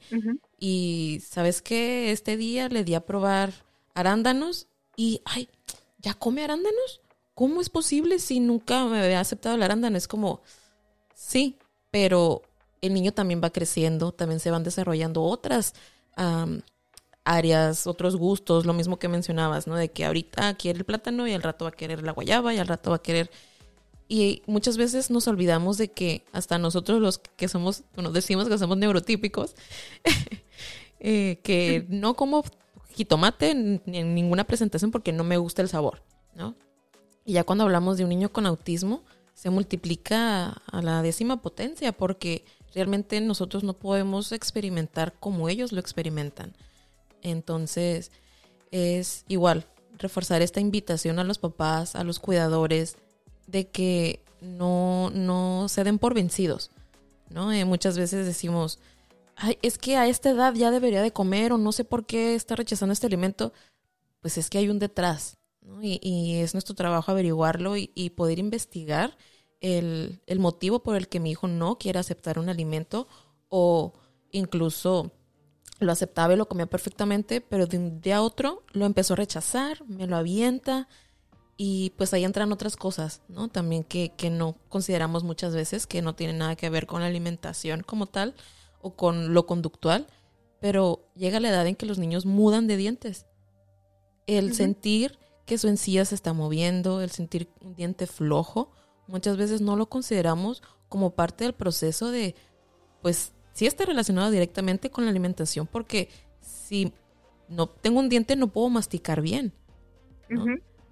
y 0.60 1.20
¿sabes 1.28 1.62
qué? 1.62 2.12
Este 2.12 2.36
día 2.36 2.68
le 2.68 2.84
di 2.84 2.94
a 2.94 3.04
probar 3.04 3.52
arándanos 3.92 4.68
y, 4.96 5.20
ay, 5.24 5.48
¿ya 5.98 6.14
come 6.14 6.44
arándanos? 6.44 7.00
¿Cómo 7.34 7.60
es 7.60 7.68
posible 7.68 8.20
si 8.20 8.38
nunca 8.38 8.84
me 8.84 9.02
había 9.02 9.18
aceptado 9.18 9.56
el 9.56 9.64
arándano? 9.64 9.96
Es 9.96 10.06
como, 10.06 10.42
sí, 11.12 11.58
pero 11.90 12.42
el 12.82 12.94
niño 12.94 13.12
también 13.12 13.40
va 13.42 13.50
creciendo, 13.50 14.12
también 14.12 14.38
se 14.38 14.52
van 14.52 14.62
desarrollando 14.62 15.24
otras 15.24 15.74
áreas, 17.26 17.86
otros 17.86 18.16
gustos, 18.16 18.64
lo 18.64 18.72
mismo 18.72 18.98
que 18.98 19.08
mencionabas, 19.08 19.66
¿no? 19.66 19.76
De 19.76 19.90
que 19.90 20.06
ahorita 20.06 20.54
quiere 20.54 20.78
el 20.78 20.84
plátano 20.84 21.26
y 21.26 21.32
al 21.32 21.42
rato 21.42 21.64
va 21.64 21.70
a 21.70 21.74
querer 21.74 22.02
la 22.02 22.12
guayaba 22.12 22.54
y 22.54 22.58
al 22.58 22.68
rato 22.68 22.90
va 22.90 22.96
a 22.96 23.02
querer... 23.02 23.30
Y 24.08 24.42
muchas 24.46 24.76
veces 24.76 25.10
nos 25.10 25.26
olvidamos 25.26 25.78
de 25.78 25.90
que 25.90 26.24
hasta 26.32 26.58
nosotros 26.58 27.00
los 27.00 27.18
que 27.18 27.48
somos, 27.48 27.82
bueno, 27.96 28.12
decimos 28.12 28.48
que 28.48 28.56
somos 28.56 28.78
neurotípicos, 28.78 29.56
eh, 31.00 31.40
que 31.42 31.84
no 31.90 32.14
como 32.14 32.44
jitomate 32.94 33.50
en, 33.50 33.82
en 33.86 34.14
ninguna 34.14 34.44
presentación 34.44 34.92
porque 34.92 35.12
no 35.12 35.24
me 35.24 35.36
gusta 35.36 35.60
el 35.60 35.68
sabor, 35.68 36.02
¿no? 36.36 36.54
Y 37.24 37.32
ya 37.32 37.42
cuando 37.42 37.64
hablamos 37.64 37.98
de 37.98 38.04
un 38.04 38.10
niño 38.10 38.32
con 38.32 38.46
autismo, 38.46 39.02
se 39.34 39.50
multiplica 39.50 40.62
a 40.70 40.82
la 40.82 41.02
décima 41.02 41.42
potencia 41.42 41.90
porque 41.90 42.44
realmente 42.72 43.20
nosotros 43.20 43.64
no 43.64 43.72
podemos 43.72 44.30
experimentar 44.30 45.14
como 45.18 45.48
ellos 45.48 45.72
lo 45.72 45.80
experimentan. 45.80 46.54
Entonces, 47.22 48.10
es 48.70 49.24
igual, 49.28 49.66
reforzar 49.98 50.42
esta 50.42 50.60
invitación 50.60 51.18
a 51.18 51.24
los 51.24 51.38
papás, 51.38 51.96
a 51.96 52.04
los 52.04 52.18
cuidadores, 52.18 52.96
de 53.46 53.68
que 53.68 54.20
no, 54.40 55.10
no 55.10 55.68
se 55.68 55.84
den 55.84 55.98
por 55.98 56.14
vencidos, 56.14 56.70
¿no? 57.30 57.52
Eh, 57.52 57.64
muchas 57.64 57.96
veces 57.96 58.26
decimos, 58.26 58.78
es 59.62 59.78
que 59.78 59.96
a 59.96 60.06
esta 60.06 60.30
edad 60.30 60.54
ya 60.54 60.70
debería 60.70 61.02
de 61.02 61.12
comer 61.12 61.52
o 61.52 61.58
no 61.58 61.72
sé 61.72 61.84
por 61.84 62.06
qué 62.06 62.34
está 62.34 62.56
rechazando 62.56 62.92
este 62.92 63.06
alimento. 63.06 63.52
Pues 64.20 64.38
es 64.38 64.50
que 64.50 64.58
hay 64.58 64.68
un 64.68 64.78
detrás, 64.78 65.38
¿no? 65.60 65.80
Y, 65.82 66.36
es 66.36 66.54
nuestro 66.54 66.74
trabajo 66.74 67.10
averiguarlo 67.10 67.76
y, 67.76 68.10
poder 68.16 68.38
investigar 68.38 69.16
el, 69.60 70.20
motivo 70.38 70.82
por 70.82 70.96
el 70.96 71.08
que 71.08 71.20
mi 71.20 71.30
hijo 71.30 71.48
no 71.48 71.78
quiere 71.78 71.98
aceptar 71.98 72.38
un 72.38 72.48
alimento 72.48 73.08
o 73.48 73.92
incluso 74.32 75.12
lo 75.78 75.92
aceptaba 75.92 76.34
y 76.34 76.36
lo 76.36 76.48
comía 76.48 76.66
perfectamente, 76.66 77.40
pero 77.40 77.66
de 77.66 77.78
un 77.78 78.00
día 78.00 78.18
a 78.18 78.22
otro 78.22 78.62
lo 78.72 78.86
empezó 78.86 79.14
a 79.14 79.16
rechazar, 79.16 79.84
me 79.86 80.06
lo 80.06 80.16
avienta 80.16 80.88
y 81.56 81.90
pues 81.96 82.12
ahí 82.12 82.24
entran 82.24 82.52
otras 82.52 82.76
cosas, 82.76 83.22
¿no? 83.28 83.48
También 83.48 83.84
que, 83.84 84.12
que 84.16 84.30
no 84.30 84.56
consideramos 84.68 85.24
muchas 85.24 85.54
veces 85.54 85.86
que 85.86 86.02
no 86.02 86.14
tienen 86.14 86.38
nada 86.38 86.56
que 86.56 86.70
ver 86.70 86.86
con 86.86 87.00
la 87.00 87.06
alimentación 87.06 87.82
como 87.82 88.06
tal 88.06 88.34
o 88.82 88.94
con 88.94 89.34
lo 89.34 89.46
conductual, 89.46 90.06
pero 90.60 91.06
llega 91.14 91.40
la 91.40 91.48
edad 91.48 91.66
en 91.66 91.76
que 91.76 91.86
los 91.86 91.98
niños 91.98 92.26
mudan 92.26 92.66
de 92.66 92.76
dientes. 92.76 93.26
El 94.26 94.54
sentir 94.54 95.18
que 95.46 95.58
su 95.58 95.68
encía 95.68 96.04
se 96.04 96.14
está 96.14 96.32
moviendo, 96.32 97.00
el 97.00 97.10
sentir 97.10 97.48
un 97.60 97.74
diente 97.74 98.06
flojo, 98.06 98.72
muchas 99.06 99.36
veces 99.36 99.60
no 99.60 99.76
lo 99.76 99.88
consideramos 99.88 100.62
como 100.88 101.14
parte 101.14 101.44
del 101.44 101.54
proceso 101.54 102.10
de, 102.10 102.34
pues, 103.02 103.32
sí 103.56 103.66
está 103.66 103.86
relacionado 103.86 104.30
directamente 104.30 104.90
con 104.90 105.04
la 105.04 105.10
alimentación 105.10 105.66
porque 105.66 106.10
si 106.42 106.92
no 107.48 107.68
tengo 107.68 108.00
un 108.00 108.10
diente 108.10 108.36
no 108.36 108.48
puedo 108.48 108.68
masticar 108.68 109.22
bien. 109.22 109.54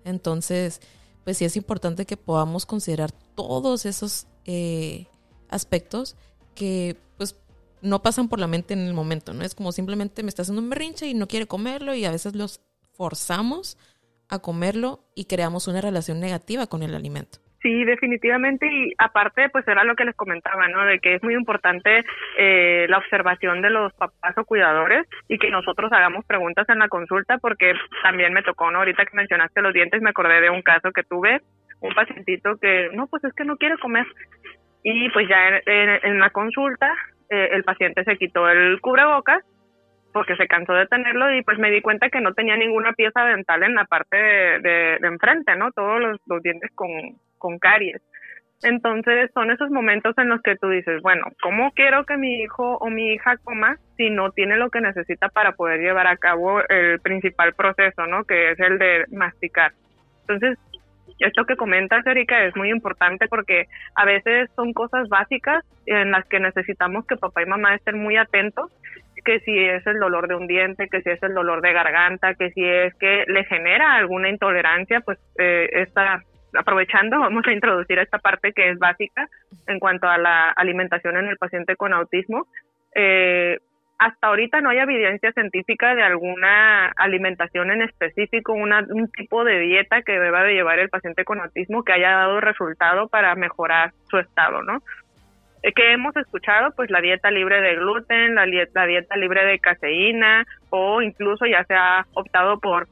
Entonces, 0.05 0.81
pues 1.25 1.37
sí 1.37 1.45
es 1.45 1.57
importante 1.57 2.07
que 2.07 2.17
podamos 2.17 2.65
considerar 2.65 3.13
todos 3.35 3.85
esos 3.85 4.27
eh, 4.47 5.07
aspectos 5.51 6.17
que 6.55 6.97
pues 7.19 7.37
no 7.83 8.01
pasan 8.01 8.29
por 8.29 8.41
la 8.41 8.47
mente 8.47 8.73
en 8.73 8.81
el 8.81 8.95
momento, 8.95 9.35
¿no? 9.35 9.45
Es 9.45 9.55
como 9.55 9.71
simplemente 9.71 10.23
me 10.23 10.31
está 10.31 10.41
haciendo 10.41 10.63
un 10.63 10.71
berrinche 10.71 11.07
y 11.07 11.13
no 11.13 11.29
quiere 11.29 11.47
comerlo 11.47 11.95
y 11.95 12.07
a 12.07 12.11
veces 12.11 12.35
los 12.35 12.61
forzamos 12.93 13.77
a 14.29 14.39
comerlo 14.39 15.05
y 15.15 15.27
creamos 15.27 15.69
una 15.69 15.83
relación 15.83 16.19
negativa 16.19 16.67
con 16.67 16.83
el 16.83 16.95
alimento. 16.95 17.44
Sí, 17.65 17.83
definitivamente 17.85 18.67
y 18.71 18.93
aparte 18.99 19.49
pues 19.49 19.67
era 19.67 19.85
lo 19.85 19.97
que 19.97 20.05
les 20.05 20.15
comentaba, 20.15 20.69
¿no? 20.69 20.85
De 20.85 20.99
que 20.99 21.15
es 21.15 21.23
muy 21.23 21.33
importante 21.33 22.05
eh, 22.37 22.85
la 22.91 22.99
observación 22.99 23.63
de 23.63 23.71
los 23.71 23.91
papás 23.95 24.37
o 24.37 24.45
cuidadores 24.45 25.07
y 25.29 25.39
que 25.39 25.51
nosotros 25.51 25.91
hagamos 25.91 26.27
preguntas 26.27 26.69
en 26.69 26.79
la 26.79 26.89
consulta 26.89 27.39
porque 27.39 27.73
también 28.03 28.35
me 28.35 28.43
tocó, 28.43 28.71
¿no? 28.71 28.81
Ahorita 28.81 29.07
que 29.07 29.17
mencionaste 29.17 29.63
los 29.63 29.73
dientes 29.73 30.03
me 30.03 30.11
acordé 30.11 30.43
de 30.43 30.51
un 30.51 30.61
caso 30.61 30.93
que 30.93 31.05
tuve, 31.05 31.41
un 31.81 31.95
pacientito 31.95 32.59
que 32.59 32.91
no, 32.93 33.07
pues 33.07 33.25
es 33.25 33.33
que 33.33 33.47
no 33.47 33.57
quiere 33.57 33.79
comer 33.79 34.05
y 34.83 35.09
pues 35.09 35.27
ya 35.27 35.63
en, 35.65 36.21
la 36.21 36.29
consulta 36.29 36.93
eh, 37.31 37.49
el 37.53 37.65
paciente 37.65 38.05
se 38.05 38.19
quitó 38.19 38.47
el 38.47 38.79
cubrebocas 38.83 39.43
porque 40.15 40.37
se 40.37 40.47
cansó 40.47 40.73
de 40.75 40.87
tenerlo 40.87 41.35
y 41.35 41.43
pues 41.43 41.59
me 41.59 41.73
di 41.73 41.83
cuenta 41.83 42.09
que 42.09 42.21
no 42.21 42.33
tenía 42.35 42.57
ninguna 42.57 42.93
pieza 42.93 43.25
dental 43.25 43.65
en 43.65 43.75
la 43.75 43.85
parte 43.85 44.17
de, 44.17 44.99
de, 45.01 45.09
enfrente, 45.09 45.57
¿no? 45.57 45.73
Todos 45.73 46.01
los 46.27 46.43
dientes 46.43 46.71
con, 46.77 46.89
con 47.37 47.59
caries. 47.59 48.01
Entonces 48.63 49.31
son 49.35 49.51
esos 49.51 49.71
momentos 49.71 50.17
en 50.17 50.29
los 50.29 50.41
que 50.41 50.57
tú 50.57 50.69
dices, 50.69 51.03
bueno, 51.03 51.27
¿cómo 51.43 51.73
quiero 51.73 52.07
que 52.07 52.17
mi 52.17 52.43
hijo 52.43 52.79
o 52.79 52.89
mi 52.91 53.13
hija 53.13 53.37
coma 53.39 53.77
si 53.97 54.09
no 54.09 54.31
tiene 54.31 54.57
lo 54.57 54.71
que 54.71 54.81
necesita 54.81 55.29
para 55.29 55.53
poder 55.53 55.81
llevar 55.81 56.07
a 56.07 56.17
cabo 56.17 56.61
el 56.69 57.01
principal 57.01 57.53
proceso, 57.55 58.07
¿no? 58.07 58.23
Que 58.23 58.53
es 58.53 58.61
el 58.61 58.79
de 58.79 59.05
masticar. 59.11 59.73
Entonces, 60.21 60.59
esto 61.19 61.45
que 61.45 61.57
comentas, 61.57 62.07
Erika, 62.07 62.45
es 62.45 62.57
muy 62.57 62.71
importante 62.71 63.27
porque 63.29 63.67
a 63.97 64.05
veces 64.05 64.49
son 64.55 64.73
cosas 64.73 65.09
básicas 65.09 65.65
en 65.87 66.13
las 66.13 66.25
que 66.27 66.41
necesitamos 66.41 67.05
que 67.07 67.17
papá 67.17 67.43
y 67.43 67.47
mamá 67.47 67.75
estén 67.75 67.99
muy 67.99 68.17
atentos, 68.17 68.71
que 69.25 69.41
si 69.41 69.59
es 69.59 69.87
el 69.87 69.99
dolor 69.99 70.29
de 70.29 70.35
un 70.35 70.47
diente, 70.47 70.89
que 70.89 71.03
si 71.03 71.11
es 71.11 71.23
el 71.23 71.35
dolor 71.35 71.63
de 71.63 71.73
garganta, 71.73 72.35
que 72.35 72.51
si 72.51 72.65
es 72.65 72.95
que 72.97 73.25
le 73.27 73.45
genera 73.45 73.95
alguna 73.95 74.29
intolerancia, 74.29 75.01
pues 75.01 75.19
eh, 75.39 75.69
esta 75.73 76.23
aprovechando, 76.57 77.19
vamos 77.19 77.45
a 77.47 77.53
introducir 77.53 77.99
esta 77.99 78.19
parte 78.19 78.53
que 78.53 78.71
es 78.71 78.79
básica 78.79 79.29
en 79.67 79.81
cuanto 79.81 80.07
a 80.09 80.19
la 80.19 80.51
alimentación 80.51 81.17
en 81.17 81.27
el 81.27 81.37
paciente 81.37 81.77
con 81.77 81.93
autismo. 81.93 82.47
Eh, 82.95 83.59
hasta 83.99 84.27
ahorita 84.27 84.61
no 84.61 84.71
hay 84.71 84.79
evidencia 84.79 85.33
científica 85.33 85.95
de 85.95 86.03
alguna 86.03 86.89
alimentación 86.97 87.71
en 87.71 87.83
específico, 87.83 88.53
una, 88.53 88.85
un 88.89 89.11
tipo 89.11 89.45
de 89.45 89.61
dieta 89.61 90.03
que 90.03 90.19
deba 90.19 90.43
de 90.43 90.55
llevar 90.55 90.79
el 90.79 90.89
paciente 90.89 91.25
con 91.25 91.41
autismo 91.41 91.85
que 91.85 91.93
haya 91.93 92.11
dado 92.11 92.41
resultado 92.41 93.09
para 93.09 93.35
mejorar 93.35 93.93
su 94.11 94.19
estado, 94.19 94.63
¿no? 94.63 94.83
Que 95.75 95.93
hemos 95.93 96.15
escuchado, 96.17 96.73
pues 96.77 96.91
la 96.91 97.01
dieta 97.01 97.31
libre 97.31 97.63
de 97.63 97.77
gluten, 97.77 98.35
la, 98.35 98.45
la 98.47 98.87
dieta 98.87 99.17
libre 99.17 99.47
de 99.47 99.59
caseína 99.59 100.45
o 100.69 101.01
incluso 101.01 101.47
ya 101.47 101.65
se 101.65 101.75
ha 101.75 102.05
optado 102.13 102.61
por 102.61 102.87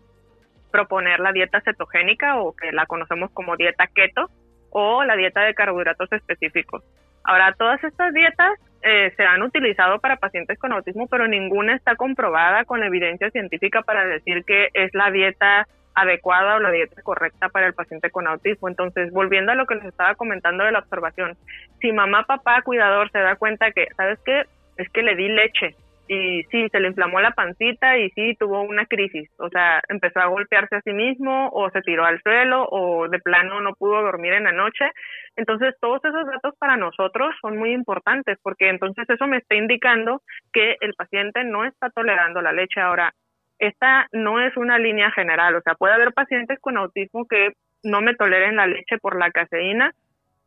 proponer 0.70 1.20
la 1.20 1.32
dieta 1.32 1.60
cetogénica 1.60 2.40
o 2.40 2.56
que 2.56 2.72
la 2.72 2.86
conocemos 2.86 3.30
como 3.32 3.56
dieta 3.56 3.86
keto 3.88 4.30
o 4.70 5.04
la 5.04 5.16
dieta 5.16 5.42
de 5.42 5.54
carbohidratos 5.54 6.10
específicos. 6.12 6.82
Ahora, 7.24 7.54
todas 7.58 7.84
estas 7.84 8.12
dietas 8.14 8.58
eh, 8.82 9.12
se 9.16 9.22
han 9.22 9.42
utilizado 9.42 10.00
para 10.00 10.16
pacientes 10.16 10.58
con 10.58 10.72
autismo, 10.72 11.06
pero 11.06 11.28
ninguna 11.28 11.76
está 11.76 11.94
comprobada 11.94 12.64
con 12.64 12.82
evidencia 12.82 13.30
científica 13.30 13.82
para 13.82 14.04
decir 14.06 14.44
que 14.44 14.70
es 14.74 14.92
la 14.94 15.10
dieta 15.10 15.68
adecuada 15.94 16.56
o 16.56 16.60
la 16.60 16.70
dieta 16.70 17.02
correcta 17.02 17.48
para 17.48 17.66
el 17.66 17.74
paciente 17.74 18.10
con 18.10 18.26
autismo. 18.26 18.68
Entonces, 18.68 19.12
volviendo 19.12 19.52
a 19.52 19.54
lo 19.54 19.66
que 19.66 19.76
les 19.76 19.84
estaba 19.84 20.14
comentando 20.14 20.64
de 20.64 20.72
la 20.72 20.80
observación, 20.80 21.36
si 21.80 21.92
mamá, 21.92 22.24
papá, 22.24 22.62
cuidador 22.62 23.10
se 23.10 23.18
da 23.18 23.36
cuenta 23.36 23.72
que, 23.72 23.88
¿sabes 23.96 24.18
qué? 24.24 24.44
Es 24.76 24.88
que 24.90 25.02
le 25.02 25.14
di 25.16 25.28
leche 25.28 25.76
y 26.08 26.42
sí, 26.50 26.68
se 26.70 26.80
le 26.80 26.88
inflamó 26.88 27.20
la 27.20 27.30
pancita 27.30 27.96
y 27.96 28.10
sí, 28.10 28.34
tuvo 28.38 28.60
una 28.62 28.86
crisis. 28.86 29.30
O 29.38 29.48
sea, 29.48 29.80
empezó 29.88 30.20
a 30.20 30.26
golpearse 30.26 30.76
a 30.76 30.82
sí 30.82 30.92
mismo 30.92 31.48
o 31.52 31.70
se 31.70 31.80
tiró 31.80 32.04
al 32.04 32.20
suelo 32.22 32.66
o 32.70 33.08
de 33.08 33.18
plano 33.18 33.60
no 33.60 33.72
pudo 33.74 34.02
dormir 34.02 34.32
en 34.34 34.44
la 34.44 34.52
noche. 34.52 34.90
Entonces, 35.36 35.74
todos 35.80 36.04
esos 36.04 36.26
datos 36.26 36.54
para 36.58 36.76
nosotros 36.76 37.34
son 37.40 37.56
muy 37.56 37.72
importantes 37.72 38.38
porque 38.42 38.68
entonces 38.68 39.08
eso 39.08 39.26
me 39.26 39.38
está 39.38 39.54
indicando 39.54 40.22
que 40.52 40.76
el 40.80 40.94
paciente 40.94 41.44
no 41.44 41.64
está 41.64 41.88
tolerando 41.90 42.42
la 42.42 42.52
leche. 42.52 42.80
Ahora, 42.80 43.14
esta 43.62 44.08
no 44.12 44.40
es 44.40 44.56
una 44.56 44.78
línea 44.78 45.10
general, 45.12 45.54
o 45.54 45.60
sea, 45.62 45.74
puede 45.74 45.94
haber 45.94 46.12
pacientes 46.12 46.58
con 46.60 46.76
autismo 46.76 47.26
que 47.26 47.52
no 47.82 48.00
me 48.00 48.14
toleren 48.14 48.56
la 48.56 48.66
leche 48.66 48.98
por 48.98 49.18
la 49.18 49.30
caseína, 49.30 49.92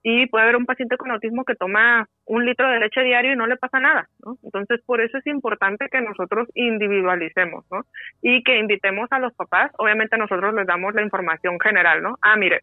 y 0.08 0.28
puede 0.28 0.44
haber 0.44 0.58
un 0.58 0.68
paciente 0.68 0.98
con 0.98 1.10
autismo 1.10 1.46
que 1.46 1.56
toma 1.56 2.08
un 2.26 2.46
litro 2.46 2.70
de 2.70 2.80
leche 2.80 3.02
diario 3.02 3.34
y 3.34 3.36
no 3.36 3.48
le 3.48 3.58
pasa 3.58 3.80
nada, 3.80 4.08
¿no? 4.24 4.38
Entonces, 4.44 4.80
por 4.86 5.02
eso 5.02 5.18
es 5.18 5.26
importante 5.26 5.90
que 5.90 6.00
nosotros 6.00 6.48
individualicemos, 6.54 7.66
¿no? 7.72 7.82
Y 8.22 8.44
que 8.44 8.60
invitemos 8.60 9.08
a 9.12 9.18
los 9.18 9.34
papás, 9.34 9.72
obviamente 9.80 10.16
nosotros 10.16 10.54
les 10.54 10.68
damos 10.68 10.94
la 10.94 11.02
información 11.02 11.60
general, 11.60 12.04
¿no? 12.04 12.18
Ah, 12.22 12.36
mire, 12.36 12.60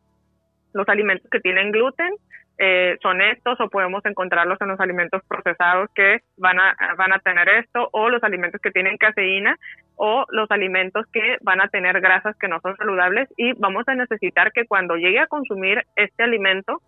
los 0.72 0.88
alimentos 0.88 1.28
que 1.28 1.40
tienen 1.40 1.72
gluten 1.72 2.14
eh, 2.58 2.96
son 3.02 3.20
estos 3.20 3.60
o 3.60 3.68
podemos 3.68 4.04
encontrarlos 4.04 4.60
en 4.60 4.68
los 4.68 4.78
alimentos 4.78 5.20
procesados 5.26 5.90
que 5.96 6.20
van 6.36 6.60
a, 6.60 6.76
van 6.96 7.12
a 7.12 7.18
tener 7.18 7.48
esto 7.48 7.88
o 7.90 8.08
los 8.08 8.22
alimentos 8.22 8.60
que 8.60 8.70
tienen 8.70 8.96
caseína 8.98 9.56
o 10.04 10.26
los 10.30 10.50
alimentos 10.50 11.06
que 11.12 11.36
van 11.42 11.60
a 11.60 11.68
tener 11.68 12.00
grasas 12.00 12.36
que 12.36 12.48
no 12.48 12.58
son 12.60 12.76
saludables 12.76 13.28
y 13.36 13.52
vamos 13.52 13.84
a 13.86 13.94
necesitar 13.94 14.50
que 14.50 14.66
cuando 14.66 14.96
llegue 14.96 15.20
a 15.20 15.28
consumir 15.28 15.86
este 15.94 16.24
alimento 16.24 16.82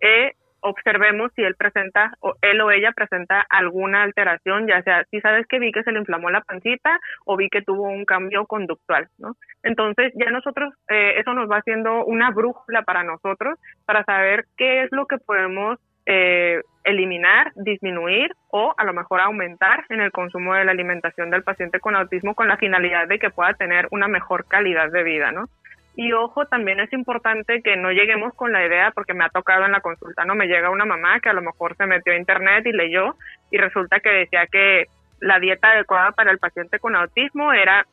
eh, 0.00 0.32
observemos 0.58 1.30
si 1.36 1.42
él 1.42 1.54
presenta 1.54 2.12
o 2.18 2.34
él 2.42 2.60
o 2.60 2.72
ella 2.72 2.90
presenta 2.90 3.46
alguna 3.48 4.02
alteración, 4.02 4.66
ya 4.66 4.82
sea 4.82 5.04
si 5.12 5.20
sabes 5.20 5.46
que 5.46 5.60
vi 5.60 5.70
que 5.70 5.84
se 5.84 5.92
le 5.92 6.00
inflamó 6.00 6.28
la 6.28 6.40
pancita 6.40 6.98
o 7.24 7.36
vi 7.36 7.48
que 7.50 7.62
tuvo 7.62 7.88
un 7.88 8.04
cambio 8.04 8.44
conductual, 8.46 9.06
¿no? 9.18 9.36
Entonces 9.62 10.12
ya 10.16 10.32
nosotros, 10.32 10.74
eh, 10.88 11.20
eso 11.20 11.32
nos 11.34 11.48
va 11.48 11.58
haciendo 11.58 12.04
una 12.04 12.32
brújula 12.32 12.82
para 12.82 13.04
nosotros 13.04 13.60
para 13.86 14.02
saber 14.02 14.46
qué 14.56 14.82
es 14.82 14.88
lo 14.90 15.06
que 15.06 15.18
podemos 15.18 15.78
eh, 16.06 16.60
eliminar, 16.84 17.52
disminuir 17.56 18.34
o 18.48 18.74
a 18.76 18.84
lo 18.84 18.92
mejor 18.92 19.20
aumentar 19.20 19.84
en 19.90 20.00
el 20.00 20.12
consumo 20.12 20.54
de 20.54 20.64
la 20.64 20.72
alimentación 20.72 21.30
del 21.30 21.42
paciente 21.42 21.80
con 21.80 21.94
autismo 21.94 22.34
con 22.34 22.48
la 22.48 22.56
finalidad 22.56 23.06
de 23.06 23.18
que 23.18 23.30
pueda 23.30 23.54
tener 23.54 23.86
una 23.90 24.08
mejor 24.08 24.46
calidad 24.46 24.90
de 24.90 25.02
vida, 25.02 25.32
¿no? 25.32 25.48
Y 25.96 26.12
ojo, 26.12 26.46
también 26.46 26.80
es 26.80 26.92
importante 26.92 27.62
que 27.62 27.76
no 27.76 27.90
lleguemos 27.90 28.32
con 28.34 28.52
la 28.52 28.64
idea, 28.64 28.92
porque 28.92 29.12
me 29.12 29.24
ha 29.24 29.28
tocado 29.28 29.66
en 29.66 29.72
la 29.72 29.80
consulta, 29.80 30.24
no 30.24 30.34
me 30.34 30.46
llega 30.46 30.70
una 30.70 30.84
mamá 30.84 31.20
que 31.20 31.28
a 31.28 31.34
lo 31.34 31.42
mejor 31.42 31.76
se 31.76 31.86
metió 31.86 32.12
a 32.12 32.16
internet 32.16 32.64
y 32.66 32.72
leyó 32.72 33.16
y 33.50 33.58
resulta 33.58 34.00
que 34.00 34.10
decía 34.10 34.46
que 34.46 34.86
la 35.20 35.38
dieta 35.38 35.72
adecuada 35.72 36.12
para 36.12 36.30
el 36.30 36.38
paciente 36.38 36.78
con 36.78 36.96
autismo 36.96 37.52
era 37.52 37.86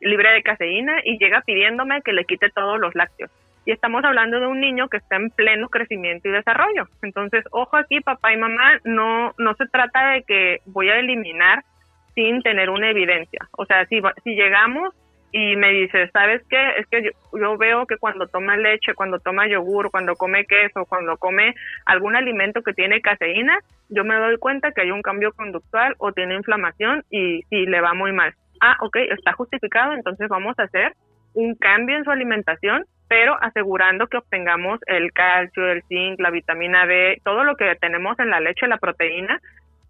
libre 0.00 0.32
de 0.32 0.42
caseína 0.42 1.00
y 1.04 1.18
llega 1.18 1.40
pidiéndome 1.40 2.02
que 2.02 2.12
le 2.12 2.24
quite 2.24 2.50
todos 2.50 2.78
los 2.78 2.94
lácteos. 2.94 3.30
Y 3.64 3.72
estamos 3.72 4.02
hablando 4.04 4.40
de 4.40 4.46
un 4.46 4.60
niño 4.60 4.88
que 4.88 4.96
está 4.96 5.16
en 5.16 5.30
pleno 5.30 5.68
crecimiento 5.68 6.28
y 6.28 6.32
desarrollo. 6.32 6.88
Entonces, 7.02 7.44
ojo 7.50 7.76
aquí, 7.76 8.00
papá 8.00 8.32
y 8.32 8.36
mamá, 8.36 8.78
no, 8.84 9.34
no 9.36 9.54
se 9.54 9.66
trata 9.66 10.12
de 10.12 10.22
que 10.22 10.58
voy 10.66 10.88
a 10.88 10.98
eliminar 10.98 11.64
sin 12.14 12.42
tener 12.42 12.70
una 12.70 12.90
evidencia. 12.90 13.46
O 13.52 13.66
sea, 13.66 13.86
si, 13.86 14.00
si 14.24 14.34
llegamos 14.34 14.94
y 15.30 15.56
me 15.56 15.70
dice, 15.70 16.08
¿sabes 16.12 16.42
qué? 16.48 16.70
Es 16.78 16.86
que 16.86 17.10
yo, 17.38 17.58
veo 17.58 17.86
que 17.86 17.98
cuando 17.98 18.26
toma 18.26 18.56
leche, 18.56 18.94
cuando 18.94 19.18
toma 19.18 19.46
yogur, 19.46 19.90
cuando 19.90 20.16
come 20.16 20.46
queso, 20.46 20.86
cuando 20.86 21.16
come 21.18 21.54
algún 21.84 22.16
alimento 22.16 22.62
que 22.62 22.72
tiene 22.72 23.00
caseína, 23.00 23.58
yo 23.90 24.04
me 24.04 24.16
doy 24.16 24.38
cuenta 24.38 24.72
que 24.72 24.82
hay 24.82 24.90
un 24.90 25.02
cambio 25.02 25.32
conductual 25.32 25.94
o 25.98 26.12
tiene 26.12 26.34
inflamación 26.34 27.04
y, 27.10 27.42
y 27.50 27.66
le 27.66 27.80
va 27.80 27.94
muy 27.94 28.12
mal. 28.12 28.34
Ah, 28.60 28.76
ok, 28.80 28.96
está 29.16 29.32
justificado, 29.34 29.92
entonces 29.92 30.28
vamos 30.28 30.58
a 30.58 30.64
hacer 30.64 30.94
un 31.34 31.54
cambio 31.54 31.96
en 31.96 32.04
su 32.04 32.10
alimentación, 32.10 32.84
pero 33.08 33.36
asegurando 33.42 34.06
que 34.06 34.18
obtengamos 34.18 34.80
el 34.86 35.12
calcio, 35.12 35.66
el 35.66 35.82
zinc, 35.84 36.20
la 36.20 36.30
vitamina 36.30 36.86
D, 36.86 37.20
todo 37.24 37.42
lo 37.42 37.56
que 37.56 37.74
tenemos 37.76 38.18
en 38.18 38.30
la 38.30 38.40
leche, 38.40 38.68
la 38.68 38.76
proteína, 38.76 39.40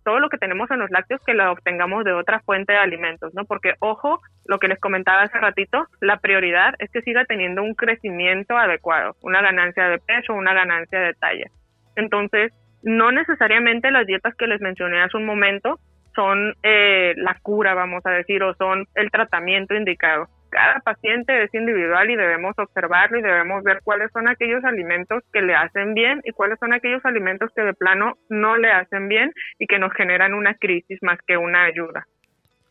todo 0.04 0.20
lo 0.20 0.30
que 0.30 0.38
tenemos 0.38 0.70
en 0.70 0.78
los 0.78 0.90
lácteos 0.90 1.20
que 1.26 1.34
lo 1.34 1.50
obtengamos 1.52 2.04
de 2.04 2.12
otra 2.12 2.40
fuente 2.40 2.72
de 2.72 2.78
alimentos, 2.78 3.34
¿no? 3.34 3.44
Porque, 3.44 3.74
ojo, 3.80 4.20
lo 4.46 4.58
que 4.58 4.68
les 4.68 4.78
comentaba 4.78 5.22
hace 5.22 5.36
ratito, 5.38 5.86
la 6.00 6.18
prioridad 6.18 6.74
es 6.78 6.90
que 6.90 7.02
siga 7.02 7.24
teniendo 7.24 7.62
un 7.62 7.74
crecimiento 7.74 8.56
adecuado, 8.56 9.16
una 9.20 9.42
ganancia 9.42 9.88
de 9.88 9.98
peso, 9.98 10.32
una 10.32 10.54
ganancia 10.54 11.00
de 11.00 11.14
talla. 11.14 11.50
Entonces, 11.96 12.52
no 12.82 13.10
necesariamente 13.10 13.90
las 13.90 14.06
dietas 14.06 14.34
que 14.36 14.46
les 14.46 14.60
mencioné 14.60 15.02
hace 15.02 15.16
un 15.16 15.26
momento 15.26 15.80
son 16.14 16.54
eh, 16.62 17.14
la 17.16 17.36
cura, 17.42 17.74
vamos 17.74 18.06
a 18.06 18.10
decir, 18.10 18.42
o 18.42 18.54
son 18.54 18.86
el 18.94 19.10
tratamiento 19.10 19.74
indicado 19.74 20.28
cada 20.58 20.80
paciente 20.80 21.44
es 21.44 21.54
individual 21.54 22.10
y 22.10 22.16
debemos 22.16 22.52
observarlo 22.58 23.16
y 23.16 23.22
debemos 23.22 23.62
ver 23.62 23.80
cuáles 23.84 24.10
son 24.12 24.26
aquellos 24.26 24.64
alimentos 24.64 25.22
que 25.32 25.40
le 25.40 25.54
hacen 25.54 25.94
bien 25.94 26.20
y 26.24 26.32
cuáles 26.32 26.58
son 26.58 26.72
aquellos 26.72 27.04
alimentos 27.04 27.48
que 27.54 27.62
de 27.62 27.74
plano 27.74 28.18
no 28.28 28.56
le 28.56 28.68
hacen 28.72 29.08
bien 29.08 29.32
y 29.60 29.68
que 29.68 29.78
nos 29.78 29.92
generan 29.92 30.34
una 30.34 30.54
crisis 30.54 30.98
más 31.00 31.20
que 31.28 31.36
una 31.36 31.62
ayuda. 31.62 32.08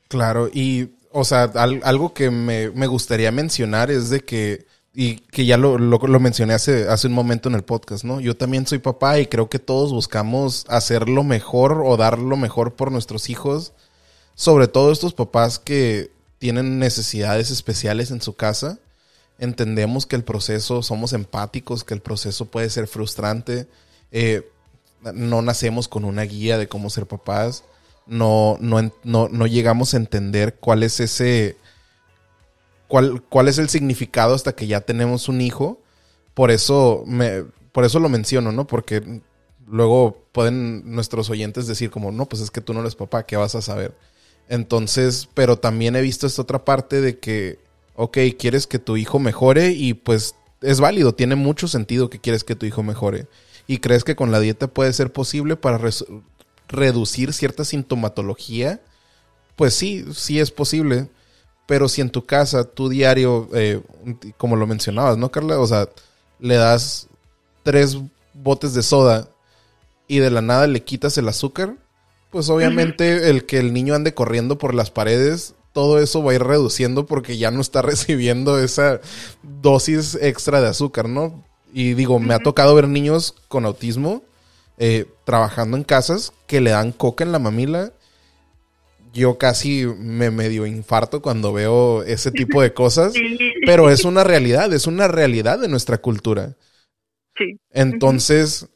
Claro, 0.09 0.49
y 0.53 0.89
o 1.13 1.23
sea, 1.23 1.43
algo 1.53 2.13
que 2.13 2.29
me, 2.29 2.87
gustaría 2.87 3.31
mencionar 3.31 3.89
es 3.89 4.09
de 4.09 4.19
que, 4.19 4.65
y 4.93 5.21
que 5.21 5.45
ya 5.45 5.55
lo, 5.55 5.77
lo, 5.77 5.97
lo, 5.97 6.19
mencioné 6.19 6.55
hace, 6.55 6.89
hace 6.89 7.07
un 7.07 7.13
momento 7.13 7.47
en 7.47 7.55
el 7.55 7.63
podcast, 7.63 8.03
¿no? 8.03 8.19
Yo 8.19 8.35
también 8.35 8.67
soy 8.67 8.79
papá 8.79 9.17
y 9.17 9.27
creo 9.27 9.49
que 9.49 9.59
todos 9.59 9.93
buscamos 9.93 10.65
hacer 10.67 11.07
lo 11.07 11.23
mejor 11.23 11.83
o 11.85 11.95
dar 11.95 12.19
lo 12.19 12.35
mejor 12.35 12.75
por 12.75 12.91
nuestros 12.91 13.29
hijos, 13.29 13.71
sobre 14.35 14.67
todo 14.67 14.91
estos 14.91 15.13
papás 15.13 15.57
que 15.57 16.16
tienen 16.39 16.79
necesidades 16.79 17.51
especiales 17.51 18.11
en 18.11 18.21
su 18.21 18.35
casa. 18.35 18.79
Entendemos 19.39 20.05
que 20.05 20.15
el 20.15 20.23
proceso, 20.23 20.81
somos 20.81 21.13
empáticos, 21.13 21.83
que 21.83 21.93
el 21.93 22.01
proceso 22.01 22.45
puede 22.45 22.69
ser 22.69 22.87
frustrante. 22.87 23.67
Eh, 24.11 24.49
no 25.13 25.41
nacemos 25.41 25.87
con 25.87 26.05
una 26.05 26.23
guía 26.23 26.57
de 26.57 26.67
cómo 26.67 26.89
ser 26.89 27.05
papás. 27.05 27.63
No, 28.05 28.57
no, 28.61 28.93
no, 29.03 29.47
llegamos 29.47 29.93
a 29.93 29.97
entender 29.97 30.55
cuál 30.55 30.83
es 30.83 30.99
ese. 30.99 31.57
Cuál, 32.87 33.21
cuál 33.21 33.49
es 33.49 33.57
el 33.57 33.69
significado 33.69 34.33
hasta 34.33 34.53
que 34.55 34.67
ya 34.67 34.81
tenemos 34.81 35.27
un 35.27 35.41
hijo. 35.41 35.81
Por 36.33 36.51
eso, 36.51 37.03
me, 37.05 37.43
por 37.71 37.83
eso 37.83 37.99
lo 37.99 38.09
menciono, 38.09 38.51
¿no? 38.51 38.65
Porque 38.65 39.21
luego 39.67 40.25
pueden 40.31 40.95
nuestros 40.95 41.29
oyentes 41.29 41.67
decir 41.67 41.91
como, 41.91 42.11
no, 42.11 42.25
pues 42.25 42.41
es 42.41 42.49
que 42.49 42.61
tú 42.61 42.73
no 42.73 42.79
eres 42.79 42.95
papá, 42.95 43.23
¿qué 43.23 43.35
vas 43.35 43.55
a 43.55 43.61
saber? 43.61 43.93
Entonces, 44.49 45.27
pero 45.33 45.57
también 45.57 45.95
he 45.95 46.01
visto 46.01 46.27
esta 46.27 46.41
otra 46.41 46.63
parte 46.63 47.01
de 47.01 47.19
que, 47.19 47.59
ok, 47.95 48.17
quieres 48.37 48.67
que 48.67 48.79
tu 48.79 48.97
hijo 48.97 49.19
mejore 49.19 49.71
y 49.71 49.93
pues 49.93 50.35
es 50.61 50.79
válido, 50.79 51.13
tiene 51.13 51.35
mucho 51.35 51.67
sentido 51.67 52.09
que 52.09 52.19
quieres 52.19 52.43
que 52.43 52.55
tu 52.55 52.65
hijo 52.65 52.83
mejore. 52.83 53.27
Y 53.67 53.79
crees 53.79 54.03
que 54.03 54.15
con 54.15 54.31
la 54.31 54.39
dieta 54.39 54.67
puede 54.67 54.93
ser 54.93 55.11
posible 55.11 55.57
para 55.57 55.79
reducir 56.69 57.33
cierta 57.33 57.65
sintomatología, 57.65 58.81
pues 59.55 59.73
sí, 59.73 60.05
sí 60.13 60.39
es 60.39 60.51
posible. 60.51 61.09
Pero 61.65 61.89
si 61.89 61.99
en 61.99 62.09
tu 62.09 62.25
casa, 62.25 62.63
tu 62.63 62.87
diario, 62.87 63.49
eh, 63.53 63.81
como 64.37 64.55
lo 64.55 64.65
mencionabas, 64.67 65.17
¿no, 65.17 65.29
Carla? 65.31 65.59
O 65.59 65.67
sea, 65.67 65.89
le 66.39 66.55
das 66.55 67.09
tres 67.63 67.97
botes 68.33 68.73
de 68.73 68.83
soda 68.83 69.27
y 70.07 70.19
de 70.19 70.31
la 70.31 70.41
nada 70.41 70.67
le 70.67 70.83
quitas 70.83 71.17
el 71.17 71.27
azúcar, 71.27 71.75
pues 72.29 72.49
obviamente 72.49 73.29
el 73.29 73.45
que 73.45 73.59
el 73.59 73.73
niño 73.73 73.95
ande 73.95 74.13
corriendo 74.13 74.57
por 74.57 74.73
las 74.73 74.91
paredes, 74.91 75.55
todo 75.73 76.01
eso 76.01 76.23
va 76.23 76.31
a 76.31 76.35
ir 76.35 76.43
reduciendo 76.43 77.05
porque 77.05 77.37
ya 77.37 77.51
no 77.51 77.61
está 77.61 77.81
recibiendo 77.83 78.59
esa 78.59 78.99
dosis 79.43 80.17
extra 80.21 80.61
de 80.61 80.67
azúcar, 80.67 81.07
¿no? 81.07 81.43
Y 81.73 81.93
digo, 81.93 82.19
me 82.19 82.33
ha 82.33 82.39
tocado 82.39 82.73
ver 82.75 82.87
niños 82.87 83.35
con 83.47 83.65
autismo 83.65 84.23
eh, 84.77 85.05
trabajando 85.25 85.75
en 85.77 85.83
casas 85.83 86.33
que 86.47 86.61
le 86.61 86.71
dan 86.71 86.91
coca 86.91 87.23
en 87.23 87.31
la 87.31 87.39
mamila. 87.39 87.93
yo 89.13 89.37
casi 89.37 89.85
me 89.85 90.29
medio 90.29 90.67
infarto 90.67 91.21
cuando 91.21 91.51
veo 91.51 92.03
ese 92.03 92.31
tipo 92.31 92.61
de 92.61 92.73
cosas, 92.73 93.13
pero 93.65 93.89
es 93.89 94.05
una 94.05 94.23
realidad, 94.23 94.71
es 94.73 94.85
una 94.85 95.07
realidad 95.07 95.59
de 95.59 95.67
nuestra 95.67 95.97
cultura. 95.97 96.55
Sí. 97.35 97.59
Entonces, 97.71 98.67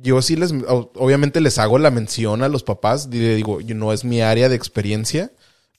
yo 0.00 0.22
sí 0.22 0.36
les, 0.36 0.52
obviamente 0.52 1.40
les 1.40 1.58
hago 1.58 1.78
la 1.78 1.90
mención 1.90 2.42
a 2.42 2.48
los 2.48 2.62
papás, 2.62 3.10
digo, 3.10 3.60
no 3.74 3.92
es 3.92 4.04
mi 4.04 4.20
área 4.20 4.48
de 4.48 4.56
experiencia, 4.56 5.32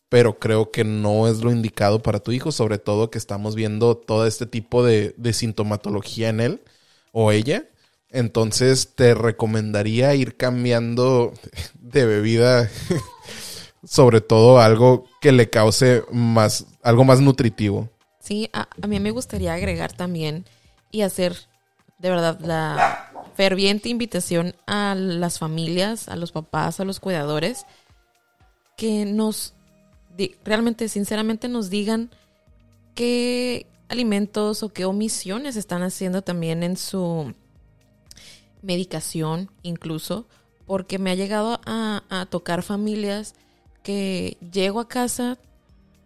pero 0.09 0.39
creo 0.39 0.72
que 0.72 0.84
no 0.84 1.28
es 1.28 1.39
lo 1.39 1.51
indicado 1.51 2.01
para 2.01 2.20
tu 2.20 2.32
hijo, 2.32 2.51
sobre 2.51 2.80
todo 2.80 3.11
que 3.11 3.17
estamos 3.17 3.55
viendo 3.55 3.95
todo 3.95 4.26
este 4.26 4.45
tipo 4.45 4.84
de, 4.84 5.13
de 5.17 5.34
sintomatología 5.34 6.30
en 6.30 6.39
él 6.39 6.61
o 7.11 7.32
ella. 7.32 7.65
Entonces 8.09 8.95
te 8.95 9.13
recomendaría 9.13 10.15
ir 10.15 10.36
cambiando 10.36 11.34
de 11.80 12.05
bebida, 12.05 12.70
sobre 13.84 14.20
todo 14.20 14.59
algo 14.59 15.05
que 15.22 15.32
le 15.32 15.49
cause 15.49 16.03
más, 16.11 16.65
algo 16.82 17.03
más 17.03 17.22
nutritivo. 17.22 17.89
Sí, 18.20 18.49
a, 18.51 18.67
a, 18.82 18.88
mí 18.88 18.99
me 18.99 19.11
gustaría 19.11 19.53
agregar 19.53 19.93
también 19.93 20.45
y 20.91 21.01
hacer 21.01 21.36
de 21.99 22.09
verdad 22.09 22.39
la 22.41 23.09
ferviente 23.40 23.88
invitación 23.88 24.54
a 24.68 24.96
las 24.96 25.40
familias, 25.40 26.10
a 26.10 26.18
los 26.18 26.34
papás, 26.34 26.82
a 26.82 26.84
los 26.84 27.00
cuidadores, 27.00 27.66
que 28.76 29.06
nos, 29.06 29.54
realmente, 30.44 30.90
sinceramente 30.90 31.48
nos 31.48 31.70
digan 31.70 32.10
qué 32.96 33.66
alimentos 33.88 34.62
o 34.62 34.74
qué 34.74 34.84
omisiones 34.84 35.56
están 35.56 35.84
haciendo 35.84 36.22
también 36.22 36.64
en 36.64 36.76
su 36.76 37.34
medicación 38.62 39.50
incluso, 39.64 40.28
porque 40.66 41.00
me 41.00 41.10
ha 41.10 41.16
llegado 41.16 41.62
a, 41.66 42.28
tocar 42.30 42.62
familias 42.62 43.36
que 43.84 44.36
llego 44.52 44.82
a 44.82 44.90
casa, 44.90 45.38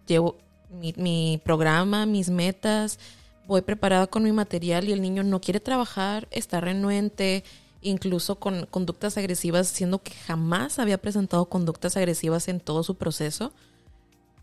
llevo 0.06 0.38
mi, 0.70 1.42
programa, 1.44 2.06
mis 2.06 2.30
metas, 2.30 3.00
voy 3.48 3.62
preparada 3.62 4.08
con 4.08 4.24
mi 4.24 4.32
material 4.32 4.88
y 4.88 4.92
el 4.92 5.02
niño 5.02 5.24
no 5.24 5.42
quiere 5.42 5.60
trabajar, 5.60 6.28
está 6.32 6.62
renuente, 6.62 7.44
incluso 7.82 8.40
con 8.40 8.66
conductas 8.66 9.18
agresivas, 9.18 9.68
siendo 9.68 10.02
que 10.02 10.14
jamás 10.14 10.80
había 10.80 10.98
presentado 10.98 11.46
conductas 11.46 11.98
agresivas 11.98 12.48
en 12.48 12.60
todo 12.60 12.84
su 12.84 12.96
proceso. 12.96 13.54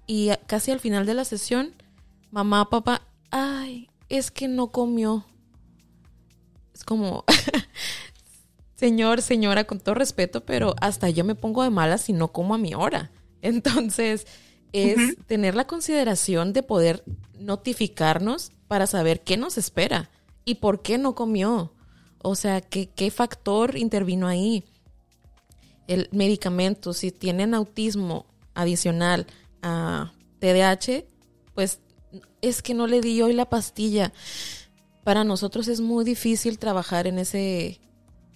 Y 0.07 0.31
casi 0.47 0.71
al 0.71 0.81
final 0.81 1.07
de 1.07 1.15
la 1.15 1.25
sesión, 1.25 1.73
mamá, 2.31 2.69
papá, 2.69 3.03
ay, 3.31 3.89
es 4.09 4.31
que 4.31 4.49
no 4.49 4.69
comió. 4.69 5.25
Es 6.75 6.85
como, 6.85 7.25
señor, 8.75 9.23
señora, 9.23 9.65
con 9.65 9.81
todo 9.81 9.95
respeto, 9.95 10.45
pero 10.45 10.75
hasta 10.81 11.11
yo 11.11 11.25
me 11.25 11.35
pongo 11.35 11.63
de 11.63 11.71
mala 11.71 11.99
si 11.99 12.13
no 12.13 12.29
como 12.33 12.55
a 12.55 12.59
mi 12.59 12.75
hora. 12.75 13.11
Entonces, 13.43 14.27
es 14.73 15.17
tener 15.27 15.55
la 15.55 15.67
consideración 15.67 16.53
de 16.53 16.63
poder 16.63 17.05
notificarnos 17.39 18.53
para 18.71 18.87
saber 18.87 19.23
qué 19.23 19.37
nos 19.37 19.59
espera 19.59 20.11
y 20.45 20.55
por 20.55 20.81
qué 20.81 20.97
no 20.97 21.17
comió. 21.17 21.73
O 22.23 22.37
sea, 22.37 22.61
qué, 22.61 22.89
qué 22.89 23.11
factor 23.11 23.77
intervino 23.77 24.29
ahí. 24.29 24.63
El 25.89 26.09
medicamento, 26.13 26.93
si 26.93 27.11
tienen 27.11 27.53
autismo 27.53 28.27
adicional 28.55 29.27
a 29.61 30.13
TDAH, 30.39 31.03
pues 31.53 31.81
es 32.43 32.63
que 32.63 32.75
no 32.75 32.87
le 32.87 33.01
di 33.01 33.21
hoy 33.23 33.33
la 33.33 33.51
pastilla. 33.51 34.13
Para 35.03 35.25
nosotros 35.25 35.67
es 35.67 35.81
muy 35.81 36.05
difícil 36.05 36.61
trabajar 36.61 37.09
en 37.09 37.19
ese 37.19 37.81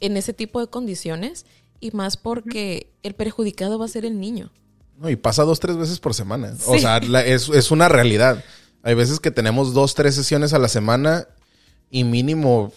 en 0.01 0.17
ese 0.17 0.33
tipo 0.33 0.59
de 0.59 0.67
condiciones 0.67 1.47
y 1.79 1.93
más 1.93 2.17
porque 2.17 2.93
el 3.05 3.15
perjudicado 3.15 3.79
va 3.79 3.85
a 3.85 3.89
ser 3.89 4.05
el 4.05 4.19
niño. 4.19 4.51
No, 4.99 5.09
y 5.09 5.15
pasa 5.15 5.45
dos, 5.45 5.61
tres 5.61 5.77
veces 5.77 6.01
por 6.01 6.13
semana. 6.13 6.57
O 6.67 6.77
sea, 6.77 6.97
es, 6.97 7.49
es, 7.49 7.71
una 7.71 7.89
realidad. 7.89 8.43
Hay 8.85 8.95
veces 8.95 9.19
que 9.19 9.31
tenemos 9.31 9.73
dos, 9.73 9.95
tres 9.95 10.15
sesiones 10.15 10.53
a 10.53 10.59
la 10.59 10.69
semana 10.69 11.27
y 11.91 12.05
mínimo, 12.05 12.71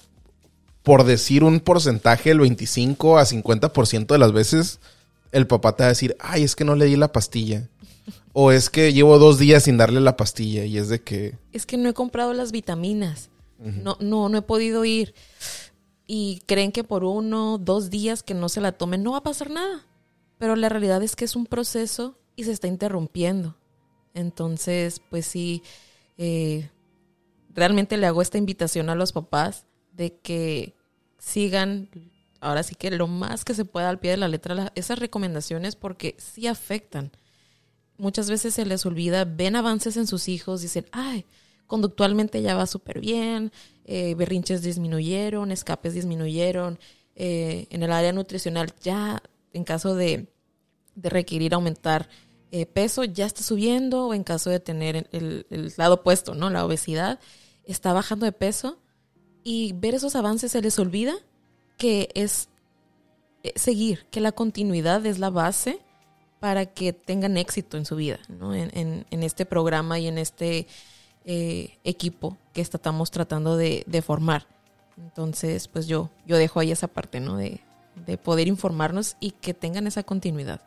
por 0.81 1.03
decir 1.03 1.43
un 1.43 1.59
porcentaje, 1.59 2.31
el 2.31 2.39
25 2.39 3.17
a 3.17 3.25
50% 3.25 4.07
de 4.07 4.17
las 4.17 4.31
veces, 4.31 4.79
el 5.33 5.47
papá 5.47 5.75
te 5.75 5.83
va 5.83 5.87
a 5.87 5.89
decir, 5.89 6.15
ay, 6.21 6.43
es 6.43 6.55
que 6.55 6.63
no 6.63 6.75
le 6.75 6.85
di 6.85 6.95
la 6.95 7.11
pastilla. 7.11 7.67
o 8.31 8.53
es 8.53 8.69
que 8.69 8.93
llevo 8.93 9.19
dos 9.19 9.37
días 9.37 9.63
sin 9.63 9.75
darle 9.75 9.99
la 9.99 10.15
pastilla 10.15 10.63
y 10.63 10.77
es 10.77 10.87
de 10.87 11.01
que... 11.01 11.35
Es 11.51 11.65
que 11.65 11.75
no 11.75 11.89
he 11.89 11.93
comprado 11.93 12.33
las 12.33 12.53
vitaminas. 12.53 13.29
No, 13.59 13.97
no, 13.99 14.29
no 14.29 14.37
he 14.37 14.43
podido 14.43 14.85
ir 14.85 15.13
y 16.05 16.41
creen 16.45 16.71
que 16.71 16.85
por 16.85 17.03
uno, 17.03 17.57
dos 17.57 17.89
días 17.89 18.23
que 18.23 18.33
no 18.33 18.47
se 18.47 18.61
la 18.61 18.71
tomen 18.71 19.03
no 19.03 19.11
va 19.11 19.17
a 19.17 19.23
pasar 19.23 19.49
nada. 19.49 19.85
Pero 20.37 20.55
la 20.55 20.69
realidad 20.69 21.03
es 21.03 21.17
que 21.17 21.25
es 21.25 21.35
un 21.35 21.47
proceso 21.47 22.17
y 22.37 22.45
se 22.45 22.51
está 22.51 22.67
interrumpiendo. 22.67 23.57
Entonces, 24.13 25.01
pues 25.09 25.25
sí, 25.25 25.63
eh, 26.17 26.69
realmente 27.53 27.97
le 27.97 28.07
hago 28.07 28.21
esta 28.21 28.37
invitación 28.37 28.89
a 28.89 28.95
los 28.95 29.11
papás 29.11 29.65
de 29.91 30.17
que 30.17 30.75
sigan, 31.17 31.89
ahora 32.39 32.63
sí 32.63 32.75
que 32.75 32.91
lo 32.91 33.07
más 33.07 33.43
que 33.45 33.53
se 33.53 33.65
pueda 33.65 33.89
al 33.89 33.99
pie 33.99 34.11
de 34.11 34.17
la 34.17 34.27
letra, 34.27 34.71
esas 34.75 34.99
recomendaciones 34.99 35.75
porque 35.75 36.15
sí 36.17 36.47
afectan. 36.47 37.11
Muchas 37.97 38.29
veces 38.29 38.53
se 38.53 38.65
les 38.65 38.85
olvida, 38.85 39.25
ven 39.25 39.55
avances 39.55 39.97
en 39.97 40.05
sus 40.05 40.27
hijos, 40.29 40.61
dicen, 40.61 40.85
ay, 40.91 41.25
conductualmente 41.65 42.41
ya 42.41 42.55
va 42.55 42.67
súper 42.67 42.99
bien, 42.99 43.51
eh, 43.85 44.13
berrinches 44.15 44.61
disminuyeron, 44.61 45.51
escapes 45.51 45.93
disminuyeron, 45.93 46.79
eh, 47.15 47.65
en 47.71 47.81
el 47.81 47.91
área 47.91 48.13
nutricional 48.13 48.71
ya 48.81 49.23
en 49.51 49.63
caso 49.63 49.95
de, 49.95 50.27
requerir 50.95 51.53
aumentar 51.53 52.09
eh, 52.51 52.65
peso 52.65 53.03
ya 53.03 53.25
está 53.25 53.43
subiendo 53.43 54.07
o 54.07 54.13
en 54.13 54.23
caso 54.23 54.49
de 54.49 54.59
tener 54.59 55.07
el, 55.11 55.73
lado 55.77 55.95
opuesto, 55.95 56.35
¿no? 56.35 56.49
La 56.49 56.65
obesidad 56.65 57.19
está 57.65 57.93
bajando 57.93 58.25
de 58.25 58.31
peso 58.31 58.79
y 59.43 59.73
ver 59.73 59.95
esos 59.95 60.15
avances 60.15 60.51
se 60.51 60.61
les 60.61 60.77
olvida 60.79 61.15
que 61.77 62.09
es 62.15 62.49
seguir, 63.55 64.05
que 64.11 64.21
la 64.21 64.31
continuidad 64.31 65.05
es 65.05 65.19
la 65.19 65.29
base 65.29 65.79
para 66.39 66.65
que 66.65 66.93
tengan 66.93 67.37
éxito 67.37 67.77
en 67.77 67.85
su 67.85 67.95
vida, 67.95 68.19
¿no? 68.27 68.53
en, 68.53 69.05
en 69.09 69.23
este 69.23 69.45
programa 69.45 69.99
y 69.99 70.07
en 70.07 70.17
este 70.17 70.67
eh, 71.29 71.77
equipo 71.83 72.37
que 72.53 72.61
estamos 72.61 73.11
tratando 73.11 73.57
de, 73.57 74.01
formar. 74.01 74.47
Entonces, 74.95 75.67
pues 75.67 75.85
yo, 75.85 76.09
yo 76.25 76.37
dejo 76.37 76.61
ahí 76.61 76.71
esa 76.71 76.87
parte, 76.87 77.19
¿no? 77.19 77.35
De, 77.35 77.59
poder 78.23 78.47
informarnos 78.47 79.17
y 79.19 79.31
que 79.31 79.53
tengan 79.53 79.87
esa 79.87 80.03
continuidad. 80.03 80.61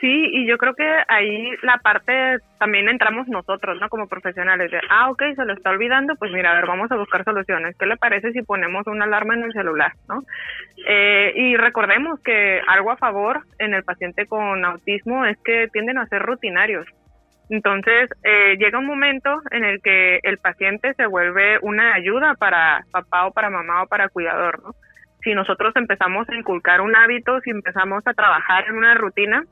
Sí, 0.00 0.30
y 0.32 0.46
yo 0.46 0.56
creo 0.56 0.74
que 0.74 0.88
ahí 1.08 1.50
la 1.62 1.76
parte 1.76 2.38
también 2.58 2.88
entramos 2.88 3.28
nosotros, 3.28 3.78
¿no? 3.78 3.90
Como 3.90 4.08
profesionales 4.08 4.70
de, 4.70 4.80
ah, 4.88 5.10
ok, 5.10 5.22
se 5.36 5.44
lo 5.44 5.52
está 5.52 5.70
olvidando, 5.70 6.14
pues 6.16 6.32
mira, 6.32 6.52
a 6.52 6.54
ver, 6.54 6.66
vamos 6.66 6.90
a 6.90 6.96
buscar 6.96 7.22
soluciones. 7.22 7.76
¿Qué 7.78 7.84
le 7.84 7.98
parece 7.98 8.32
si 8.32 8.40
ponemos 8.40 8.86
una 8.86 9.04
alarma 9.04 9.34
en 9.34 9.44
el 9.44 9.52
celular, 9.52 9.92
¿no? 10.08 10.22
Eh, 10.86 11.32
y 11.36 11.56
recordemos 11.56 12.18
que 12.20 12.62
algo 12.66 12.90
a 12.90 12.96
favor 12.96 13.42
en 13.58 13.74
el 13.74 13.84
paciente 13.84 14.24
con 14.24 14.64
autismo 14.64 15.26
es 15.26 15.36
que 15.44 15.68
tienden 15.70 15.98
a 15.98 16.06
ser 16.06 16.22
rutinarios. 16.22 16.86
Entonces, 17.50 18.08
eh, 18.22 18.56
llega 18.58 18.78
un 18.78 18.86
momento 18.86 19.42
en 19.50 19.64
el 19.64 19.82
que 19.82 20.20
el 20.22 20.38
paciente 20.38 20.94
se 20.94 21.04
vuelve 21.04 21.58
una 21.60 21.92
ayuda 21.92 22.34
para 22.38 22.84
papá 22.90 23.26
o 23.26 23.32
para 23.32 23.50
mamá 23.50 23.82
o 23.82 23.86
para 23.86 24.08
cuidador, 24.08 24.62
¿no? 24.62 24.74
Si 25.22 25.34
nosotros 25.34 25.76
empezamos 25.76 26.26
a 26.30 26.34
inculcar 26.34 26.80
un 26.80 26.96
hábito, 26.96 27.40
si 27.40 27.50
empezamos 27.50 28.06
a 28.06 28.14
trabajar 28.14 28.64
en 28.68 28.76
una 28.76 28.94
rutina, 28.94 29.44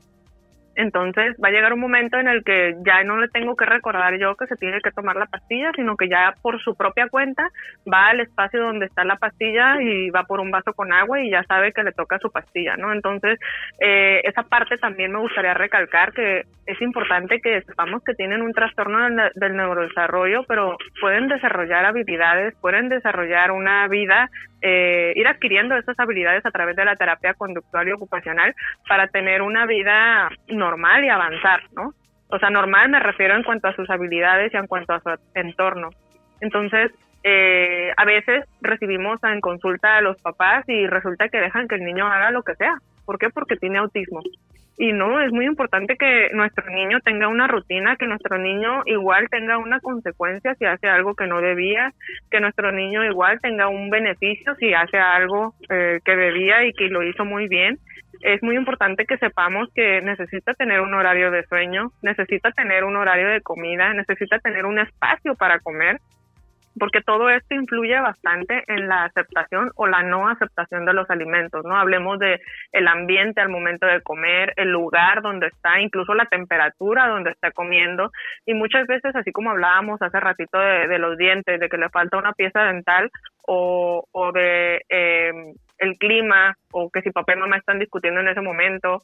entonces 0.79 1.35
va 1.43 1.49
a 1.49 1.51
llegar 1.51 1.73
un 1.73 1.81
momento 1.81 2.17
en 2.17 2.29
el 2.29 2.43
que 2.43 2.75
ya 2.85 3.03
no 3.03 3.17
le 3.17 3.27
tengo 3.27 3.55
que 3.57 3.65
recordar 3.65 4.17
yo 4.17 4.35
que 4.35 4.47
se 4.47 4.55
tiene 4.55 4.79
que 4.79 4.91
tomar 4.91 5.17
la 5.17 5.25
pastilla, 5.25 5.71
sino 5.75 5.97
que 5.97 6.07
ya 6.07 6.33
por 6.41 6.61
su 6.61 6.75
propia 6.75 7.09
cuenta 7.09 7.49
va 7.91 8.07
al 8.07 8.21
espacio 8.21 8.61
donde 8.61 8.85
está 8.85 9.03
la 9.03 9.17
pastilla 9.17 9.81
y 9.81 10.09
va 10.09 10.23
por 10.23 10.39
un 10.39 10.51
vaso 10.51 10.73
con 10.73 10.93
agua 10.93 11.19
y 11.21 11.31
ya 11.31 11.43
sabe 11.43 11.73
que 11.73 11.83
le 11.83 11.91
toca 11.91 12.17
su 12.19 12.31
pastilla, 12.31 12.77
¿no? 12.77 12.93
Entonces, 12.93 13.37
eh, 13.81 14.21
esa 14.23 14.43
parte 14.43 14.77
también 14.77 15.11
me 15.11 15.19
gustaría 15.19 15.53
recalcar 15.53 16.13
que 16.13 16.43
es 16.65 16.81
importante 16.81 17.41
que 17.41 17.61
sepamos 17.63 18.03
que 18.03 18.13
tienen 18.13 18.41
un 18.41 18.53
trastorno 18.53 18.99
del, 19.35 19.57
neurodesarrollo, 19.57 20.43
pero 20.47 20.77
pueden 21.01 21.27
desarrollar 21.27 21.83
habilidades, 21.83 22.55
pueden 22.61 22.89
desarrollar 22.89 23.51
una 23.51 23.87
vida 23.87 24.29
eh, 24.61 25.13
ir 25.15 25.27
adquiriendo 25.27 25.75
esas 25.75 25.99
habilidades 25.99 26.45
a 26.45 26.51
través 26.51 26.75
de 26.75 26.85
la 26.85 26.95
terapia 26.95 27.33
conductual 27.33 27.87
y 27.87 27.91
ocupacional 27.91 28.53
para 28.87 29.07
tener 29.07 29.41
una 29.41 29.65
vida 29.65 30.29
normal 30.47 31.03
y 31.03 31.09
avanzar, 31.09 31.61
¿no? 31.75 31.93
O 32.29 32.37
sea, 32.39 32.49
normal 32.49 32.89
me 32.89 32.99
refiero 32.99 33.35
en 33.35 33.43
cuanto 33.43 33.67
a 33.67 33.75
sus 33.75 33.89
habilidades 33.89 34.53
y 34.53 34.57
en 34.57 34.67
cuanto 34.67 34.93
a 34.93 34.99
su 34.99 35.09
entorno. 35.33 35.89
Entonces, 36.41 36.91
eh, 37.23 37.91
a 37.97 38.05
veces 38.05 38.45
recibimos 38.61 39.21
en 39.23 39.41
consulta 39.41 39.97
a 39.97 40.01
los 40.01 40.21
papás 40.21 40.63
y 40.67 40.87
resulta 40.87 41.29
que 41.29 41.39
dejan 41.39 41.67
que 41.67 41.75
el 41.75 41.83
niño 41.83 42.07
haga 42.07 42.31
lo 42.31 42.43
que 42.43 42.55
sea. 42.55 42.75
¿Por 43.05 43.17
qué? 43.17 43.29
Porque 43.29 43.55
tiene 43.55 43.79
autismo. 43.79 44.21
Y 44.81 44.93
no, 44.93 45.19
es 45.19 45.33
muy 45.33 45.45
importante 45.45 45.97
que 45.97 46.29
nuestro 46.31 46.65
niño 46.71 47.01
tenga 47.01 47.27
una 47.27 47.47
rutina, 47.47 47.97
que 47.97 48.07
nuestro 48.07 48.37
niño 48.37 48.83
igual 48.85 49.27
tenga 49.29 49.57
una 49.57 49.81
consecuencia 49.81 50.55
si 50.55 50.63
hace 50.63 50.87
algo 50.87 51.15
que 51.15 51.27
no 51.27 51.41
debía, 51.41 51.91
que 52.31 52.39
nuestro 52.39 52.71
niño 52.71 53.03
igual 53.03 53.41
tenga 53.41 53.67
un 53.67 53.89
beneficio 53.89 54.55
si 54.55 54.73
hace 54.73 54.97
algo 54.97 55.53
eh, 55.69 55.99
que 56.05 56.15
debía 56.15 56.63
y 56.65 56.71
que 56.71 56.87
lo 56.87 57.03
hizo 57.03 57.25
muy 57.25 57.49
bien. 57.49 57.77
es 58.21 58.41
muy 58.41 58.55
importante 58.55 59.05
que 59.05 59.17
sepamos 59.17 59.67
que 59.75 60.01
necesita 60.01 60.53
tener 60.53 60.79
un 60.79 60.93
horario 60.93 61.29
de 61.29 61.43
sueño, 61.47 61.91
necesita 62.01 62.53
tener 62.53 62.85
un 62.85 62.95
horario 62.95 63.27
de 63.27 63.41
comida, 63.41 63.93
necesita 63.93 64.39
tener 64.39 64.65
un 64.65 64.79
espacio 64.79 65.35
para 65.35 65.59
comer 65.59 65.99
porque 66.79 67.01
todo 67.01 67.29
esto 67.29 67.53
influye 67.53 67.99
bastante 67.99 68.63
en 68.67 68.87
la 68.87 69.05
aceptación 69.05 69.71
o 69.75 69.87
la 69.87 70.03
no 70.03 70.27
aceptación 70.27 70.85
de 70.85 70.93
los 70.93 71.09
alimentos, 71.09 71.63
¿no? 71.65 71.75
Hablemos 71.77 72.19
de 72.19 72.41
el 72.71 72.87
ambiente 72.87 73.41
al 73.41 73.49
momento 73.49 73.85
de 73.85 74.01
comer, 74.01 74.53
el 74.55 74.71
lugar 74.71 75.21
donde 75.21 75.47
está, 75.47 75.79
incluso 75.79 76.13
la 76.13 76.25
temperatura 76.25 77.07
donde 77.07 77.31
está 77.31 77.51
comiendo 77.51 78.11
y 78.45 78.53
muchas 78.53 78.87
veces, 78.87 79.15
así 79.15 79.31
como 79.31 79.51
hablábamos 79.51 80.01
hace 80.01 80.19
ratito 80.19 80.57
de, 80.57 80.99
los 80.99 81.17
dientes, 81.17 81.59
de 81.59 81.69
que 81.69 81.77
le 81.77 81.89
falta 81.89 82.17
una 82.17 82.33
pieza 82.33 82.63
dental 82.63 83.11
o, 83.45 84.05
o 84.11 84.31
de 84.31 84.81
eh, 84.89 85.31
el 85.79 85.97
clima 85.97 86.55
o 86.71 86.89
que 86.89 87.01
si 87.01 87.11
papá 87.11 87.33
y 87.33 87.39
mamá 87.39 87.57
están 87.57 87.79
discutiendo 87.79 88.21
en 88.21 88.27
ese 88.29 88.41
momento 88.41 89.01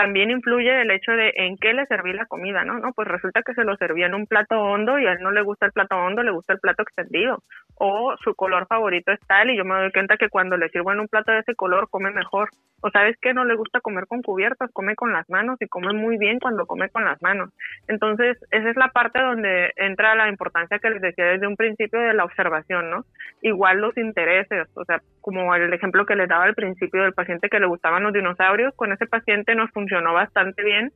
también 0.00 0.30
influye 0.30 0.80
el 0.80 0.90
hecho 0.90 1.12
de 1.12 1.30
en 1.36 1.58
qué 1.58 1.74
le 1.74 1.84
serví 1.84 2.14
la 2.14 2.24
comida, 2.24 2.64
¿no? 2.64 2.78
No, 2.78 2.94
pues 2.94 3.06
resulta 3.06 3.42
que 3.42 3.52
se 3.52 3.64
lo 3.64 3.76
servía 3.76 4.06
en 4.06 4.14
un 4.14 4.26
plato 4.26 4.58
hondo 4.58 4.98
y 4.98 5.06
a 5.06 5.12
él 5.12 5.18
no 5.20 5.30
le 5.30 5.42
gusta 5.42 5.66
el 5.66 5.72
plato 5.72 5.94
hondo, 5.94 6.22
le 6.22 6.30
gusta 6.30 6.54
el 6.54 6.58
plato 6.58 6.82
extendido. 6.82 7.42
O 7.74 8.14
su 8.24 8.34
color 8.34 8.66
favorito 8.66 9.12
es 9.12 9.20
tal 9.26 9.50
y 9.50 9.58
yo 9.58 9.64
me 9.66 9.74
doy 9.74 9.92
cuenta 9.92 10.16
que 10.16 10.30
cuando 10.30 10.56
le 10.56 10.70
sirvo 10.70 10.90
en 10.92 11.00
un 11.00 11.08
plato 11.08 11.32
de 11.32 11.40
ese 11.40 11.54
color 11.54 11.90
come 11.90 12.10
mejor. 12.12 12.48
O 12.80 12.88
sabes 12.88 13.14
que 13.20 13.34
no 13.34 13.44
le 13.44 13.56
gusta 13.56 13.82
comer 13.82 14.06
con 14.06 14.22
cubiertos, 14.22 14.70
come 14.72 14.94
con 14.94 15.12
las 15.12 15.28
manos 15.28 15.60
y 15.60 15.68
come 15.68 15.92
muy 15.92 16.16
bien 16.16 16.38
cuando 16.38 16.64
come 16.64 16.88
con 16.88 17.04
las 17.04 17.20
manos. 17.20 17.50
Entonces, 17.86 18.38
esa 18.50 18.70
es 18.70 18.76
la 18.76 18.88
parte 18.88 19.20
donde 19.20 19.70
entra 19.76 20.14
la 20.14 20.30
importancia 20.30 20.78
que 20.78 20.88
les 20.88 21.02
decía 21.02 21.26
desde 21.26 21.46
un 21.46 21.56
principio 21.56 22.00
de 22.00 22.14
la 22.14 22.24
observación, 22.24 22.88
¿no? 22.88 23.04
Igual 23.42 23.82
los 23.82 23.94
intereses, 23.98 24.66
o 24.76 24.84
sea, 24.86 25.02
como 25.20 25.54
el 25.54 25.72
ejemplo 25.72 26.06
que 26.06 26.16
les 26.16 26.28
daba 26.28 26.44
al 26.44 26.54
principio 26.54 27.02
del 27.02 27.12
paciente 27.12 27.48
que 27.48 27.60
le 27.60 27.66
gustaban 27.66 28.02
los 28.02 28.12
dinosaurios, 28.12 28.74
con 28.74 28.92
ese 28.92 29.06
paciente 29.06 29.54
nos 29.54 29.70
funcionó 29.70 30.12
bastante 30.14 30.62
bien 30.62 30.92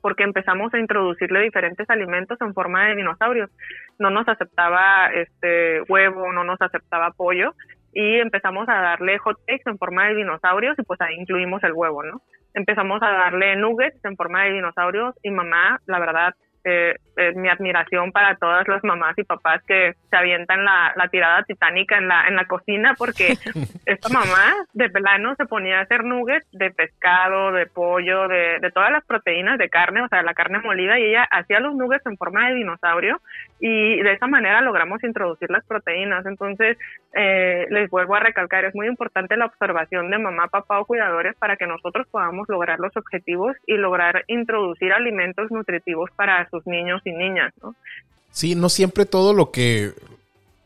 porque 0.00 0.24
empezamos 0.24 0.72
a 0.72 0.78
introducirle 0.78 1.42
diferentes 1.42 1.88
alimentos 1.90 2.40
en 2.40 2.54
forma 2.54 2.86
de 2.86 2.96
dinosaurios. 2.96 3.50
No 3.98 4.10
nos 4.10 4.26
aceptaba 4.28 5.10
este 5.12 5.82
huevo, 5.88 6.32
no 6.32 6.44
nos 6.44 6.60
aceptaba 6.60 7.10
pollo 7.10 7.54
y 7.92 8.18
empezamos 8.18 8.68
a 8.68 8.80
darle 8.80 9.18
hot 9.18 9.38
cakes 9.46 9.68
en 9.68 9.78
forma 9.78 10.08
de 10.08 10.14
dinosaurios 10.14 10.78
y 10.78 10.82
pues 10.82 11.00
ahí 11.00 11.16
incluimos 11.16 11.62
el 11.64 11.72
huevo, 11.72 12.02
¿no? 12.02 12.22
Empezamos 12.54 13.02
a 13.02 13.10
darle 13.10 13.56
nuggets 13.56 14.04
en 14.04 14.16
forma 14.16 14.44
de 14.44 14.52
dinosaurios 14.52 15.14
y 15.22 15.30
mamá, 15.30 15.80
la 15.86 15.98
verdad, 15.98 16.34
eh, 16.64 16.94
eh, 17.16 17.32
mi 17.34 17.48
admiración 17.48 18.12
para 18.12 18.36
todas 18.36 18.66
las 18.68 18.84
mamás 18.84 19.16
y 19.18 19.24
papás 19.24 19.62
que 19.66 19.94
se 20.10 20.16
avientan 20.16 20.64
la, 20.64 20.92
la, 20.96 21.08
tirada 21.08 21.42
titánica 21.44 21.98
en 21.98 22.08
la, 22.08 22.26
en 22.28 22.36
la 22.36 22.44
cocina 22.46 22.94
porque 22.98 23.34
esta 23.86 24.08
mamá 24.08 24.54
de 24.72 24.90
plano 24.90 25.34
se 25.36 25.46
ponía 25.46 25.78
a 25.78 25.82
hacer 25.82 26.04
nuggets 26.04 26.46
de 26.52 26.70
pescado, 26.70 27.52
de 27.52 27.66
pollo, 27.66 28.28
de, 28.28 28.58
de 28.60 28.70
todas 28.72 28.90
las 28.90 29.04
proteínas 29.04 29.58
de 29.58 29.68
carne, 29.68 30.02
o 30.02 30.08
sea, 30.08 30.22
la 30.22 30.34
carne 30.34 30.60
molida 30.60 30.98
y 30.98 31.04
ella 31.04 31.26
hacía 31.30 31.60
los 31.60 31.74
nuggets 31.74 32.06
en 32.06 32.16
forma 32.16 32.48
de 32.48 32.56
dinosaurio 32.56 33.20
y 33.60 34.02
de 34.02 34.12
esa 34.14 34.26
manera 34.26 34.62
logramos 34.62 35.04
introducir 35.04 35.50
las 35.50 35.64
proteínas. 35.66 36.24
Entonces, 36.24 36.78
eh, 37.14 37.66
les 37.70 37.90
vuelvo 37.90 38.14
a 38.14 38.20
recalcar, 38.20 38.64
es 38.64 38.74
muy 38.74 38.86
importante 38.86 39.36
la 39.36 39.46
observación 39.46 40.10
de 40.10 40.18
mamá, 40.18 40.48
papá 40.48 40.80
o 40.80 40.86
cuidadores 40.86 41.36
para 41.36 41.56
que 41.56 41.66
nosotros 41.66 42.06
podamos 42.10 42.48
lograr 42.48 42.80
los 42.80 42.96
objetivos 42.96 43.54
y 43.66 43.74
lograr 43.74 44.24
introducir 44.28 44.92
alimentos 44.92 45.50
nutritivos 45.50 46.10
para 46.16 46.48
sus 46.48 46.66
niños 46.66 47.02
y 47.04 47.12
niñas, 47.12 47.52
¿no? 47.62 47.74
Sí, 48.30 48.54
no 48.54 48.68
siempre 48.68 49.04
todo 49.04 49.34
lo 49.34 49.50
que 49.50 49.90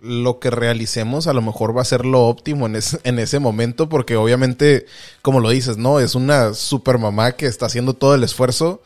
lo 0.01 0.39
que 0.39 0.51
realicemos 0.51 1.27
a 1.27 1.33
lo 1.33 1.41
mejor 1.41 1.75
va 1.75 1.81
a 1.81 1.87
ser 1.87 2.05
lo 2.05 2.27
óptimo 2.27 2.67
en, 2.67 2.77
en 3.05 3.19
ese 3.19 3.39
momento, 3.39 3.89
porque 3.89 4.17
obviamente, 4.17 4.85
como 5.23 5.41
lo 5.41 5.49
dices, 5.49 5.79
¿no? 5.79 5.99
Es 5.99 6.15
una 6.15 6.53
super 6.53 6.99
mamá 6.99 7.33
que 7.33 7.47
está 7.47 7.67
haciendo 7.67 7.95
todo 7.95 8.15
el 8.15 8.23
esfuerzo. 8.23 8.83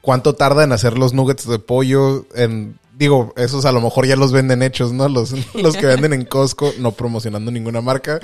¿Cuánto 0.00 0.36
tarda 0.36 0.62
en 0.62 0.70
hacer 0.70 0.96
los 0.96 1.12
nuggets 1.12 1.48
de 1.48 1.58
pollo? 1.58 2.24
En, 2.36 2.78
digo, 2.98 3.32
esos 3.36 3.64
a 3.64 3.70
lo 3.70 3.80
mejor 3.80 4.06
ya 4.06 4.16
los 4.16 4.32
venden 4.32 4.60
hechos, 4.60 4.92
¿no? 4.92 5.08
Los, 5.08 5.32
los 5.54 5.76
que 5.76 5.86
venden 5.86 6.12
en 6.12 6.24
Costco, 6.24 6.74
no 6.78 6.92
promocionando 6.92 7.52
ninguna 7.52 7.80
marca, 7.80 8.18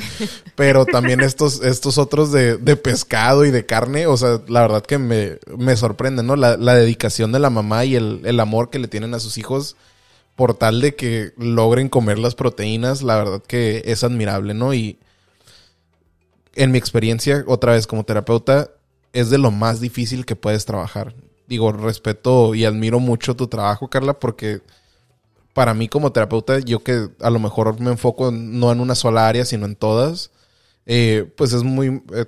pero 0.56 0.84
también 0.84 1.20
estos, 1.20 1.62
estos 1.62 1.96
otros 1.96 2.32
de, 2.32 2.56
de 2.56 2.76
pescado 2.76 3.44
y 3.44 3.52
de 3.52 3.64
carne, 3.64 4.08
o 4.08 4.16
sea, 4.16 4.40
la 4.48 4.62
verdad 4.62 4.82
que 4.82 4.98
me, 4.98 5.38
me 5.56 5.76
sorprende, 5.76 6.24
¿no? 6.24 6.34
La, 6.34 6.56
la 6.56 6.74
dedicación 6.74 7.30
de 7.30 7.38
la 7.38 7.50
mamá 7.50 7.84
y 7.84 7.94
el, 7.94 8.22
el 8.24 8.40
amor 8.40 8.68
que 8.68 8.80
le 8.80 8.88
tienen 8.88 9.14
a 9.14 9.20
sus 9.20 9.38
hijos 9.38 9.76
por 10.34 10.54
tal 10.54 10.80
de 10.80 10.96
que 10.96 11.30
logren 11.36 11.88
comer 11.88 12.18
las 12.18 12.34
proteínas, 12.34 13.02
la 13.02 13.16
verdad 13.16 13.42
que 13.46 13.82
es 13.86 14.02
admirable, 14.02 14.54
¿no? 14.54 14.74
Y 14.74 14.98
en 16.56 16.72
mi 16.72 16.78
experiencia, 16.78 17.44
otra 17.46 17.72
vez 17.74 17.86
como 17.86 18.02
terapeuta, 18.02 18.70
es 19.12 19.30
de 19.30 19.38
lo 19.38 19.52
más 19.52 19.80
difícil 19.80 20.26
que 20.26 20.34
puedes 20.34 20.64
trabajar. 20.64 21.14
Digo, 21.46 21.72
respeto 21.72 22.54
y 22.54 22.64
admiro 22.64 23.00
mucho 23.00 23.36
tu 23.36 23.48
trabajo, 23.48 23.88
Carla, 23.88 24.18
porque 24.18 24.62
para 25.52 25.74
mí 25.74 25.88
como 25.88 26.12
terapeuta, 26.12 26.58
yo 26.60 26.82
que 26.82 27.08
a 27.20 27.30
lo 27.30 27.38
mejor 27.38 27.80
me 27.80 27.90
enfoco 27.90 28.30
no 28.32 28.72
en 28.72 28.80
una 28.80 28.94
sola 28.94 29.28
área, 29.28 29.44
sino 29.44 29.66
en 29.66 29.76
todas, 29.76 30.30
eh, 30.86 31.30
pues 31.36 31.52
es 31.52 31.62
muy... 31.62 32.02
Eh, 32.14 32.26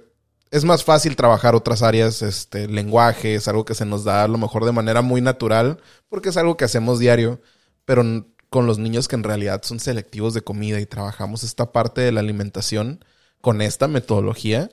es 0.53 0.65
más 0.65 0.85
fácil 0.85 1.17
trabajar 1.17 1.55
otras 1.57 1.83
áreas, 1.83 2.23
este, 2.23 2.69
lenguaje, 2.69 3.35
es 3.35 3.49
algo 3.49 3.65
que 3.65 3.75
se 3.75 3.85
nos 3.85 4.05
da 4.05 4.23
a 4.25 4.29
lo 4.29 4.39
mejor 4.39 4.65
de 4.65 4.73
manera 4.73 5.03
muy 5.03 5.21
natural, 5.21 5.81
porque 6.09 6.29
es 6.29 6.37
algo 6.37 6.57
que 6.57 6.65
hacemos 6.65 6.99
diario 7.01 7.41
pero 7.87 8.05
con 8.51 8.67
los 8.67 8.79
niños 8.79 9.09
que 9.09 9.17
en 9.17 9.23
realidad 9.23 9.63
son 9.63 9.81
selectivos 9.81 10.35
de 10.35 10.43
comida 10.43 10.79
y 10.81 10.87
trabajamos 10.87 11.43
esta 11.43 11.73
parte 11.73 12.03
de 12.03 12.13
la 12.13 12.21
alimentación 12.21 13.03
con 13.41 13.63
esta 13.63 13.89
metodología, 13.89 14.71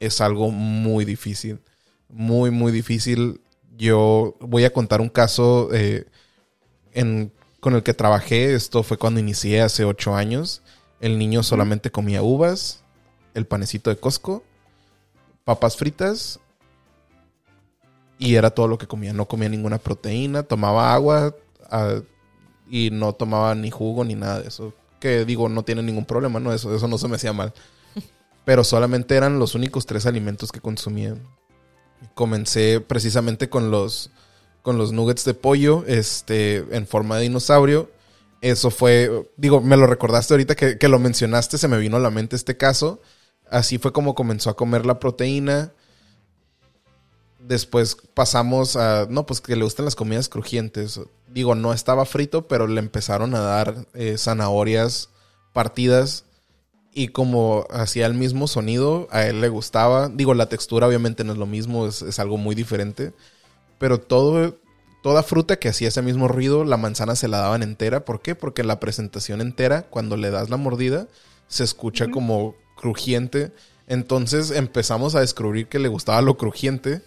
es 0.00 0.20
algo 0.20 0.50
muy 0.50 1.04
difícil. 1.04 1.60
Muy, 2.08 2.50
muy 2.50 2.72
difícil. 2.72 3.40
Yo 3.76 4.36
voy 4.40 4.64
a 4.64 4.72
contar 4.72 5.00
un 5.00 5.08
caso 5.08 5.68
eh, 5.72 6.06
con 7.60 7.74
el 7.74 7.82
que 7.82 7.94
trabajé. 7.94 8.54
Esto 8.54 8.82
fue 8.82 8.98
cuando 8.98 9.20
inicié 9.20 9.62
hace 9.62 9.84
ocho 9.84 10.14
años. 10.14 10.62
El 11.00 11.18
niño 11.18 11.42
solamente 11.42 11.90
comía 11.90 12.22
uvas, 12.22 12.84
el 13.34 13.46
panecito 13.46 13.90
de 13.90 13.96
Costco, 13.96 14.44
papas 15.44 15.76
fritas 15.76 16.38
y 18.18 18.36
era 18.36 18.50
todo 18.50 18.68
lo 18.68 18.78
que 18.78 18.86
comía. 18.86 19.12
No 19.12 19.26
comía 19.26 19.48
ninguna 19.48 19.78
proteína, 19.78 20.44
tomaba 20.44 20.94
agua, 20.94 21.34
y 22.70 22.90
no 22.90 23.12
tomaba 23.14 23.54
ni 23.54 23.70
jugo 23.70 24.04
ni 24.04 24.14
nada 24.14 24.40
de 24.40 24.48
eso. 24.48 24.72
Que 25.00 25.24
digo, 25.24 25.48
no 25.48 25.64
tiene 25.64 25.82
ningún 25.82 26.04
problema, 26.04 26.38
¿no? 26.38 26.52
Eso, 26.52 26.74
eso 26.74 26.86
no 26.86 26.98
se 26.98 27.08
me 27.08 27.16
hacía 27.16 27.32
mal. 27.32 27.52
Pero 28.44 28.62
solamente 28.62 29.16
eran 29.16 29.38
los 29.38 29.54
únicos 29.54 29.86
tres 29.86 30.06
alimentos 30.06 30.52
que 30.52 30.60
consumía. 30.60 31.16
Comencé 32.14 32.80
precisamente 32.80 33.48
con 33.48 33.70
los, 33.70 34.10
con 34.62 34.78
los 34.78 34.92
nuggets 34.92 35.24
de 35.24 35.34
pollo 35.34 35.84
este, 35.86 36.64
en 36.70 36.86
forma 36.86 37.16
de 37.16 37.22
dinosaurio. 37.22 37.90
Eso 38.40 38.70
fue, 38.70 39.30
digo, 39.36 39.60
me 39.60 39.76
lo 39.76 39.86
recordaste 39.86 40.34
ahorita 40.34 40.56
que, 40.56 40.78
que 40.78 40.88
lo 40.88 40.98
mencionaste, 40.98 41.58
se 41.58 41.68
me 41.68 41.78
vino 41.78 41.96
a 41.96 42.00
la 42.00 42.10
mente 42.10 42.36
este 42.36 42.56
caso. 42.56 43.00
Así 43.50 43.78
fue 43.78 43.92
como 43.92 44.14
comenzó 44.14 44.50
a 44.50 44.56
comer 44.56 44.84
la 44.86 44.98
proteína. 44.98 45.72
Después 47.38 47.96
pasamos 48.14 48.76
a, 48.76 49.06
no, 49.08 49.26
pues 49.26 49.40
que 49.40 49.56
le 49.56 49.64
gustan 49.64 49.84
las 49.84 49.94
comidas 49.94 50.28
crujientes. 50.28 51.00
Digo, 51.28 51.54
no 51.54 51.72
estaba 51.72 52.04
frito, 52.04 52.48
pero 52.48 52.66
le 52.66 52.80
empezaron 52.80 53.34
a 53.34 53.40
dar 53.40 53.86
eh, 53.94 54.16
zanahorias 54.18 55.10
partidas 55.52 56.24
y 56.94 57.08
como 57.08 57.66
hacía 57.70 58.06
el 58.06 58.14
mismo 58.14 58.46
sonido, 58.46 59.08
a 59.10 59.26
él 59.26 59.40
le 59.40 59.48
gustaba. 59.48 60.08
Digo, 60.08 60.34
la 60.34 60.48
textura 60.48 60.86
obviamente 60.86 61.24
no 61.24 61.32
es 61.32 61.38
lo 61.38 61.46
mismo, 61.46 61.86
es, 61.86 62.18
algo 62.18 62.36
muy 62.36 62.54
diferente. 62.54 63.12
Pero 63.78 63.98
todo, 63.98 64.58
toda 65.02 65.22
fruta 65.22 65.56
que 65.56 65.68
hacía 65.68 65.88
ese 65.88 66.02
mismo 66.02 66.28
ruido, 66.28 66.64
la 66.64 66.76
manzana 66.76 67.16
se 67.16 67.28
la 67.28 67.38
daban 67.38 67.62
entera. 67.62 68.04
¿Por 68.04 68.20
qué? 68.20 68.34
Porque 68.34 68.62
la 68.62 68.78
presentación 68.78 69.40
entera, 69.40 69.82
cuando 69.82 70.16
le 70.16 70.30
das 70.30 70.50
la 70.50 70.58
mordida, 70.58 71.08
se 71.48 71.64
escucha 71.64 72.10
como 72.10 72.54
crujiente. 72.76 73.52
Entonces 73.86 74.50
empezamos 74.50 75.14
a 75.14 75.20
descubrir 75.20 75.68
que 75.68 75.78
le 75.78 75.88
gustaba 75.88 76.22
lo 76.22 76.36
crujiente 76.36 77.02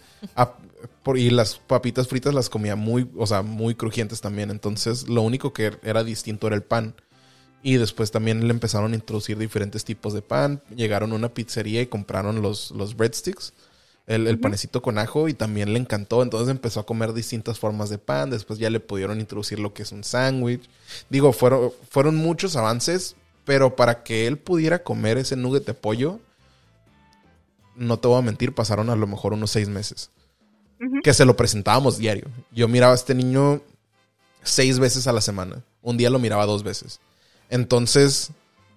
y 1.14 1.30
las 1.30 1.56
papitas 1.56 2.08
fritas 2.08 2.34
las 2.34 2.48
comía 2.48 2.74
muy, 2.74 3.08
o 3.16 3.26
sea, 3.26 3.42
muy 3.42 3.76
crujientes 3.76 4.20
también. 4.20 4.50
Entonces, 4.50 5.08
lo 5.08 5.22
único 5.22 5.52
que 5.52 5.78
era 5.82 6.02
distinto 6.02 6.48
era 6.48 6.56
el 6.56 6.62
pan. 6.62 6.94
Y 7.62 7.76
después 7.76 8.10
también 8.10 8.46
le 8.46 8.52
empezaron 8.52 8.92
a 8.92 8.94
introducir 8.94 9.38
diferentes 9.38 9.84
tipos 9.84 10.12
de 10.12 10.22
pan. 10.22 10.62
Llegaron 10.74 11.12
a 11.12 11.16
una 11.16 11.28
pizzería 11.30 11.82
y 11.82 11.86
compraron 11.86 12.42
los, 12.42 12.70
los 12.70 12.96
breadsticks, 12.96 13.52
el, 14.06 14.38
panecito 14.38 14.82
con 14.82 14.98
ajo, 14.98 15.28
y 15.28 15.34
también 15.34 15.72
le 15.72 15.80
encantó. 15.80 16.22
Entonces 16.22 16.48
empezó 16.48 16.80
a 16.80 16.86
comer 16.86 17.12
distintas 17.12 17.58
formas 17.58 17.90
de 17.90 17.98
pan. 17.98 18.30
Después 18.30 18.58
ya 18.58 18.70
le 18.70 18.78
pudieron 18.78 19.18
introducir 19.18 19.58
lo 19.58 19.74
que 19.74 19.82
es 19.82 19.90
un 19.90 20.04
sándwich. 20.04 20.68
Digo, 21.10 21.32
fueron, 21.32 21.72
fueron 21.90 22.16
muchos 22.16 22.54
avances, 22.54 23.16
pero 23.44 23.74
para 23.74 24.04
que 24.04 24.26
él 24.26 24.38
pudiera 24.38 24.82
comer 24.82 25.18
ese 25.18 25.34
nugget 25.34 25.66
de 25.66 25.74
pollo, 25.74 26.20
no 27.76 27.98
te 27.98 28.08
voy 28.08 28.18
a 28.18 28.22
mentir, 28.22 28.54
pasaron 28.54 28.90
a 28.90 28.96
lo 28.96 29.06
mejor 29.06 29.32
unos 29.32 29.50
seis 29.50 29.68
meses. 29.68 30.10
Que 31.02 31.14
se 31.14 31.24
lo 31.24 31.36
presentábamos 31.36 31.96
diario. 31.96 32.26
Yo 32.52 32.68
miraba 32.68 32.92
a 32.92 32.96
este 32.96 33.14
niño 33.14 33.62
seis 34.42 34.78
veces 34.78 35.06
a 35.06 35.12
la 35.12 35.20
semana. 35.20 35.62
Un 35.82 35.96
día 35.96 36.10
lo 36.10 36.18
miraba 36.18 36.44
dos 36.44 36.62
veces. 36.62 37.00
Entonces, 37.50 38.30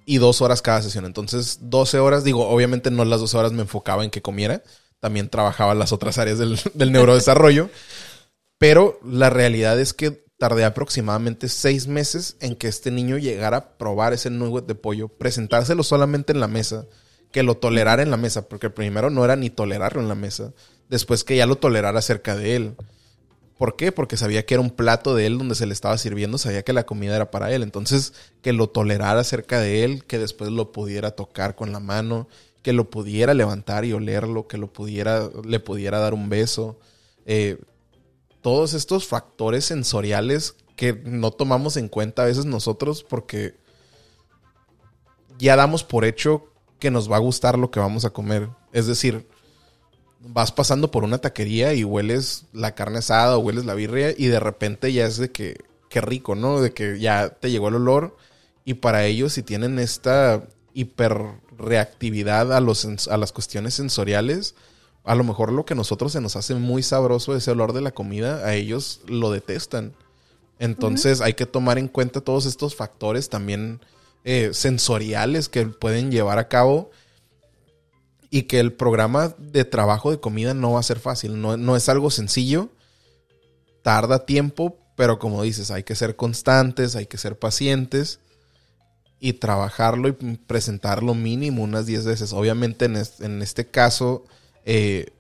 y 0.05 0.17
dos 0.17 0.41
horas 0.41 0.61
cada 0.61 0.81
sesión. 0.81 1.05
Entonces, 1.05 1.59
12 1.61 1.99
horas, 1.99 2.23
digo, 2.23 2.47
obviamente 2.49 2.89
no 2.91 3.05
las 3.05 3.19
12 3.19 3.37
horas 3.37 3.51
me 3.51 3.61
enfocaba 3.61 4.03
en 4.03 4.09
que 4.09 4.21
comiera, 4.21 4.63
también 4.99 5.29
trabajaba 5.29 5.75
las 5.75 5.93
otras 5.93 6.17
áreas 6.17 6.39
del, 6.39 6.59
del 6.73 6.91
neurodesarrollo, 6.91 7.69
pero 8.57 8.99
la 9.03 9.29
realidad 9.29 9.79
es 9.79 9.93
que 9.93 10.23
tardé 10.39 10.63
aproximadamente 10.65 11.49
seis 11.49 11.87
meses 11.87 12.37
en 12.39 12.55
que 12.55 12.67
este 12.67 12.91
niño 12.91 13.17
llegara 13.17 13.57
a 13.57 13.77
probar 13.77 14.13
ese 14.13 14.29
nugget 14.29 14.65
de 14.65 14.73
pollo, 14.73 15.09
presentárselo 15.09 15.83
solamente 15.83 16.33
en 16.33 16.39
la 16.39 16.47
mesa, 16.47 16.87
que 17.31 17.43
lo 17.43 17.57
tolerara 17.57 18.01
en 18.01 18.09
la 18.09 18.17
mesa, 18.17 18.47
porque 18.47 18.69
primero 18.69 19.09
no 19.09 19.23
era 19.23 19.35
ni 19.35 19.49
tolerarlo 19.49 20.01
en 20.01 20.07
la 20.07 20.15
mesa, 20.15 20.53
después 20.87 21.23
que 21.23 21.35
ya 21.35 21.45
lo 21.45 21.57
tolerara 21.57 22.01
cerca 22.01 22.35
de 22.35 22.55
él. 22.55 22.75
¿Por 23.59 23.75
qué? 23.75 23.91
Porque 23.91 24.15
sabía 24.15 24.45
que 24.45 24.53
era 24.53 24.61
un 24.61 24.69
plato 24.69 25.15
de 25.15 25.25
él 25.25 25.37
donde 25.37 25.53
se 25.53 25.65
le 25.65 25.73
estaba 25.73 25.97
sirviendo, 25.97 26.37
sabía 26.37 26.63
que 26.63 26.71
la 26.71 26.85
comida 26.85 27.17
era 27.17 27.29
para 27.29 27.51
él. 27.51 27.61
Entonces, 27.61 28.13
que 28.41 28.53
lo 28.53 28.69
tolerara 28.69 29.21
cerca 29.25 29.59
de 29.59 29.83
él, 29.83 30.05
que 30.05 30.17
después 30.17 30.49
lo 30.49 30.71
pudiera 30.71 31.11
tocar 31.11 31.57
con 31.57 31.73
la 31.73 31.81
mano, 31.81 32.29
que 32.61 32.71
lo 32.71 32.89
pudiera 32.89 33.33
levantar 33.33 33.83
y 33.83 33.91
olerlo, 33.91 34.47
que 34.47 34.57
lo 34.57 34.71
pudiera, 34.71 35.29
le 35.43 35.59
pudiera 35.59 35.99
dar 35.99 36.13
un 36.13 36.29
beso. 36.29 36.79
Eh, 37.25 37.59
todos 38.41 38.73
estos 38.73 39.05
factores 39.05 39.65
sensoriales 39.65 40.55
que 40.77 40.93
no 40.93 41.31
tomamos 41.31 41.75
en 41.75 41.89
cuenta 41.89 42.21
a 42.21 42.27
veces 42.27 42.45
nosotros 42.45 43.03
porque 43.03 43.57
ya 45.37 45.57
damos 45.57 45.83
por 45.83 46.05
hecho 46.05 46.45
que 46.79 46.91
nos 46.91 47.11
va 47.11 47.17
a 47.17 47.19
gustar 47.19 47.59
lo 47.59 47.71
que 47.71 47.81
vamos 47.81 48.05
a 48.05 48.11
comer. 48.11 48.47
Es 48.71 48.87
decir, 48.87 49.27
vas 50.21 50.51
pasando 50.51 50.91
por 50.91 51.03
una 51.03 51.19
taquería 51.19 51.73
y 51.73 51.83
hueles 51.83 52.45
la 52.53 52.75
carne 52.75 52.99
asada 52.99 53.37
o 53.37 53.39
hueles 53.39 53.65
la 53.65 53.73
birria 53.73 54.13
y 54.17 54.27
de 54.27 54.39
repente 54.39 54.91
ya 54.91 55.05
es 55.05 55.17
de 55.17 55.31
que, 55.31 55.57
qué 55.89 56.01
rico, 56.01 56.35
¿no? 56.35 56.61
De 56.61 56.73
que 56.73 56.99
ya 56.99 57.29
te 57.29 57.51
llegó 57.51 57.69
el 57.69 57.75
olor 57.75 58.17
y 58.65 58.75
para 58.75 59.05
ellos 59.05 59.33
si 59.33 59.43
tienen 59.43 59.79
esta 59.79 60.43
hiperreactividad 60.73 62.53
a, 62.53 62.59
los, 62.59 63.07
a 63.07 63.17
las 63.17 63.31
cuestiones 63.31 63.73
sensoriales, 63.73 64.55
a 65.03 65.15
lo 65.15 65.23
mejor 65.23 65.51
lo 65.51 65.65
que 65.65 65.73
a 65.73 65.77
nosotros 65.77 66.11
se 66.11 66.21
nos 66.21 66.35
hace 66.35 66.53
muy 66.55 66.83
sabroso 66.83 67.35
ese 67.35 67.51
olor 67.51 67.73
de 67.73 67.81
la 67.81 67.91
comida, 67.91 68.45
a 68.45 68.53
ellos 68.55 69.01
lo 69.07 69.31
detestan. 69.31 69.93
Entonces 70.59 71.21
hay 71.21 71.33
que 71.33 71.45
tomar 71.45 71.77
en 71.77 71.87
cuenta 71.87 72.19
todos 72.19 72.45
estos 72.45 72.75
factores 72.75 73.29
también 73.29 73.79
eh, 74.25 74.49
sensoriales 74.51 75.47
que 75.47 75.65
pueden 75.65 76.11
llevar 76.11 76.37
a 76.37 76.49
cabo 76.49 76.91
y 78.29 78.43
que 78.43 78.59
el 78.59 78.73
programa 78.73 79.35
de 79.37 79.65
trabajo 79.65 80.11
de 80.11 80.19
comida 80.19 80.53
no 80.53 80.73
va 80.73 80.79
a 80.79 80.83
ser 80.83 80.99
fácil, 80.99 81.41
no, 81.41 81.57
no, 81.57 81.75
es 81.75 81.89
algo 81.89 82.11
sencillo, 82.11 82.69
tarda 83.81 84.25
tiempo, 84.25 84.77
pero 84.95 85.19
como 85.19 85.41
dices, 85.43 85.71
hay 85.71 85.83
que 85.83 85.95
ser 85.95 86.15
constantes, 86.15 86.95
hay 86.95 87.05
que 87.05 87.17
ser 87.17 87.39
pacientes 87.39 88.19
y 89.19 89.33
trabajarlo 89.33 90.07
y 90.09 90.11
presentarlo 90.13 91.13
mínimo 91.13 91.63
unas 91.63 91.85
10 91.85 92.05
veces. 92.05 92.33
Obviamente 92.33 92.85
en, 92.85 93.01
en 93.19 93.41
este 93.41 93.67
caso 93.67 94.25
eh, 94.65 95.11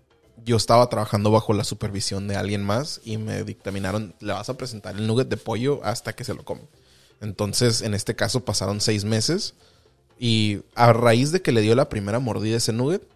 yo 0.45 0.57
estaba 0.57 0.87
trabajando 0.89 1.31
bajo 1.31 1.53
la 1.53 1.63
supervisión 1.63 2.27
de 2.27 2.35
alguien 2.35 2.63
más 2.63 3.01
y 3.03 3.17
me 3.17 3.43
dictaminaron, 3.43 4.15
le 4.19 4.33
vas 4.33 4.49
a 4.49 4.57
presentar 4.57 4.95
el 4.95 5.07
nugget 5.07 5.27
de 5.27 5.37
pollo 5.37 5.81
hasta 5.83 6.13
que 6.13 6.23
se 6.23 6.33
lo 6.33 6.43
come. 6.43 6.61
Entonces, 7.21 7.81
en 7.81 7.93
este 7.93 8.15
caso 8.15 8.45
pasaron 8.45 8.79
seis 8.79 9.03
meses 9.03 9.55
y 10.19 10.59
a 10.75 10.91
raíz 10.91 11.31
de 11.31 11.41
que 11.41 11.53
le 11.53 11.61
dio 11.61 11.73
la 11.75 11.87
primera 11.87 12.19
mordida 12.19 12.57
ese 12.57 12.73
nugget, 12.73 13.07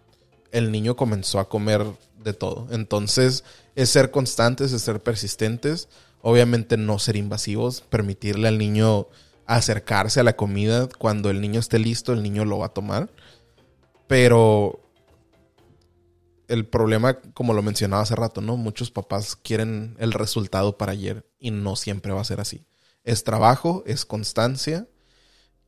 el 0.50 0.72
niño 0.72 0.96
comenzó 0.96 1.38
a 1.38 1.48
comer 1.50 1.84
de 2.22 2.32
todo. 2.32 2.66
Entonces, 2.70 3.44
es 3.76 3.90
ser 3.90 4.10
constantes, 4.10 4.72
es 4.72 4.82
ser 4.82 5.02
persistentes, 5.02 5.88
obviamente 6.22 6.78
no 6.78 6.98
ser 6.98 7.16
invasivos, 7.16 7.82
permitirle 7.82 8.48
al 8.48 8.56
niño 8.56 9.06
acercarse 9.46 10.20
a 10.20 10.24
la 10.24 10.36
comida. 10.36 10.88
Cuando 10.98 11.28
el 11.28 11.42
niño 11.42 11.60
esté 11.60 11.78
listo, 11.78 12.14
el 12.14 12.22
niño 12.22 12.46
lo 12.46 12.58
va 12.58 12.66
a 12.66 12.74
tomar. 12.74 13.10
Pero 14.06 14.80
el 16.48 16.66
problema, 16.66 17.20
como 17.34 17.52
lo 17.52 17.62
mencionaba 17.62 18.02
hace 18.02 18.16
rato, 18.16 18.40
¿no? 18.40 18.56
Muchos 18.56 18.90
papás 18.90 19.36
quieren 19.36 19.96
el 19.98 20.12
resultado 20.12 20.78
para 20.78 20.92
ayer 20.92 21.26
y 21.38 21.50
no 21.50 21.76
siempre 21.76 22.12
va 22.12 22.22
a 22.22 22.24
ser 22.24 22.40
así. 22.40 22.64
Es 23.02 23.24
trabajo, 23.24 23.82
es 23.86 24.06
constancia 24.06 24.88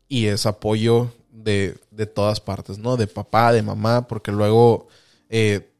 y 0.08 0.26
es 0.26 0.46
apoyo 0.46 1.12
de, 1.36 1.76
de 1.90 2.06
todas 2.06 2.40
partes, 2.40 2.78
¿no? 2.78 2.96
De 2.96 3.06
papá, 3.06 3.52
de 3.52 3.62
mamá, 3.62 4.08
porque 4.08 4.32
luego 4.32 4.88
eh, 5.28 5.70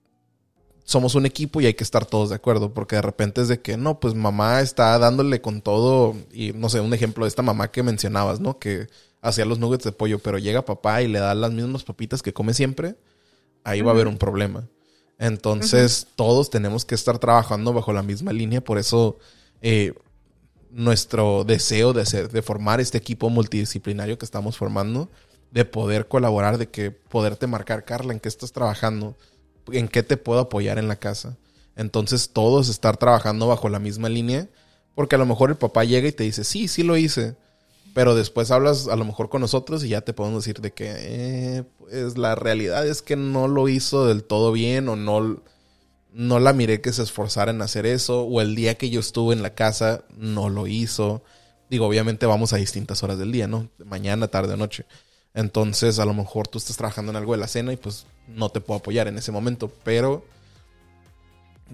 somos 0.84 1.14
un 1.14 1.26
equipo 1.26 1.60
y 1.60 1.66
hay 1.66 1.74
que 1.74 1.84
estar 1.84 2.06
todos 2.06 2.28
de 2.28 2.36
acuerdo, 2.36 2.72
porque 2.74 2.96
de 2.96 3.02
repente 3.02 3.40
es 3.40 3.48
de 3.48 3.60
que, 3.60 3.76
no, 3.76 3.98
pues 3.98 4.14
mamá 4.14 4.60
está 4.60 4.98
dándole 4.98 5.40
con 5.40 5.62
todo, 5.62 6.14
y 6.32 6.52
no 6.52 6.68
sé, 6.68 6.80
un 6.80 6.94
ejemplo 6.94 7.24
de 7.24 7.28
esta 7.28 7.42
mamá 7.42 7.70
que 7.70 7.82
mencionabas, 7.82 8.38
¿no? 8.38 8.58
Que 8.58 8.86
hacía 9.22 9.44
los 9.46 9.58
nuggets 9.58 9.84
de 9.84 9.92
pollo, 9.92 10.18
pero 10.18 10.38
llega 10.38 10.64
papá 10.64 11.02
y 11.02 11.08
le 11.08 11.18
da 11.18 11.34
las 11.34 11.52
mismas 11.52 11.84
papitas 11.84 12.22
que 12.22 12.32
come 12.32 12.54
siempre, 12.54 12.96
ahí 13.64 13.80
va 13.80 13.90
a 13.90 13.94
haber 13.94 14.06
un 14.06 14.18
problema. 14.18 14.68
Entonces, 15.18 16.06
todos 16.14 16.50
tenemos 16.50 16.84
que 16.84 16.94
estar 16.94 17.18
trabajando 17.18 17.72
bajo 17.72 17.92
la 17.92 18.02
misma 18.02 18.32
línea, 18.32 18.62
por 18.62 18.78
eso 18.78 19.18
eh, 19.62 19.94
nuestro 20.70 21.44
deseo 21.44 21.94
de, 21.94 22.04
ser, 22.04 22.30
de 22.30 22.42
formar 22.42 22.80
este 22.80 22.98
equipo 22.98 23.30
multidisciplinario 23.30 24.18
que 24.18 24.26
estamos 24.26 24.58
formando, 24.58 25.08
de 25.50 25.64
poder 25.64 26.08
colaborar, 26.08 26.58
de 26.58 26.68
que 26.68 26.90
poderte 26.90 27.46
marcar, 27.46 27.84
Carla, 27.84 28.12
en 28.12 28.20
qué 28.20 28.28
estás 28.28 28.52
trabajando, 28.52 29.16
en 29.72 29.88
qué 29.88 30.02
te 30.02 30.16
puedo 30.16 30.40
apoyar 30.40 30.78
en 30.78 30.88
la 30.88 30.96
casa. 30.96 31.36
Entonces, 31.76 32.30
todos 32.30 32.68
estar 32.68 32.96
trabajando 32.96 33.46
bajo 33.46 33.68
la 33.68 33.78
misma 33.78 34.08
línea, 34.08 34.48
porque 34.94 35.16
a 35.16 35.18
lo 35.18 35.26
mejor 35.26 35.50
el 35.50 35.56
papá 35.56 35.84
llega 35.84 36.08
y 36.08 36.12
te 36.12 36.24
dice, 36.24 36.44
sí, 36.44 36.68
sí 36.68 36.82
lo 36.82 36.96
hice, 36.96 37.36
pero 37.96 38.14
después 38.14 38.50
hablas 38.50 38.88
a 38.88 38.96
lo 38.96 39.04
mejor 39.04 39.28
con 39.28 39.40
nosotros 39.40 39.82
y 39.82 39.88
ya 39.88 40.02
te 40.02 40.12
podemos 40.12 40.44
decir 40.44 40.60
de 40.60 40.72
que 40.72 40.94
eh, 40.96 41.64
pues 41.78 42.18
la 42.18 42.34
realidad 42.34 42.86
es 42.86 43.00
que 43.00 43.16
no 43.16 43.48
lo 43.48 43.68
hizo 43.68 44.06
del 44.06 44.24
todo 44.24 44.52
bien 44.52 44.88
o 44.90 44.96
no, 44.96 45.42
no 46.12 46.38
la 46.38 46.52
miré 46.52 46.82
que 46.82 46.92
se 46.92 47.02
esforzara 47.02 47.52
en 47.52 47.62
hacer 47.62 47.86
eso 47.86 48.22
o 48.22 48.42
el 48.42 48.54
día 48.54 48.74
que 48.76 48.90
yo 48.90 49.00
estuve 49.00 49.34
en 49.34 49.42
la 49.42 49.54
casa 49.54 50.04
no 50.16 50.50
lo 50.50 50.66
hizo. 50.66 51.22
Digo, 51.70 51.86
obviamente 51.86 52.26
vamos 52.26 52.52
a 52.52 52.56
distintas 52.56 53.02
horas 53.02 53.18
del 53.18 53.32
día, 53.32 53.48
¿no? 53.48 53.70
Mañana, 53.84 54.28
tarde, 54.28 54.56
noche. 54.56 54.84
Entonces, 55.36 55.98
a 55.98 56.06
lo 56.06 56.14
mejor 56.14 56.48
tú 56.48 56.56
estás 56.56 56.78
trabajando 56.78 57.12
en 57.12 57.16
algo 57.16 57.32
de 57.32 57.38
la 57.38 57.46
cena 57.46 57.70
y 57.70 57.76
pues 57.76 58.06
no 58.26 58.48
te 58.48 58.62
puedo 58.62 58.80
apoyar 58.80 59.06
en 59.06 59.18
ese 59.18 59.30
momento, 59.30 59.70
pero 59.84 60.24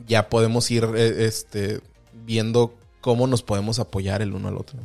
ya 0.04 0.28
podemos 0.28 0.68
ir 0.72 0.84
eh, 0.96 1.26
este, 1.26 1.78
viendo 2.12 2.74
cómo 3.00 3.28
nos 3.28 3.44
podemos 3.44 3.78
apoyar 3.78 4.20
el 4.20 4.32
uno 4.32 4.48
al 4.48 4.56
otro. 4.56 4.80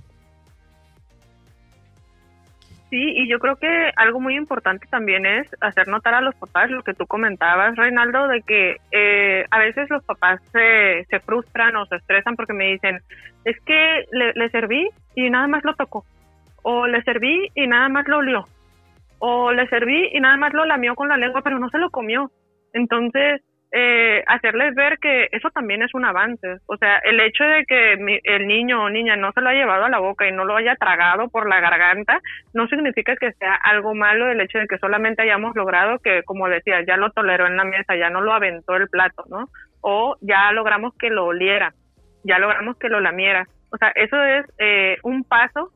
Sí, 2.92 3.02
y 3.02 3.28
yo 3.28 3.40
creo 3.40 3.56
que 3.56 3.92
algo 3.96 4.20
muy 4.20 4.38
importante 4.38 4.86
también 4.92 5.26
es 5.26 5.48
hacer 5.60 5.88
notar 5.88 6.14
a 6.14 6.22
los 6.22 6.36
papás 6.36 6.70
lo 6.70 6.84
que 6.84 6.94
tú 6.94 7.08
comentabas, 7.08 7.76
Reinaldo, 7.76 8.28
de 8.28 8.44
que 8.44 8.78
eh, 8.92 9.46
a 9.50 9.58
veces 9.58 9.90
los 9.90 10.04
papás 10.04 10.40
se, 10.54 11.20
frustran 11.22 11.76
o 11.78 11.86
se 11.88 11.96
estresan 11.96 12.36
porque 12.36 12.54
me 12.54 12.72
dicen, 12.72 13.02
es 13.44 13.60
que 13.62 14.06
le, 14.12 14.34
le 14.34 14.50
serví 14.50 14.88
y 15.16 15.32
nada 15.32 15.48
más 15.48 15.66
lo 15.66 15.74
tocó, 15.76 16.06
o 16.62 16.86
le 16.86 17.02
serví 17.02 17.50
y 17.56 17.68
nada 17.68 17.90
más 17.90 18.08
lo 18.08 18.20
olió, 18.20 18.48
o 19.20 19.52
le 19.52 19.68
serví 19.68 20.10
y 20.14 20.20
nada 20.20 20.38
más 20.38 20.54
lo 20.54 20.66
lamió 20.66 20.96
con 20.96 21.08
la 21.08 21.18
lengua, 21.18 21.42
pero 21.44 21.60
no 21.60 21.70
se 21.70 21.78
lo 21.78 21.90
comió. 21.90 22.32
Entonces, 22.74 23.42
eh, 23.72 24.24
hacerles 24.28 24.74
ver 24.76 24.98
que 25.00 25.28
eso 25.32 25.50
también 25.50 25.84
es 25.84 25.94
un 25.94 26.06
avance. 26.06 26.58
O 26.68 26.78
sea, 26.78 27.00
el 27.00 27.20
hecho 27.20 27.44
de 27.44 27.66
que 27.66 27.94
el 28.24 28.48
niño 28.48 28.84
o 28.84 28.90
niña 28.90 29.16
no 29.18 29.32
se 29.34 29.42
lo 29.42 29.50
haya 29.50 29.60
llevado 29.60 29.86
a 29.86 29.90
la 29.90 30.00
boca 30.00 30.28
y 30.28 30.32
no 30.32 30.46
lo 30.46 30.56
haya 30.56 30.76
tragado 30.76 31.30
por 31.30 31.50
la 31.50 31.60
garganta, 31.60 32.22
no 32.54 32.68
significa 32.68 33.16
que 33.18 33.34
sea 33.34 33.56
algo 33.56 33.94
malo 33.94 34.30
el 34.30 34.40
hecho 34.42 34.60
de 34.60 34.68
que 34.68 34.78
solamente 34.78 35.24
hayamos 35.24 35.56
logrado 35.56 36.00
que, 36.00 36.24
como 36.24 36.48
decía, 36.48 36.84
ya 36.86 36.98
lo 36.98 37.12
toleró 37.12 37.48
en 37.48 37.58
la 37.58 37.66
mesa, 37.66 37.96
ya 37.96 38.10
no 38.10 38.22
lo 38.22 38.34
aventó 38.34 38.76
el 38.76 38.88
plato, 38.88 39.26
¿no? 39.30 39.50
O 39.82 40.16
ya 40.22 40.52
logramos 40.54 40.94
que 40.98 41.10
lo 41.10 41.26
oliera, 41.26 41.74
ya 42.24 42.40
logramos 42.40 42.78
que 42.78 42.90
lo 42.90 43.02
lamiera. 43.02 43.48
O 43.72 43.78
sea, 43.78 43.90
eso 43.96 44.24
es 44.24 44.46
eh, 44.60 44.98
un 45.04 45.26
paso 45.26 45.72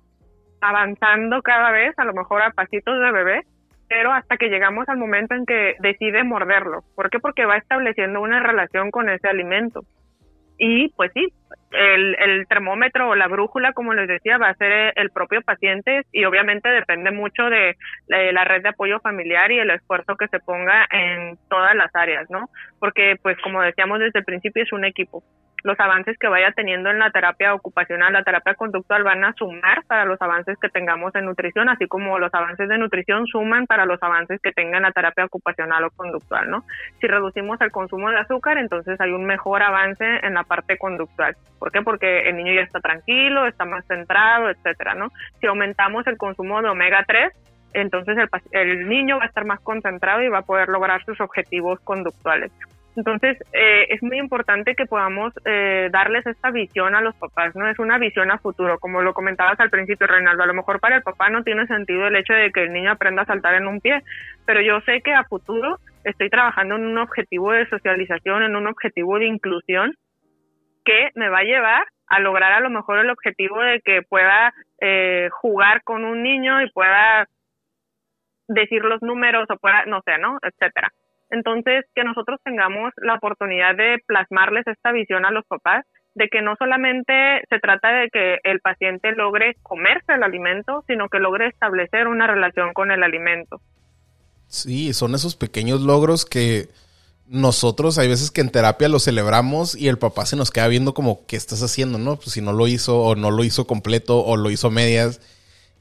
avanzando 0.61 1.41
cada 1.41 1.71
vez, 1.71 1.97
a 1.97 2.05
lo 2.05 2.13
mejor 2.13 2.41
a 2.41 2.51
pasitos 2.51 2.99
de 2.99 3.11
bebé, 3.11 3.41
pero 3.87 4.13
hasta 4.13 4.37
que 4.37 4.49
llegamos 4.49 4.87
al 4.87 4.97
momento 4.97 5.35
en 5.35 5.45
que 5.45 5.75
decide 5.79 6.23
morderlo. 6.23 6.83
¿Por 6.95 7.09
qué? 7.09 7.19
Porque 7.19 7.45
va 7.45 7.57
estableciendo 7.57 8.21
una 8.21 8.41
relación 8.41 8.89
con 8.89 9.09
ese 9.09 9.27
alimento. 9.27 9.83
Y 10.57 10.89
pues 10.89 11.11
sí, 11.13 11.33
el, 11.71 12.15
el 12.19 12.47
termómetro 12.47 13.09
o 13.09 13.15
la 13.15 13.27
brújula, 13.27 13.73
como 13.73 13.93
les 13.93 14.07
decía, 14.07 14.37
va 14.37 14.49
a 14.49 14.55
ser 14.55 14.93
el 14.95 15.09
propio 15.09 15.41
paciente 15.41 16.05
y 16.11 16.23
obviamente 16.25 16.69
depende 16.69 17.11
mucho 17.11 17.49
de, 17.49 17.75
la 18.07 18.43
red 18.43 18.61
de 18.61 18.69
apoyo 18.69 18.99
familiar 18.99 19.51
y 19.51 19.59
el 19.59 19.71
esfuerzo 19.71 20.15
que 20.15 20.27
se 20.27 20.39
ponga 20.39 20.87
en 20.91 21.37
todas 21.49 21.75
las 21.75 21.93
áreas, 21.95 22.29
¿no? 22.29 22.49
Porque 22.79 23.15
pues 23.21 23.37
como 23.43 23.61
decíamos 23.61 23.99
desde 23.99 24.19
el 24.19 24.25
principio 24.25 24.63
es 24.63 24.71
un 24.71 24.85
equipo 24.85 25.23
los 25.63 25.79
avances 25.79 26.17
que 26.17 26.27
vaya 26.27 26.51
teniendo 26.51 26.89
en 26.89 26.99
la 26.99 27.11
terapia 27.11 27.53
ocupacional, 27.53 28.13
la 28.13 28.23
terapia 28.23 28.55
conductual 28.55 29.03
van 29.03 29.23
a 29.23 29.33
sumar 29.33 29.83
para 29.85 30.05
los 30.05 30.21
avances 30.21 30.57
que 30.59 30.69
tengamos 30.69 31.13
en 31.15 31.25
nutrición, 31.25 31.69
así 31.69 31.87
como 31.87 32.19
los 32.19 32.33
avances 32.33 32.67
de 32.67 32.77
nutrición 32.77 33.27
suman 33.27 33.67
para 33.67 33.85
los 33.85 34.01
avances 34.01 34.39
que 34.41 34.51
tenga 34.51 34.79
la 34.79 34.91
terapia 34.91 35.25
ocupacional 35.25 35.83
o 35.83 35.91
conductual, 35.91 36.49
¿no? 36.49 36.63
Si 36.99 37.07
reducimos 37.07 37.59
el 37.61 37.71
consumo 37.71 38.09
de 38.09 38.19
azúcar, 38.19 38.57
entonces 38.57 38.99
hay 38.99 39.11
un 39.11 39.25
mejor 39.25 39.61
avance 39.63 40.05
en 40.23 40.33
la 40.33 40.43
parte 40.43 40.77
conductual. 40.77 41.35
¿Por 41.59 41.71
qué? 41.71 41.81
Porque 41.81 42.29
el 42.29 42.37
niño 42.37 42.53
ya 42.53 42.61
está 42.61 42.79
tranquilo, 42.79 43.45
está 43.45 43.65
más 43.65 43.85
centrado, 43.85 44.49
etcétera, 44.49 44.95
¿no? 44.95 45.09
Si 45.39 45.47
aumentamos 45.47 46.05
el 46.07 46.17
consumo 46.17 46.61
de 46.61 46.69
omega 46.69 47.03
3, 47.07 47.31
entonces 47.73 48.17
el, 48.17 48.29
el 48.51 48.89
niño 48.89 49.17
va 49.17 49.23
a 49.23 49.27
estar 49.27 49.45
más 49.45 49.59
concentrado 49.61 50.21
y 50.21 50.29
va 50.29 50.39
a 50.39 50.45
poder 50.45 50.69
lograr 50.69 51.03
sus 51.05 51.19
objetivos 51.21 51.79
conductuales. 51.81 52.51
Entonces, 52.95 53.37
eh, 53.53 53.87
es 53.89 54.03
muy 54.03 54.17
importante 54.17 54.75
que 54.75 54.85
podamos 54.85 55.33
eh, 55.45 55.89
darles 55.91 56.25
esta 56.25 56.51
visión 56.51 56.93
a 56.93 57.01
los 57.01 57.15
papás, 57.15 57.55
¿no? 57.55 57.67
Es 57.69 57.79
una 57.79 57.97
visión 57.97 58.31
a 58.31 58.37
futuro, 58.37 58.79
como 58.79 59.01
lo 59.01 59.13
comentabas 59.13 59.59
al 59.59 59.69
principio, 59.69 60.07
Reinaldo. 60.07 60.43
A 60.43 60.47
lo 60.47 60.53
mejor 60.53 60.79
para 60.81 60.97
el 60.97 61.03
papá 61.03 61.29
no 61.29 61.43
tiene 61.43 61.67
sentido 61.67 62.07
el 62.07 62.15
hecho 62.17 62.33
de 62.33 62.51
que 62.51 62.63
el 62.63 62.73
niño 62.73 62.91
aprenda 62.91 63.21
a 63.21 63.25
saltar 63.25 63.55
en 63.55 63.67
un 63.67 63.79
pie, 63.79 64.01
pero 64.45 64.61
yo 64.61 64.81
sé 64.81 65.01
que 65.01 65.13
a 65.13 65.23
futuro 65.23 65.77
estoy 66.03 66.29
trabajando 66.29 66.75
en 66.75 66.85
un 66.85 66.97
objetivo 66.97 67.53
de 67.53 67.69
socialización, 67.69 68.43
en 68.43 68.55
un 68.55 68.67
objetivo 68.67 69.19
de 69.19 69.27
inclusión 69.27 69.95
que 70.83 71.11
me 71.15 71.29
va 71.29 71.39
a 71.39 71.43
llevar 71.43 71.83
a 72.07 72.19
lograr 72.19 72.51
a 72.51 72.59
lo 72.59 72.69
mejor 72.69 72.99
el 72.99 73.09
objetivo 73.09 73.61
de 73.61 73.79
que 73.79 74.01
pueda 74.01 74.53
eh, 74.81 75.29
jugar 75.31 75.81
con 75.83 76.03
un 76.03 76.23
niño 76.23 76.61
y 76.61 76.69
pueda 76.71 77.25
decir 78.49 78.83
los 78.83 79.01
números 79.01 79.47
o 79.49 79.55
pueda, 79.57 79.85
no 79.85 80.01
sé, 80.01 80.17
¿no? 80.17 80.37
Etcétera. 80.41 80.91
Entonces, 81.31 81.85
que 81.95 82.03
nosotros 82.03 82.39
tengamos 82.43 82.91
la 82.97 83.15
oportunidad 83.15 83.75
de 83.75 83.97
plasmarles 84.05 84.67
esta 84.67 84.91
visión 84.91 85.25
a 85.25 85.31
los 85.31 85.45
papás 85.45 85.85
de 86.13 86.27
que 86.27 86.41
no 86.41 86.55
solamente 86.59 87.13
se 87.49 87.59
trata 87.59 87.93
de 87.93 88.09
que 88.09 88.39
el 88.43 88.59
paciente 88.59 89.13
logre 89.13 89.55
comerse 89.63 90.13
el 90.13 90.23
alimento, 90.23 90.83
sino 90.87 91.07
que 91.07 91.19
logre 91.19 91.47
establecer 91.47 92.07
una 92.07 92.27
relación 92.27 92.73
con 92.73 92.91
el 92.91 93.01
alimento. 93.01 93.61
Sí, 94.47 94.93
son 94.93 95.15
esos 95.15 95.37
pequeños 95.37 95.81
logros 95.81 96.25
que 96.25 96.67
nosotros 97.27 97.97
hay 97.97 98.09
veces 98.09 98.29
que 98.29 98.41
en 98.41 98.49
terapia 98.49 98.89
lo 98.89 98.99
celebramos 98.99 99.73
y 99.73 99.87
el 99.87 99.97
papá 99.97 100.25
se 100.25 100.35
nos 100.35 100.51
queda 100.51 100.67
viendo 100.67 100.93
como 100.93 101.25
qué 101.27 101.37
estás 101.37 101.63
haciendo, 101.63 101.97
¿no? 101.97 102.17
Pues 102.17 102.31
si 102.31 102.41
no 102.41 102.51
lo 102.51 102.67
hizo 102.67 103.01
o 103.01 103.15
no 103.15 103.31
lo 103.31 103.45
hizo 103.45 103.65
completo 103.65 104.21
o 104.21 104.35
lo 104.35 104.51
hizo 104.51 104.69
medias. 104.69 105.21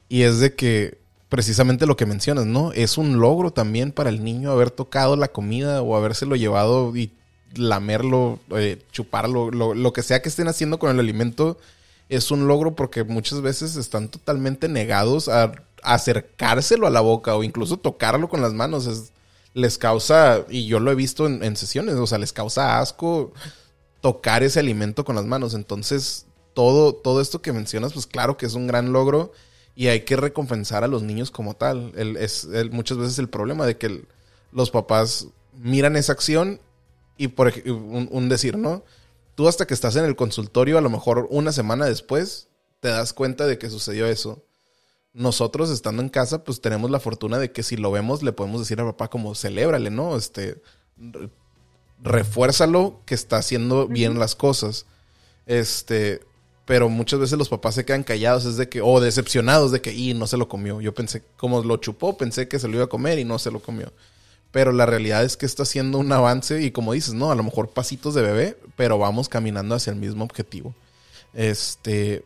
Y 0.07 0.23
es 0.23 0.39
de 0.39 0.55
que 0.55 1.00
precisamente 1.31 1.85
lo 1.85 1.95
que 1.95 2.05
mencionas, 2.05 2.45
¿no? 2.45 2.73
Es 2.73 2.97
un 2.97 3.21
logro 3.21 3.51
también 3.51 3.93
para 3.93 4.09
el 4.09 4.21
niño 4.21 4.51
haber 4.51 4.69
tocado 4.69 5.15
la 5.15 5.29
comida 5.29 5.81
o 5.81 5.95
habérselo 5.95 6.35
llevado 6.35 6.93
y 6.93 7.13
lamerlo, 7.55 8.39
eh, 8.57 8.83
chuparlo, 8.91 9.49
lo, 9.49 9.93
que 9.93 10.03
sea 10.03 10.21
que 10.21 10.27
estén 10.27 10.49
haciendo 10.49 10.77
con 10.77 10.91
el 10.91 10.99
alimento, 10.99 11.57
es 12.09 12.31
un 12.31 12.49
logro 12.49 12.75
porque 12.75 13.05
muchas 13.05 13.41
veces 13.41 13.77
están 13.77 14.09
totalmente 14.09 14.67
negados 14.67 15.29
a, 15.29 15.53
acercárselo 15.83 16.85
a 16.85 16.89
la 16.89 16.99
boca 16.99 17.33
o 17.37 17.43
incluso 17.43 17.77
tocarlo 17.77 18.27
con 18.27 18.41
las 18.41 18.51
manos. 18.51 19.13
les 19.53 19.77
causa, 19.77 20.45
y 20.49 20.65
yo 20.65 20.81
lo 20.81 20.91
he 20.91 20.95
visto 20.95 21.27
en, 21.27 21.45
en 21.45 21.55
sesiones, 21.55 21.95
o 21.95 22.07
sea, 22.07 22.17
les 22.17 22.33
causa 22.33 22.81
asco 22.81 23.31
tocar 24.01 24.43
ese 24.43 24.59
alimento 24.59 25.05
con 25.05 25.15
las 25.15 25.25
manos. 25.25 25.53
Entonces, 25.53 26.25
todo, 26.53 26.93
todo 26.93 27.21
esto 27.21 27.41
que 27.41 27.53
mencionas, 27.53 27.93
pues 27.93 28.05
claro 28.05 28.35
que 28.35 28.47
es 28.47 28.53
un 28.53 28.67
gran 28.67 28.91
logro 28.91 29.31
y 29.75 29.87
hay 29.87 30.01
que 30.01 30.15
recompensar 30.15 30.83
a 30.83 30.87
los 30.87 31.03
niños 31.03 31.31
como 31.31 31.55
tal. 31.55 31.93
es 31.95 32.47
muchas 32.71 32.97
veces 32.97 33.19
el 33.19 33.29
problema 33.29 33.65
de 33.65 33.77
que 33.77 34.05
los 34.51 34.71
papás 34.71 35.27
miran 35.53 35.95
esa 35.95 36.13
acción 36.13 36.59
y 37.17 37.29
por 37.29 37.53
un, 37.65 38.09
un, 38.11 38.29
decir, 38.29 38.57
¿no? 38.57 38.83
Tú 39.35 39.47
hasta 39.47 39.65
que 39.65 39.73
estás 39.73 39.95
en 39.95 40.05
el 40.05 40.15
consultorio, 40.15 40.77
a 40.77 40.81
lo 40.81 40.89
mejor 40.89 41.27
una 41.29 41.51
semana 41.51 41.85
después, 41.85 42.49
te 42.79 42.89
das 42.89 43.13
cuenta 43.13 43.45
de 43.45 43.57
que 43.57 43.69
sucedió 43.69 44.07
eso. 44.07 44.43
Nosotros 45.13 45.69
estando 45.69 46.01
en 46.01 46.09
casa, 46.09 46.43
pues 46.43 46.61
tenemos 46.61 46.89
la 46.89 46.99
fortuna 46.99 47.37
de 47.37 47.51
que 47.51 47.63
si 47.63 47.77
lo 47.77 47.91
vemos, 47.91 48.23
le 48.23 48.33
podemos 48.33 48.61
decir 48.61 48.79
a 48.81 48.85
papá 48.85 49.09
como, 49.09 49.35
celébrale, 49.35 49.89
¿no? 49.89 50.15
Este, 50.15 50.61
refuérzalo 52.01 53.01
que 53.05 53.15
está 53.15 53.37
haciendo 53.37 53.87
bien 53.87 54.19
las 54.19 54.35
cosas. 54.35 54.85
Este, 55.45 56.21
pero 56.71 56.87
muchas 56.87 57.19
veces 57.19 57.37
los 57.37 57.49
papás 57.49 57.75
se 57.75 57.83
quedan 57.83 58.01
callados, 58.01 58.45
es 58.45 58.55
de 58.55 58.69
que, 58.69 58.79
o 58.79 59.01
decepcionados 59.01 59.73
de 59.73 59.81
que, 59.81 59.93
y 59.93 60.13
no 60.13 60.25
se 60.25 60.37
lo 60.37 60.47
comió. 60.47 60.79
Yo 60.79 60.93
pensé, 60.93 61.21
como 61.35 61.61
lo 61.61 61.75
chupó, 61.75 62.15
pensé 62.15 62.47
que 62.47 62.59
se 62.59 62.69
lo 62.69 62.75
iba 62.75 62.85
a 62.85 62.87
comer 62.87 63.19
y 63.19 63.25
no 63.25 63.39
se 63.39 63.51
lo 63.51 63.59
comió. 63.59 63.91
Pero 64.51 64.71
la 64.71 64.85
realidad 64.85 65.25
es 65.25 65.35
que 65.35 65.45
está 65.45 65.63
haciendo 65.63 65.97
un 65.97 66.09
avance 66.13 66.61
y 66.61 66.71
como 66.71 66.93
dices, 66.93 67.13
no, 67.13 67.29
a 67.29 67.35
lo 67.35 67.43
mejor 67.43 67.71
pasitos 67.71 68.13
de 68.13 68.21
bebé, 68.21 68.57
pero 68.77 68.97
vamos 68.97 69.27
caminando 69.27 69.75
hacia 69.75 69.91
el 69.91 69.99
mismo 69.99 70.23
objetivo. 70.23 70.73
Este. 71.33 72.23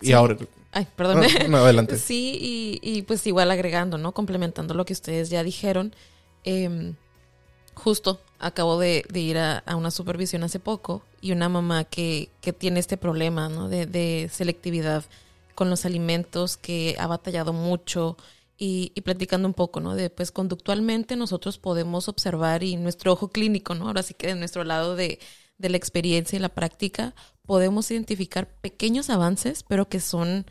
Y 0.00 0.12
ahora. 0.12 0.36
Ay, 0.70 0.86
perdón. 0.94 1.26
No, 1.48 1.56
adelante. 1.56 1.98
sí, 1.98 2.38
y, 2.40 2.78
y, 2.84 3.02
pues 3.02 3.26
igual 3.26 3.50
agregando, 3.50 3.98
¿no? 3.98 4.12
Complementando 4.12 4.74
lo 4.74 4.84
que 4.84 4.92
ustedes 4.92 5.28
ya 5.28 5.42
dijeron. 5.42 5.92
Eh, 6.44 6.92
justo 7.74 8.20
acabo 8.38 8.78
de, 8.78 9.04
ir 9.14 9.38
a, 9.38 9.62
una 9.76 9.90
supervisión 9.90 10.42
hace 10.42 10.58
poco 10.58 11.02
y 11.20 11.32
una 11.32 11.48
mamá 11.48 11.84
que, 11.84 12.30
tiene 12.58 12.80
este 12.80 12.96
problema 12.96 13.48
¿no? 13.48 13.68
de, 13.68 14.30
selectividad 14.32 15.04
con 15.54 15.68
los 15.70 15.84
alimentos, 15.84 16.56
que 16.56 16.96
ha 16.98 17.06
batallado 17.06 17.52
mucho 17.52 18.16
y, 18.56 18.92
platicando 19.02 19.46
un 19.46 19.54
poco, 19.54 19.80
¿no? 19.80 19.94
De 19.94 20.10
pues 20.10 20.32
conductualmente 20.32 21.16
nosotros 21.16 21.58
podemos 21.58 22.08
observar 22.08 22.62
y 22.62 22.76
nuestro 22.76 23.12
ojo 23.12 23.28
clínico, 23.28 23.74
¿no? 23.74 23.86
Ahora 23.86 24.02
sí 24.02 24.14
que 24.14 24.28
de 24.28 24.34
nuestro 24.34 24.64
lado 24.64 24.96
de, 24.96 25.18
de 25.58 25.68
la 25.70 25.76
experiencia 25.76 26.36
y 26.36 26.40
la 26.40 26.48
práctica 26.50 27.14
podemos 27.46 27.90
identificar 27.90 28.48
pequeños 28.48 29.10
avances, 29.10 29.62
pero 29.62 29.88
que 29.88 30.00
son 30.00 30.46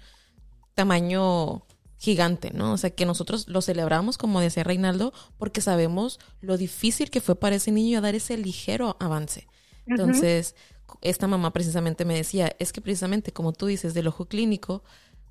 tamaño 0.74 1.64
gigante, 2.00 2.52
¿no? 2.54 2.74
O 2.74 2.78
sea, 2.78 2.90
que 2.90 3.06
nosotros 3.06 3.48
lo 3.50 3.62
celebramos, 3.62 4.18
como 4.18 4.40
decía 4.40 4.64
Reinaldo, 4.64 5.14
porque 5.38 5.60
sabemos 5.62 6.20
lo 6.40 6.58
difícil 6.58 7.12
que 7.12 7.20
fue 7.22 7.36
para 7.36 7.58
ese 7.58 7.72
niño 7.72 8.02
dar 8.02 8.16
ese 8.16 8.38
ligero 8.38 8.96
avance. 9.00 9.48
Entonces, 9.86 10.56
esta 11.02 11.28
mamá 11.28 11.52
precisamente 11.52 12.06
me 12.06 12.16
decía, 12.16 12.56
es 12.58 12.72
que 12.72 12.82
precisamente 12.82 13.34
como 13.34 13.52
tú 13.52 13.66
dices 13.66 13.94
del 13.94 14.08
ojo 14.08 14.26
clínico, 14.26 14.84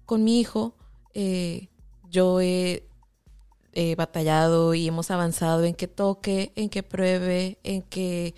con 0.05 0.25
mi 0.25 0.41
hijo 0.41 0.77
eh, 1.15 1.69
yo 2.11 2.41
he 2.41 2.85
batallado 3.97 4.75
y 4.75 4.89
hemos 4.89 5.11
avanzado 5.11 5.65
en 5.65 5.75
que 5.75 5.87
toque, 5.87 6.53
en 6.57 6.69
que 6.69 6.83
pruebe, 6.83 7.59
en 7.63 7.83
que 7.83 8.35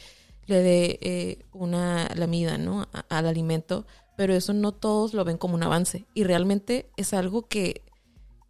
le 0.47 0.61
dé 0.61 0.99
eh, 1.01 1.39
una 1.53 2.09
lamida, 2.15 2.59
¿no? 2.59 2.89
al 3.09 3.27
alimento, 3.27 3.87
pero 4.17 4.35
eso 4.35 4.53
no 4.53 4.73
todos 4.73 5.15
lo 5.15 5.25
ven 5.25 5.39
como 5.39 5.55
un 5.55 5.63
avance 5.63 6.05
y 6.13 6.25
realmente 6.25 6.91
es 6.97 7.15
algo 7.15 7.49
que 7.49 7.90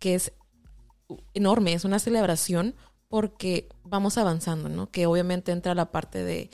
que 0.01 0.17
es 0.17 0.33
enorme, 1.35 1.75
es 1.75 1.85
una 1.85 2.01
celebración 2.01 2.75
porque 3.09 3.69
vamos 3.85 4.19
avanzando, 4.19 4.69
¿no? 4.69 4.91
Que 4.91 5.07
obviamente 5.07 5.53
entra 5.53 5.75
la 5.75 5.93
parte 5.93 6.25
de, 6.25 6.51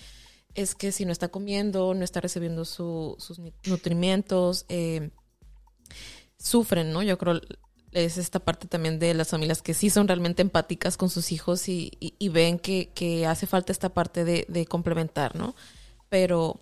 es 0.55 0.75
que 0.75 0.93
si 0.93 1.05
no 1.05 1.13
está 1.13 1.29
comiendo, 1.29 1.95
no 1.95 2.05
está 2.05 2.21
recibiendo 2.21 2.65
sus 2.65 3.41
nutrimientos, 3.67 4.67
eh, 4.69 5.11
sufren, 6.39 6.93
¿no? 6.93 7.03
Yo 7.03 7.17
creo 7.17 7.41
es 7.93 8.19
esta 8.19 8.41
parte 8.41 8.69
también 8.69 8.99
de 8.99 9.15
las 9.15 9.29
familias 9.29 9.63
que 9.63 9.73
sí 9.73 9.89
son 9.89 10.07
realmente 10.07 10.43
empáticas 10.43 10.99
con 10.99 11.09
sus 11.09 11.33
hijos 11.33 11.67
y, 11.69 11.91
ven 12.31 12.59
que, 12.59 13.27
hace 13.27 13.47
falta 13.47 13.73
esta 13.73 13.95
parte 13.95 14.25
de 14.25 14.67
complementar, 14.67 15.35
¿no? 15.35 15.55
Pero 16.11 16.61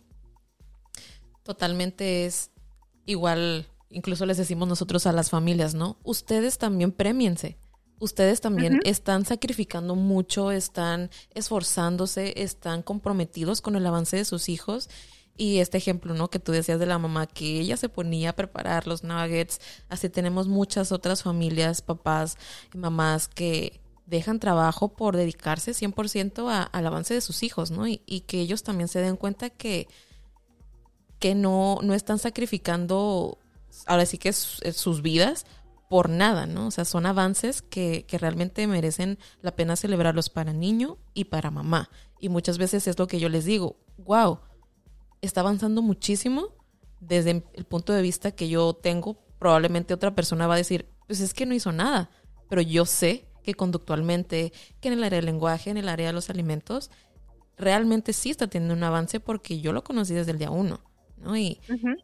totalmente 1.43 2.27
es 2.27 2.51
igual 3.05 3.67
incluso 3.95 4.27
les 4.27 4.37
decimos 4.37 4.69
nosotros 4.69 5.07
a 5.07 5.13
las 5.13 5.31
familias, 5.31 5.75
¿no? 5.75 5.97
Ustedes 6.03 6.59
también 6.59 6.93
premiense. 6.93 7.57
Ustedes 8.01 8.41
también 8.41 8.81
están 8.85 9.25
sacrificando 9.25 9.95
mucho, 9.95 10.51
están 10.51 11.11
esforzándose, 11.33 12.35
están 12.37 12.83
comprometidos 12.83 13.61
con 13.61 13.77
el 13.77 13.87
avance 13.87 14.17
de 14.17 14.25
sus 14.25 14.49
hijos. 14.49 14.91
Y 15.37 15.59
este 15.59 15.79
ejemplo, 15.79 16.15
¿no? 16.15 16.29
Que 16.29 16.39
tú 16.39 16.53
decías 16.53 16.79
de 16.79 16.87
la 16.87 16.99
mamá, 16.99 17.27
que 17.27 17.61
ella 17.61 17.77
se 17.77 17.89
ponía 17.89 18.31
a 18.31 18.37
preparar 18.37 18.87
los 18.87 19.05
nuggets. 19.05 19.61
Así 19.89 20.09
tenemos 20.09 20.49
muchas 20.49 20.93
otras 20.93 21.23
familias, 21.23 21.83
papás 21.83 22.37
y 22.75 22.79
mamás 22.79 23.29
que 23.29 23.81
dejan 24.07 24.39
trabajo 24.39 24.89
por 24.89 25.17
dedicarse 25.17 25.73
100% 25.73 26.69
al 26.71 26.87
avance 26.87 27.15
de 27.15 27.21
sus 27.21 27.43
hijos, 27.43 27.71
¿no? 27.71 27.87
Y, 27.87 28.03
y, 28.07 28.21
que 28.21 28.41
ellos 28.41 28.63
también 28.63 28.89
se 28.89 29.01
den 29.01 29.17
cuenta 29.17 29.51
que, 29.51 29.89
que 31.19 31.35
no, 31.35 31.79
no 31.83 31.95
están 31.95 32.19
sacrificando 32.19 33.39
ahora 33.87 34.07
sí 34.07 34.19
que 34.19 34.31
es, 34.31 34.61
sus 34.73 35.03
vidas 35.03 35.47
por 35.89 36.09
nada, 36.09 36.47
¿no? 36.47 36.69
O 36.69 36.71
sea, 36.71 36.85
son 36.85 37.07
avances 37.07 37.63
que, 37.63 38.05
que, 38.07 38.19
realmente 38.19 38.67
merecen 38.67 39.19
la 39.43 39.55
pena 39.55 39.77
celebrarlos 39.77 40.31
para 40.31 40.53
niño 40.53 40.99
y 41.13 41.25
para 41.25 41.51
mamá. 41.51 41.91
Y 42.19 42.29
muchas 42.29 42.59
veces 42.59 42.87
es 42.87 42.99
lo 42.99 43.07
que 43.07 43.21
yo 43.21 43.29
les 43.29 43.45
digo, 43.45 43.77
wow, 43.99 44.41
está 45.21 45.41
avanzando 45.41 45.83
muchísimo 45.83 46.49
desde 47.01 47.45
el 47.53 47.65
punto 47.65 47.93
de 47.93 48.03
vista 48.03 48.33
que 48.33 48.49
yo 48.49 48.75
tengo. 48.75 49.19
Probablemente 49.39 49.95
otra 49.95 50.15
persona 50.15 50.47
va 50.47 50.55
a 50.55 50.59
decir, 50.59 50.89
pues 51.07 51.21
es 51.21 51.35
que 51.35 51.47
no 51.47 51.55
hizo 51.55 51.73
nada, 51.73 52.11
pero 52.49 52.63
yo 52.63 52.87
sé 52.87 53.29
que 53.43 53.55
conductualmente, 53.55 54.53
que 54.81 54.89
en 54.89 54.95
el 54.95 55.05
área 55.05 55.19
del 55.19 55.27
lenguaje, 55.27 55.71
en 55.71 55.77
el 55.77 55.89
área 55.89 56.09
de 56.09 56.13
los 56.13 56.31
alimentos, 56.31 56.91
realmente 57.57 58.13
sí 58.13 58.31
está 58.31 58.47
teniendo 58.47 58.75
un 58.75 58.83
avance 58.83 59.21
porque 59.21 59.61
yo 59.61 59.73
lo 59.73 59.85
conocí 59.85 60.15
desde 60.15 60.33
el 60.33 60.39
día 60.39 60.51
uno. 60.51 60.81
Y, 61.37 61.61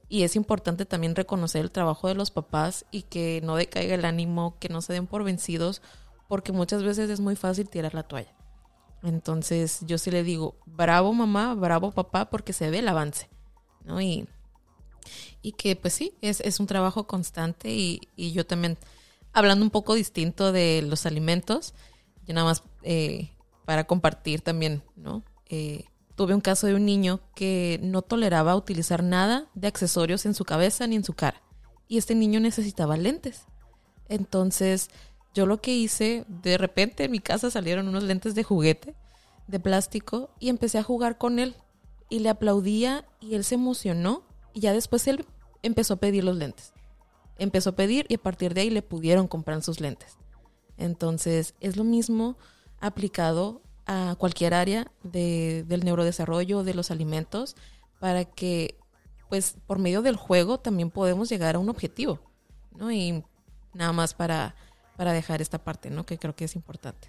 y 0.09 0.23
es 0.23 0.37
importante 0.37 0.87
también 0.87 1.15
reconocer 1.15 1.63
el 1.63 1.71
trabajo 1.71 2.09
de 2.09 2.15
los 2.15 2.31
papás 2.31 2.87
y 2.91 3.03
que 3.03 3.41
no 3.45 3.57
decaiga 3.57 3.95
el 3.95 4.05
ánimo, 4.05 4.57
que 4.59 4.69
no 4.69 4.81
se 4.81 4.95
den 4.95 5.07
por 5.07 5.25
vencidos, 5.25 5.83
porque 6.29 6.53
muchas 6.53 6.83
veces 6.83 7.11
es 7.11 7.21
muy 7.21 7.37
fácil 7.37 7.69
tirar 7.69 7.95
la 7.95 8.05
toalla. 8.05 8.35
Entonces 9.03 9.81
yo 9.87 9.99
sí 9.99 10.11
le 10.11 10.23
digo, 10.23 10.57
bravo 10.67 11.13
mamá, 11.13 11.55
bravo 11.55 11.91
papá, 11.93 12.31
porque 12.31 12.53
se 12.53 12.71
ve 12.71 12.81
el 12.81 12.89
avance, 12.89 13.29
¿no? 13.85 14.01
Y, 14.01 14.29
y 15.43 15.53
que 15.53 15.77
pues 15.77 15.95
sí, 15.95 16.15
es, 16.21 16.41
es 16.41 16.61
un 16.61 16.67
trabajo 16.67 17.07
constante 17.07 17.71
y, 17.71 18.01
y 18.17 18.33
yo 18.33 18.47
también 18.47 18.79
hablando 19.33 19.65
un 19.65 19.71
poco 19.71 19.95
distinto 19.95 20.53
de 20.53 20.83
los 20.83 21.07
alimentos, 21.07 21.75
yo 22.27 22.35
nada 22.35 22.47
más 22.47 22.63
eh, 22.83 23.31
para 23.65 23.85
compartir 23.85 24.41
también, 24.41 24.83
¿no? 24.97 25.23
Eh, 25.49 25.85
tuve 26.21 26.35
un 26.35 26.43
caso 26.43 26.67
de 26.67 26.75
un 26.75 26.85
niño 26.85 27.19
que 27.35 27.81
no 27.83 28.03
toleraba 28.03 28.55
utilizar 28.55 29.03
nada 29.03 29.47
de 29.55 29.69
accesorios 29.69 30.27
en 30.27 30.35
su 30.35 30.45
cabeza 30.45 30.87
ni 30.87 30.97
en 30.97 31.03
su 31.03 31.15
cara. 31.15 31.41
Y 31.89 31.97
este 31.97 32.15
niño 32.15 32.41
necesitaba 32.41 32.99
lentes. 32.99 33.47
Entonces, 34.07 34.91
yo 35.33 35.47
lo 35.47 35.63
que 35.63 35.75
hice, 35.75 36.27
de 36.29 36.59
repente 36.59 37.05
en 37.05 37.11
mi 37.11 37.21
casa 37.21 37.51
salieron 37.51 37.89
unos 37.89 38.03
lentes 38.03 38.35
de 38.35 38.45
juguete, 38.45 38.95
de 39.47 39.61
plástico, 39.61 40.29
y 40.39 40.51
empecé 40.51 40.77
a 40.77 40.83
jugar 40.83 41.17
con 41.17 41.39
él. 41.39 41.57
Y 42.11 42.19
le 42.19 42.29
aplaudía 42.29 43.07
y 43.19 43.35
él 43.35 43.43
se 43.43 43.55
emocionó. 43.55 44.23
Y 44.53 44.61
ya 44.61 44.75
después 44.75 45.09
él 45.09 45.25
empezó 45.63 45.95
a 45.95 46.01
pedir 46.01 46.23
los 46.23 46.37
lentes. 46.37 46.75
Empezó 47.39 47.71
a 47.71 47.77
pedir 47.77 48.05
y 48.11 48.17
a 48.17 48.23
partir 48.23 48.53
de 48.53 48.61
ahí 48.61 48.69
le 48.69 48.83
pudieron 48.83 49.27
comprar 49.27 49.63
sus 49.63 49.81
lentes. 49.81 50.19
Entonces, 50.77 51.55
es 51.61 51.79
lo 51.79 51.85
mismo 51.85 52.37
aplicado 52.79 53.63
a 53.91 54.15
cualquier 54.17 54.55
área 54.55 54.87
de, 55.03 55.65
del 55.67 55.85
neurodesarrollo, 55.85 56.63
de 56.63 56.75
los 56.75 56.93
alimentos, 56.93 57.57
para 57.99 58.25
que, 58.25 58.77
pues, 59.29 59.61
por 59.67 59.81
medio 59.81 60.01
del 60.01 60.15
juego 60.15 60.61
también 60.61 60.91
podemos 60.91 61.29
llegar 61.29 61.57
a 61.57 61.59
un 61.59 61.69
objetivo, 61.69 62.21
¿no? 62.79 62.93
Y 62.93 63.25
nada 63.75 63.93
más 63.93 64.15
para, 64.15 64.55
para 64.97 65.13
dejar 65.13 65.41
esta 65.41 65.59
parte, 65.59 65.91
¿no? 65.91 66.07
Que 66.07 66.19
creo 66.19 66.37
que 66.37 66.45
es 66.45 66.55
importante. 66.55 67.09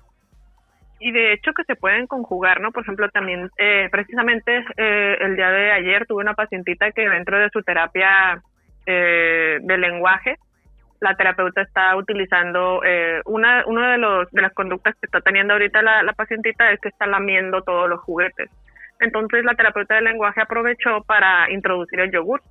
Y 0.99 1.11
de 1.11 1.33
hecho 1.33 1.53
que 1.53 1.63
se 1.65 1.75
pueden 1.75 2.07
conjugar, 2.07 2.61
¿no? 2.61 2.71
Por 2.71 2.81
ejemplo, 2.81 3.09
también 3.09 3.51
eh, 3.59 3.87
precisamente 3.91 4.65
eh, 4.77 5.17
el 5.21 5.35
día 5.35 5.51
de 5.51 5.71
ayer 5.73 6.07
tuve 6.07 6.23
una 6.23 6.33
pacientita 6.33 6.91
que 6.91 7.07
dentro 7.07 7.37
de 7.37 7.49
su 7.51 7.61
terapia 7.61 8.41
eh, 8.87 9.59
de 9.61 9.77
lenguaje, 9.77 10.39
la 11.01 11.15
terapeuta 11.15 11.61
está 11.61 11.95
utilizando 11.95 12.81
eh, 12.85 13.21
una 13.25 13.63
de 13.91 13.97
los 13.97 14.31
de 14.31 14.41
las 14.41 14.53
conductas 14.53 14.95
que 14.95 15.07
está 15.07 15.19
teniendo 15.19 15.53
ahorita 15.53 15.81
la, 15.81 16.03
la 16.03 16.13
pacientita 16.13 16.71
es 16.71 16.79
que 16.79 16.89
está 16.89 17.07
lamiendo 17.07 17.61
todos 17.63 17.89
los 17.89 17.99
juguetes. 18.01 18.49
Entonces 18.99 19.43
la 19.43 19.55
terapeuta 19.55 19.95
de 19.95 20.01
lenguaje 20.01 20.41
aprovechó 20.41 21.03
para 21.03 21.51
introducir 21.51 21.99
el 21.99 22.11
yogur 22.11 22.41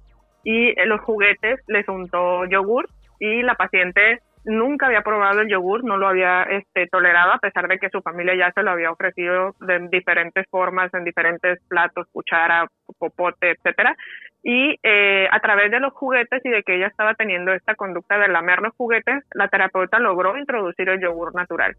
y 0.42 0.74
los 0.84 1.01
juguetes 1.01 1.61
les 1.68 1.86
untó 1.88 2.44
yogur 2.46 2.88
y 3.20 3.42
la 3.42 3.55
paciente 3.55 4.20
nunca 4.45 4.86
había 4.86 5.03
probado 5.03 5.41
el 5.41 5.49
yogur, 5.49 5.84
no 5.84 5.97
lo 5.97 6.09
había 6.09 6.43
este, 6.45 6.86
tolerado 6.86 7.32
a 7.32 7.38
pesar 7.38 7.68
de 7.68 7.78
que 7.78 7.91
su 7.91 8.01
familia 8.01 8.34
ya 8.34 8.53
se 8.53 8.62
lo 8.62 8.70
había 8.70 8.91
ofrecido 8.91 9.55
de 9.61 9.88
diferentes 9.91 10.47
formas, 10.51 10.93
en 10.95 11.05
diferentes 11.05 11.59
platos, 11.68 12.07
cuchara, 12.12 12.66
popote, 12.99 13.51
etcétera. 13.51 13.97
Y 14.43 14.78
eh, 14.82 15.28
a 15.30 15.41
través 15.41 15.70
de 15.70 15.80
los 15.80 15.93
juguetes 15.93 16.41
y 16.45 16.49
de 16.49 16.62
que 16.62 16.76
ella 16.76 16.86
estaba 16.86 17.14
teniendo 17.14 17.53
esta 17.53 17.74
conducta 17.74 18.18
de 18.18 18.28
lamer 18.28 18.61
los 18.61 18.74
juguetes, 18.74 19.22
la 19.34 19.49
terapeuta 19.49 19.99
logró 19.99 20.36
introducir 20.38 20.88
el 20.88 21.01
yogur 21.01 21.34
natural. 21.34 21.76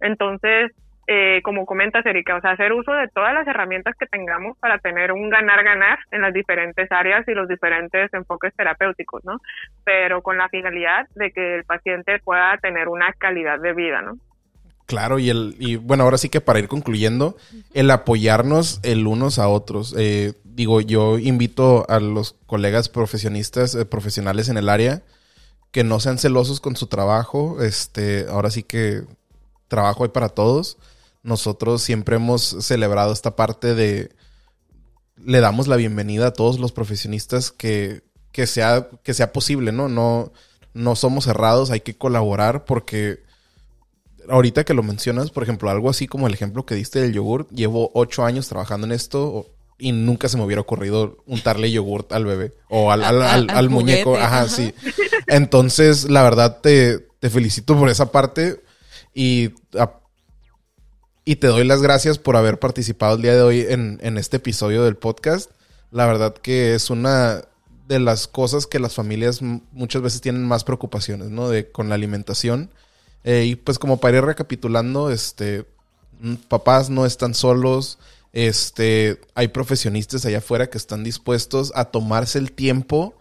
Entonces, 0.00 0.72
eh, 1.08 1.40
como 1.42 1.66
comentas, 1.66 2.06
Erika, 2.06 2.36
o 2.36 2.40
sea, 2.40 2.52
hacer 2.52 2.72
uso 2.72 2.92
de 2.92 3.08
todas 3.08 3.34
las 3.34 3.46
herramientas 3.48 3.96
que 3.98 4.06
tengamos 4.06 4.56
para 4.58 4.78
tener 4.78 5.10
un 5.10 5.30
ganar-ganar 5.30 5.98
en 6.12 6.22
las 6.22 6.32
diferentes 6.32 6.90
áreas 6.92 7.26
y 7.26 7.32
los 7.32 7.48
diferentes 7.48 8.12
enfoques 8.14 8.54
terapéuticos, 8.54 9.24
¿no? 9.24 9.40
Pero 9.84 10.22
con 10.22 10.38
la 10.38 10.48
finalidad 10.48 11.08
de 11.16 11.32
que 11.32 11.56
el 11.56 11.64
paciente 11.64 12.20
pueda 12.20 12.56
tener 12.58 12.88
una 12.88 13.12
calidad 13.14 13.58
de 13.58 13.72
vida, 13.72 14.00
¿no? 14.00 14.16
Claro, 14.86 15.18
y 15.18 15.30
el, 15.30 15.56
y 15.58 15.76
bueno, 15.76 16.04
ahora 16.04 16.18
sí 16.18 16.28
que 16.28 16.40
para 16.40 16.60
ir 16.60 16.68
concluyendo, 16.68 17.36
el 17.74 17.90
apoyarnos 17.90 18.78
el 18.84 19.06
unos 19.06 19.38
a 19.40 19.48
otros. 19.48 19.94
Eh, 19.98 20.34
digo, 20.44 20.80
yo 20.80 21.18
invito 21.18 21.84
a 21.88 21.98
los 21.98 22.34
colegas 22.46 22.88
profesionistas, 22.88 23.74
eh, 23.74 23.86
profesionales 23.86 24.48
en 24.48 24.56
el 24.56 24.68
área, 24.68 25.02
que 25.72 25.82
no 25.82 25.98
sean 25.98 26.18
celosos 26.18 26.60
con 26.60 26.76
su 26.76 26.86
trabajo. 26.86 27.62
Este, 27.62 28.26
ahora 28.28 28.50
sí 28.50 28.62
que 28.62 29.02
trabajo 29.68 30.04
hay 30.04 30.10
para 30.10 30.28
todos 30.28 30.78
nosotros 31.22 31.82
siempre 31.82 32.16
hemos 32.16 32.42
celebrado 32.60 33.12
esta 33.12 33.36
parte 33.36 33.74
de 33.74 34.10
le 35.16 35.40
damos 35.40 35.68
la 35.68 35.76
bienvenida 35.76 36.28
a 36.28 36.32
todos 36.32 36.58
los 36.58 36.72
profesionistas 36.72 37.52
que, 37.52 38.02
que, 38.32 38.46
sea, 38.46 38.88
que 39.02 39.14
sea 39.14 39.32
posible, 39.32 39.72
¿no? 39.72 39.88
No, 39.88 40.32
no 40.74 40.96
somos 40.96 41.24
cerrados, 41.24 41.70
hay 41.70 41.80
que 41.80 41.96
colaborar 41.96 42.64
porque 42.64 43.20
ahorita 44.28 44.64
que 44.64 44.74
lo 44.74 44.82
mencionas, 44.82 45.30
por 45.30 45.42
ejemplo, 45.42 45.70
algo 45.70 45.90
así 45.90 46.06
como 46.06 46.26
el 46.26 46.34
ejemplo 46.34 46.66
que 46.66 46.74
diste 46.74 47.00
del 47.00 47.12
yogur, 47.12 47.48
llevo 47.50 47.90
ocho 47.94 48.24
años 48.24 48.48
trabajando 48.48 48.86
en 48.86 48.92
esto 48.92 49.46
y 49.78 49.92
nunca 49.92 50.28
se 50.28 50.36
me 50.36 50.44
hubiera 50.44 50.60
ocurrido 50.60 51.18
untarle 51.26 51.70
yogurt 51.70 52.12
al 52.12 52.24
bebé 52.24 52.54
o 52.68 52.92
al, 52.92 53.02
al, 53.02 53.70
muñeco. 53.70 54.16
Ajá, 54.16 54.48
sí. 54.48 54.72
Entonces, 55.26 56.08
la 56.08 56.22
verdad, 56.22 56.60
te, 56.60 56.98
te 56.98 57.30
felicito 57.30 57.76
por 57.76 57.88
esa 57.88 58.12
parte 58.12 58.62
y 59.12 59.50
y 61.24 61.36
te 61.36 61.46
doy 61.46 61.64
las 61.64 61.82
gracias 61.82 62.18
por 62.18 62.36
haber 62.36 62.58
participado 62.58 63.16
el 63.16 63.22
día 63.22 63.34
de 63.34 63.42
hoy 63.42 63.66
en, 63.68 64.18
este 64.18 64.38
episodio 64.38 64.84
del 64.84 64.96
podcast. 64.96 65.50
La 65.90 66.06
verdad 66.06 66.34
que 66.34 66.74
es 66.74 66.90
una 66.90 67.44
de 67.86 68.00
las 68.00 68.26
cosas 68.26 68.66
que 68.66 68.80
las 68.80 68.94
familias 68.94 69.40
muchas 69.42 70.02
veces 70.02 70.20
tienen 70.20 70.44
más 70.44 70.64
preocupaciones, 70.64 71.30
¿no? 71.30 71.48
De, 71.48 71.70
con 71.70 71.88
la 71.88 71.94
alimentación. 71.94 72.70
Eh, 73.24 73.44
y 73.46 73.54
pues 73.54 73.78
como 73.78 73.98
para 73.98 74.18
ir 74.18 74.24
recapitulando, 74.24 75.10
este, 75.10 75.64
papás 76.48 76.90
no 76.90 77.06
están 77.06 77.34
solos, 77.34 77.98
este, 78.32 79.20
hay 79.34 79.48
profesionistas 79.48 80.24
allá 80.24 80.38
afuera 80.38 80.70
que 80.70 80.78
están 80.78 81.04
dispuestos 81.04 81.72
a 81.76 81.84
tomarse 81.86 82.38
el 82.38 82.50
tiempo 82.50 83.14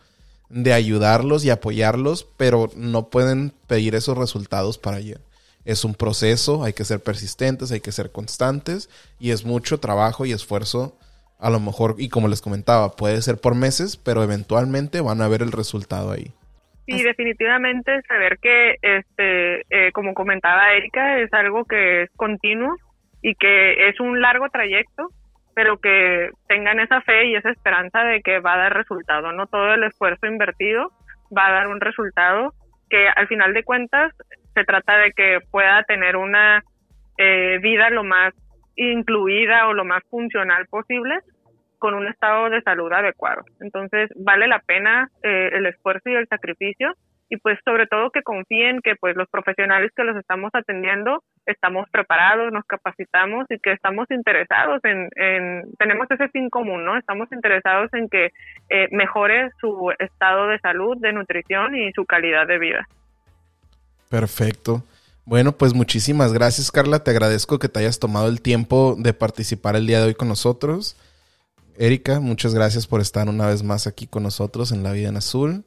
de 0.50 0.74
ayudarlos 0.74 1.46
y 1.46 1.52
apoyarlos, 1.52 2.26
pero 2.38 2.72
no 2.76 3.10
pueden 3.10 3.54
pedir 3.68 3.94
esos 3.94 4.18
resultados 4.18 4.80
para 4.80 4.98
allá. 4.98 5.20
Es 5.66 5.86
un 5.86 5.94
proceso, 5.94 6.64
hay 6.64 6.74
que 6.74 6.84
ser 6.84 7.00
persistentes, 7.02 7.72
hay 7.72 7.82
que 7.82 7.92
ser 7.92 8.12
constantes 8.12 8.90
y 9.20 9.32
es 9.32 9.46
mucho 9.46 9.80
trabajo 9.80 10.26
y 10.26 10.32
esfuerzo. 10.32 10.98
A 11.40 11.50
lo 11.50 11.60
mejor, 11.60 11.96
y 11.98 12.10
como 12.10 12.28
les 12.28 12.42
comentaba, 12.42 12.96
puede 12.96 13.22
ser 13.22 13.38
por 13.38 13.56
meses, 13.56 13.98
pero 13.98 14.24
eventualmente 14.24 15.02
van 15.02 15.22
a 15.22 15.28
ver 15.28 15.42
el 15.42 15.52
resultado 15.52 16.12
ahí. 16.12 16.34
Sí, 16.88 17.04
definitivamente 17.04 18.02
saber 18.08 18.38
que, 18.40 18.76
este, 18.82 19.62
eh, 19.70 19.92
como 19.94 20.14
comentaba 20.14 20.74
Erika, 20.74 21.20
es 21.20 21.34
algo 21.34 21.66
que 21.66 22.04
es 22.04 22.12
continuo 22.16 22.76
y 23.22 23.36
que 23.36 23.90
es 23.90 24.00
un 24.00 24.20
largo 24.20 24.50
trayecto, 24.50 25.10
pero 25.54 25.78
que 25.80 26.30
tengan 26.48 26.80
esa 26.80 27.02
fe 27.02 27.28
y 27.28 27.36
esa 27.36 27.52
esperanza 27.52 28.04
de 28.04 28.22
que 28.22 28.40
va 28.40 28.54
a 28.54 28.58
dar 28.58 28.74
resultado, 28.74 29.32
no 29.32 29.48
todo 29.48 29.74
el 29.74 29.84
esfuerzo 29.84 30.26
invertido 30.28 30.92
va 31.36 31.48
a 31.48 31.52
dar 31.52 31.68
un 31.68 31.80
resultado 31.80 32.54
que 32.92 33.08
al 33.08 33.28
final 33.28 33.54
de 33.54 33.64
cuentas 33.64 34.14
se 34.54 34.64
trata 34.66 34.98
de 34.98 35.14
que 35.14 35.40
pueda 35.50 35.82
tener 35.84 36.18
una 36.18 36.62
eh, 37.18 37.58
vida 37.62 37.90
lo 37.90 38.04
más 38.04 38.34
incluida 38.76 39.68
o 39.68 39.74
lo 39.74 39.86
más 39.86 40.04
funcional 40.10 40.68
posible 40.68 41.16
con 41.80 41.94
un 41.94 42.08
estado 42.08 42.50
de 42.50 42.62
salud 42.62 42.92
adecuado. 42.92 43.44
Entonces, 43.62 44.10
vale 44.16 44.48
la 44.48 44.60
pena 44.60 45.10
eh, 45.24 45.50
el 45.54 45.66
esfuerzo 45.66 46.10
y 46.10 46.16
el 46.16 46.28
sacrificio 46.28 46.94
y 47.32 47.38
pues 47.38 47.58
sobre 47.64 47.88
todo 47.88 48.12
que 48.12 48.24
confíen 48.24 48.82
que 48.84 48.98
pues 48.98 49.16
los 49.16 49.30
profesionales 49.30 49.92
que 49.96 50.04
los 50.04 50.18
estamos 50.18 50.52
atendiendo 50.54 51.24
estamos 51.46 51.90
preparados, 51.90 52.52
nos 52.52 52.66
capacitamos 52.66 53.46
y 53.50 53.58
que 53.58 53.72
estamos 53.72 54.12
interesados 54.12 54.82
en, 54.84 55.10
tenemos 55.80 56.12
ese 56.12 56.28
fin 56.28 56.50
común, 56.50 56.84
¿no? 56.84 56.98
Estamos 56.98 57.32
interesados 57.32 57.90
en 57.94 58.10
que 58.10 58.32
eh, 58.70 58.90
mejore 58.92 59.50
su 59.62 59.94
estado 59.98 60.48
de 60.48 60.60
salud, 60.60 60.98
de 60.98 61.14
nutrición 61.14 61.74
y 61.74 61.94
su 61.94 62.06
calidad 62.06 62.46
de 62.48 62.60
vida. 62.60 62.86
Perfecto. 64.10 64.84
Bueno, 65.24 65.54
pues 65.54 65.74
muchísimas 65.74 66.34
gracias 66.34 66.70
Carla, 66.70 67.02
te 67.02 67.12
agradezco 67.12 67.60
que 67.60 67.70
te 67.70 67.80
hayas 67.80 67.98
tomado 67.98 68.28
el 68.28 68.42
tiempo 68.42 68.98
de 69.00 69.14
participar 69.14 69.78
el 69.78 69.88
día 69.88 70.02
de 70.02 70.08
hoy 70.08 70.16
con 70.16 70.28
nosotros. 70.28 70.98
Erika, 71.78 72.20
muchas 72.20 72.54
gracias 72.54 72.88
por 72.88 73.00
estar 73.00 73.30
una 73.30 73.48
vez 73.48 73.64
más 73.64 73.88
aquí 73.88 74.06
con 74.06 74.24
nosotros 74.24 74.74
en 74.74 74.84
La 74.84 74.92
Vida 74.92 75.08
en 75.08 75.16
Azul. 75.16 75.64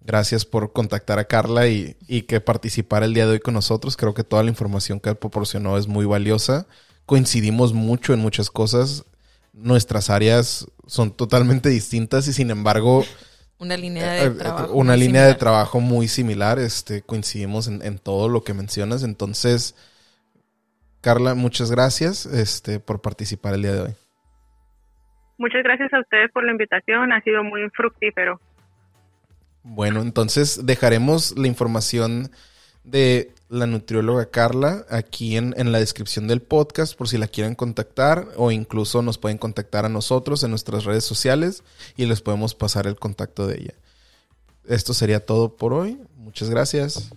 Gracias 0.00 0.44
por 0.44 0.72
contactar 0.72 1.18
a 1.18 1.24
Carla 1.24 1.66
y, 1.66 1.94
que 2.28 2.40
participara 2.40 3.06
el 3.06 3.14
día 3.14 3.26
de 3.26 3.32
hoy 3.32 3.40
con 3.40 3.54
nosotros. 3.54 3.96
Creo 3.96 4.14
que 4.14 4.24
toda 4.24 4.42
la 4.44 4.50
información 4.50 5.00
que 5.00 5.14
proporcionó 5.14 5.78
es 5.78 5.88
muy 5.88 6.04
valiosa. 6.04 6.66
Coincidimos 7.06 7.72
mucho 7.72 8.14
en 8.14 8.20
muchas 8.20 8.50
cosas. 8.50 9.04
Nuestras 9.52 10.10
áreas 10.10 10.66
son 10.86 11.10
totalmente 11.10 11.68
distintas 11.68 12.28
y 12.28 12.32
sin 12.32 12.50
embargo 12.50 13.04
una 13.58 13.76
línea 13.76 14.12
de 14.12 14.26
eh, 14.26 14.30
trabajo. 14.30 14.74
Una 14.74 14.96
línea 14.96 15.26
de 15.26 15.34
trabajo 15.34 15.80
muy 15.80 16.08
similar. 16.08 16.58
Este, 16.58 17.02
coincidimos 17.02 17.68
en, 17.68 17.98
todo 17.98 18.28
lo 18.28 18.44
que 18.44 18.52
mencionas. 18.52 19.02
Entonces, 19.02 19.74
Carla, 21.00 21.34
muchas 21.34 21.70
gracias 21.70 22.26
este, 22.26 22.80
por 22.80 23.00
participar 23.00 23.54
el 23.54 23.62
día 23.62 23.72
de 23.72 23.80
hoy. 23.80 23.94
Muchas 25.38 25.62
gracias 25.62 25.92
a 25.92 26.00
ustedes 26.00 26.30
por 26.32 26.44
la 26.44 26.52
invitación. 26.52 27.12
Ha 27.12 27.20
sido 27.22 27.42
muy 27.44 27.68
fructífero. 27.70 28.40
Bueno, 29.68 30.00
entonces 30.00 30.60
dejaremos 30.64 31.36
la 31.36 31.48
información 31.48 32.30
de 32.84 33.34
la 33.48 33.66
nutrióloga 33.66 34.30
Carla 34.30 34.86
aquí 34.88 35.36
en, 35.36 35.54
en, 35.56 35.72
la 35.72 35.80
descripción 35.80 36.28
del 36.28 36.40
podcast 36.40 36.96
por 36.96 37.08
si 37.08 37.18
la 37.18 37.26
quieren 37.26 37.56
contactar 37.56 38.28
o 38.36 38.52
incluso 38.52 39.02
nos 39.02 39.18
pueden 39.18 39.38
contactar 39.38 39.84
a 39.84 39.88
nosotros 39.88 40.44
en 40.44 40.50
nuestras 40.50 40.84
redes 40.84 41.04
sociales 41.04 41.64
y 41.96 42.06
les 42.06 42.20
podemos 42.20 42.54
pasar 42.54 42.86
el 42.86 42.96
contacto 42.96 43.48
de 43.48 43.56
ella. 43.56 43.74
Esto 44.68 44.94
sería 44.94 45.26
todo 45.26 45.56
por 45.56 45.72
hoy. 45.72 46.00
Muchas 46.16 46.48
gracias. 46.48 47.10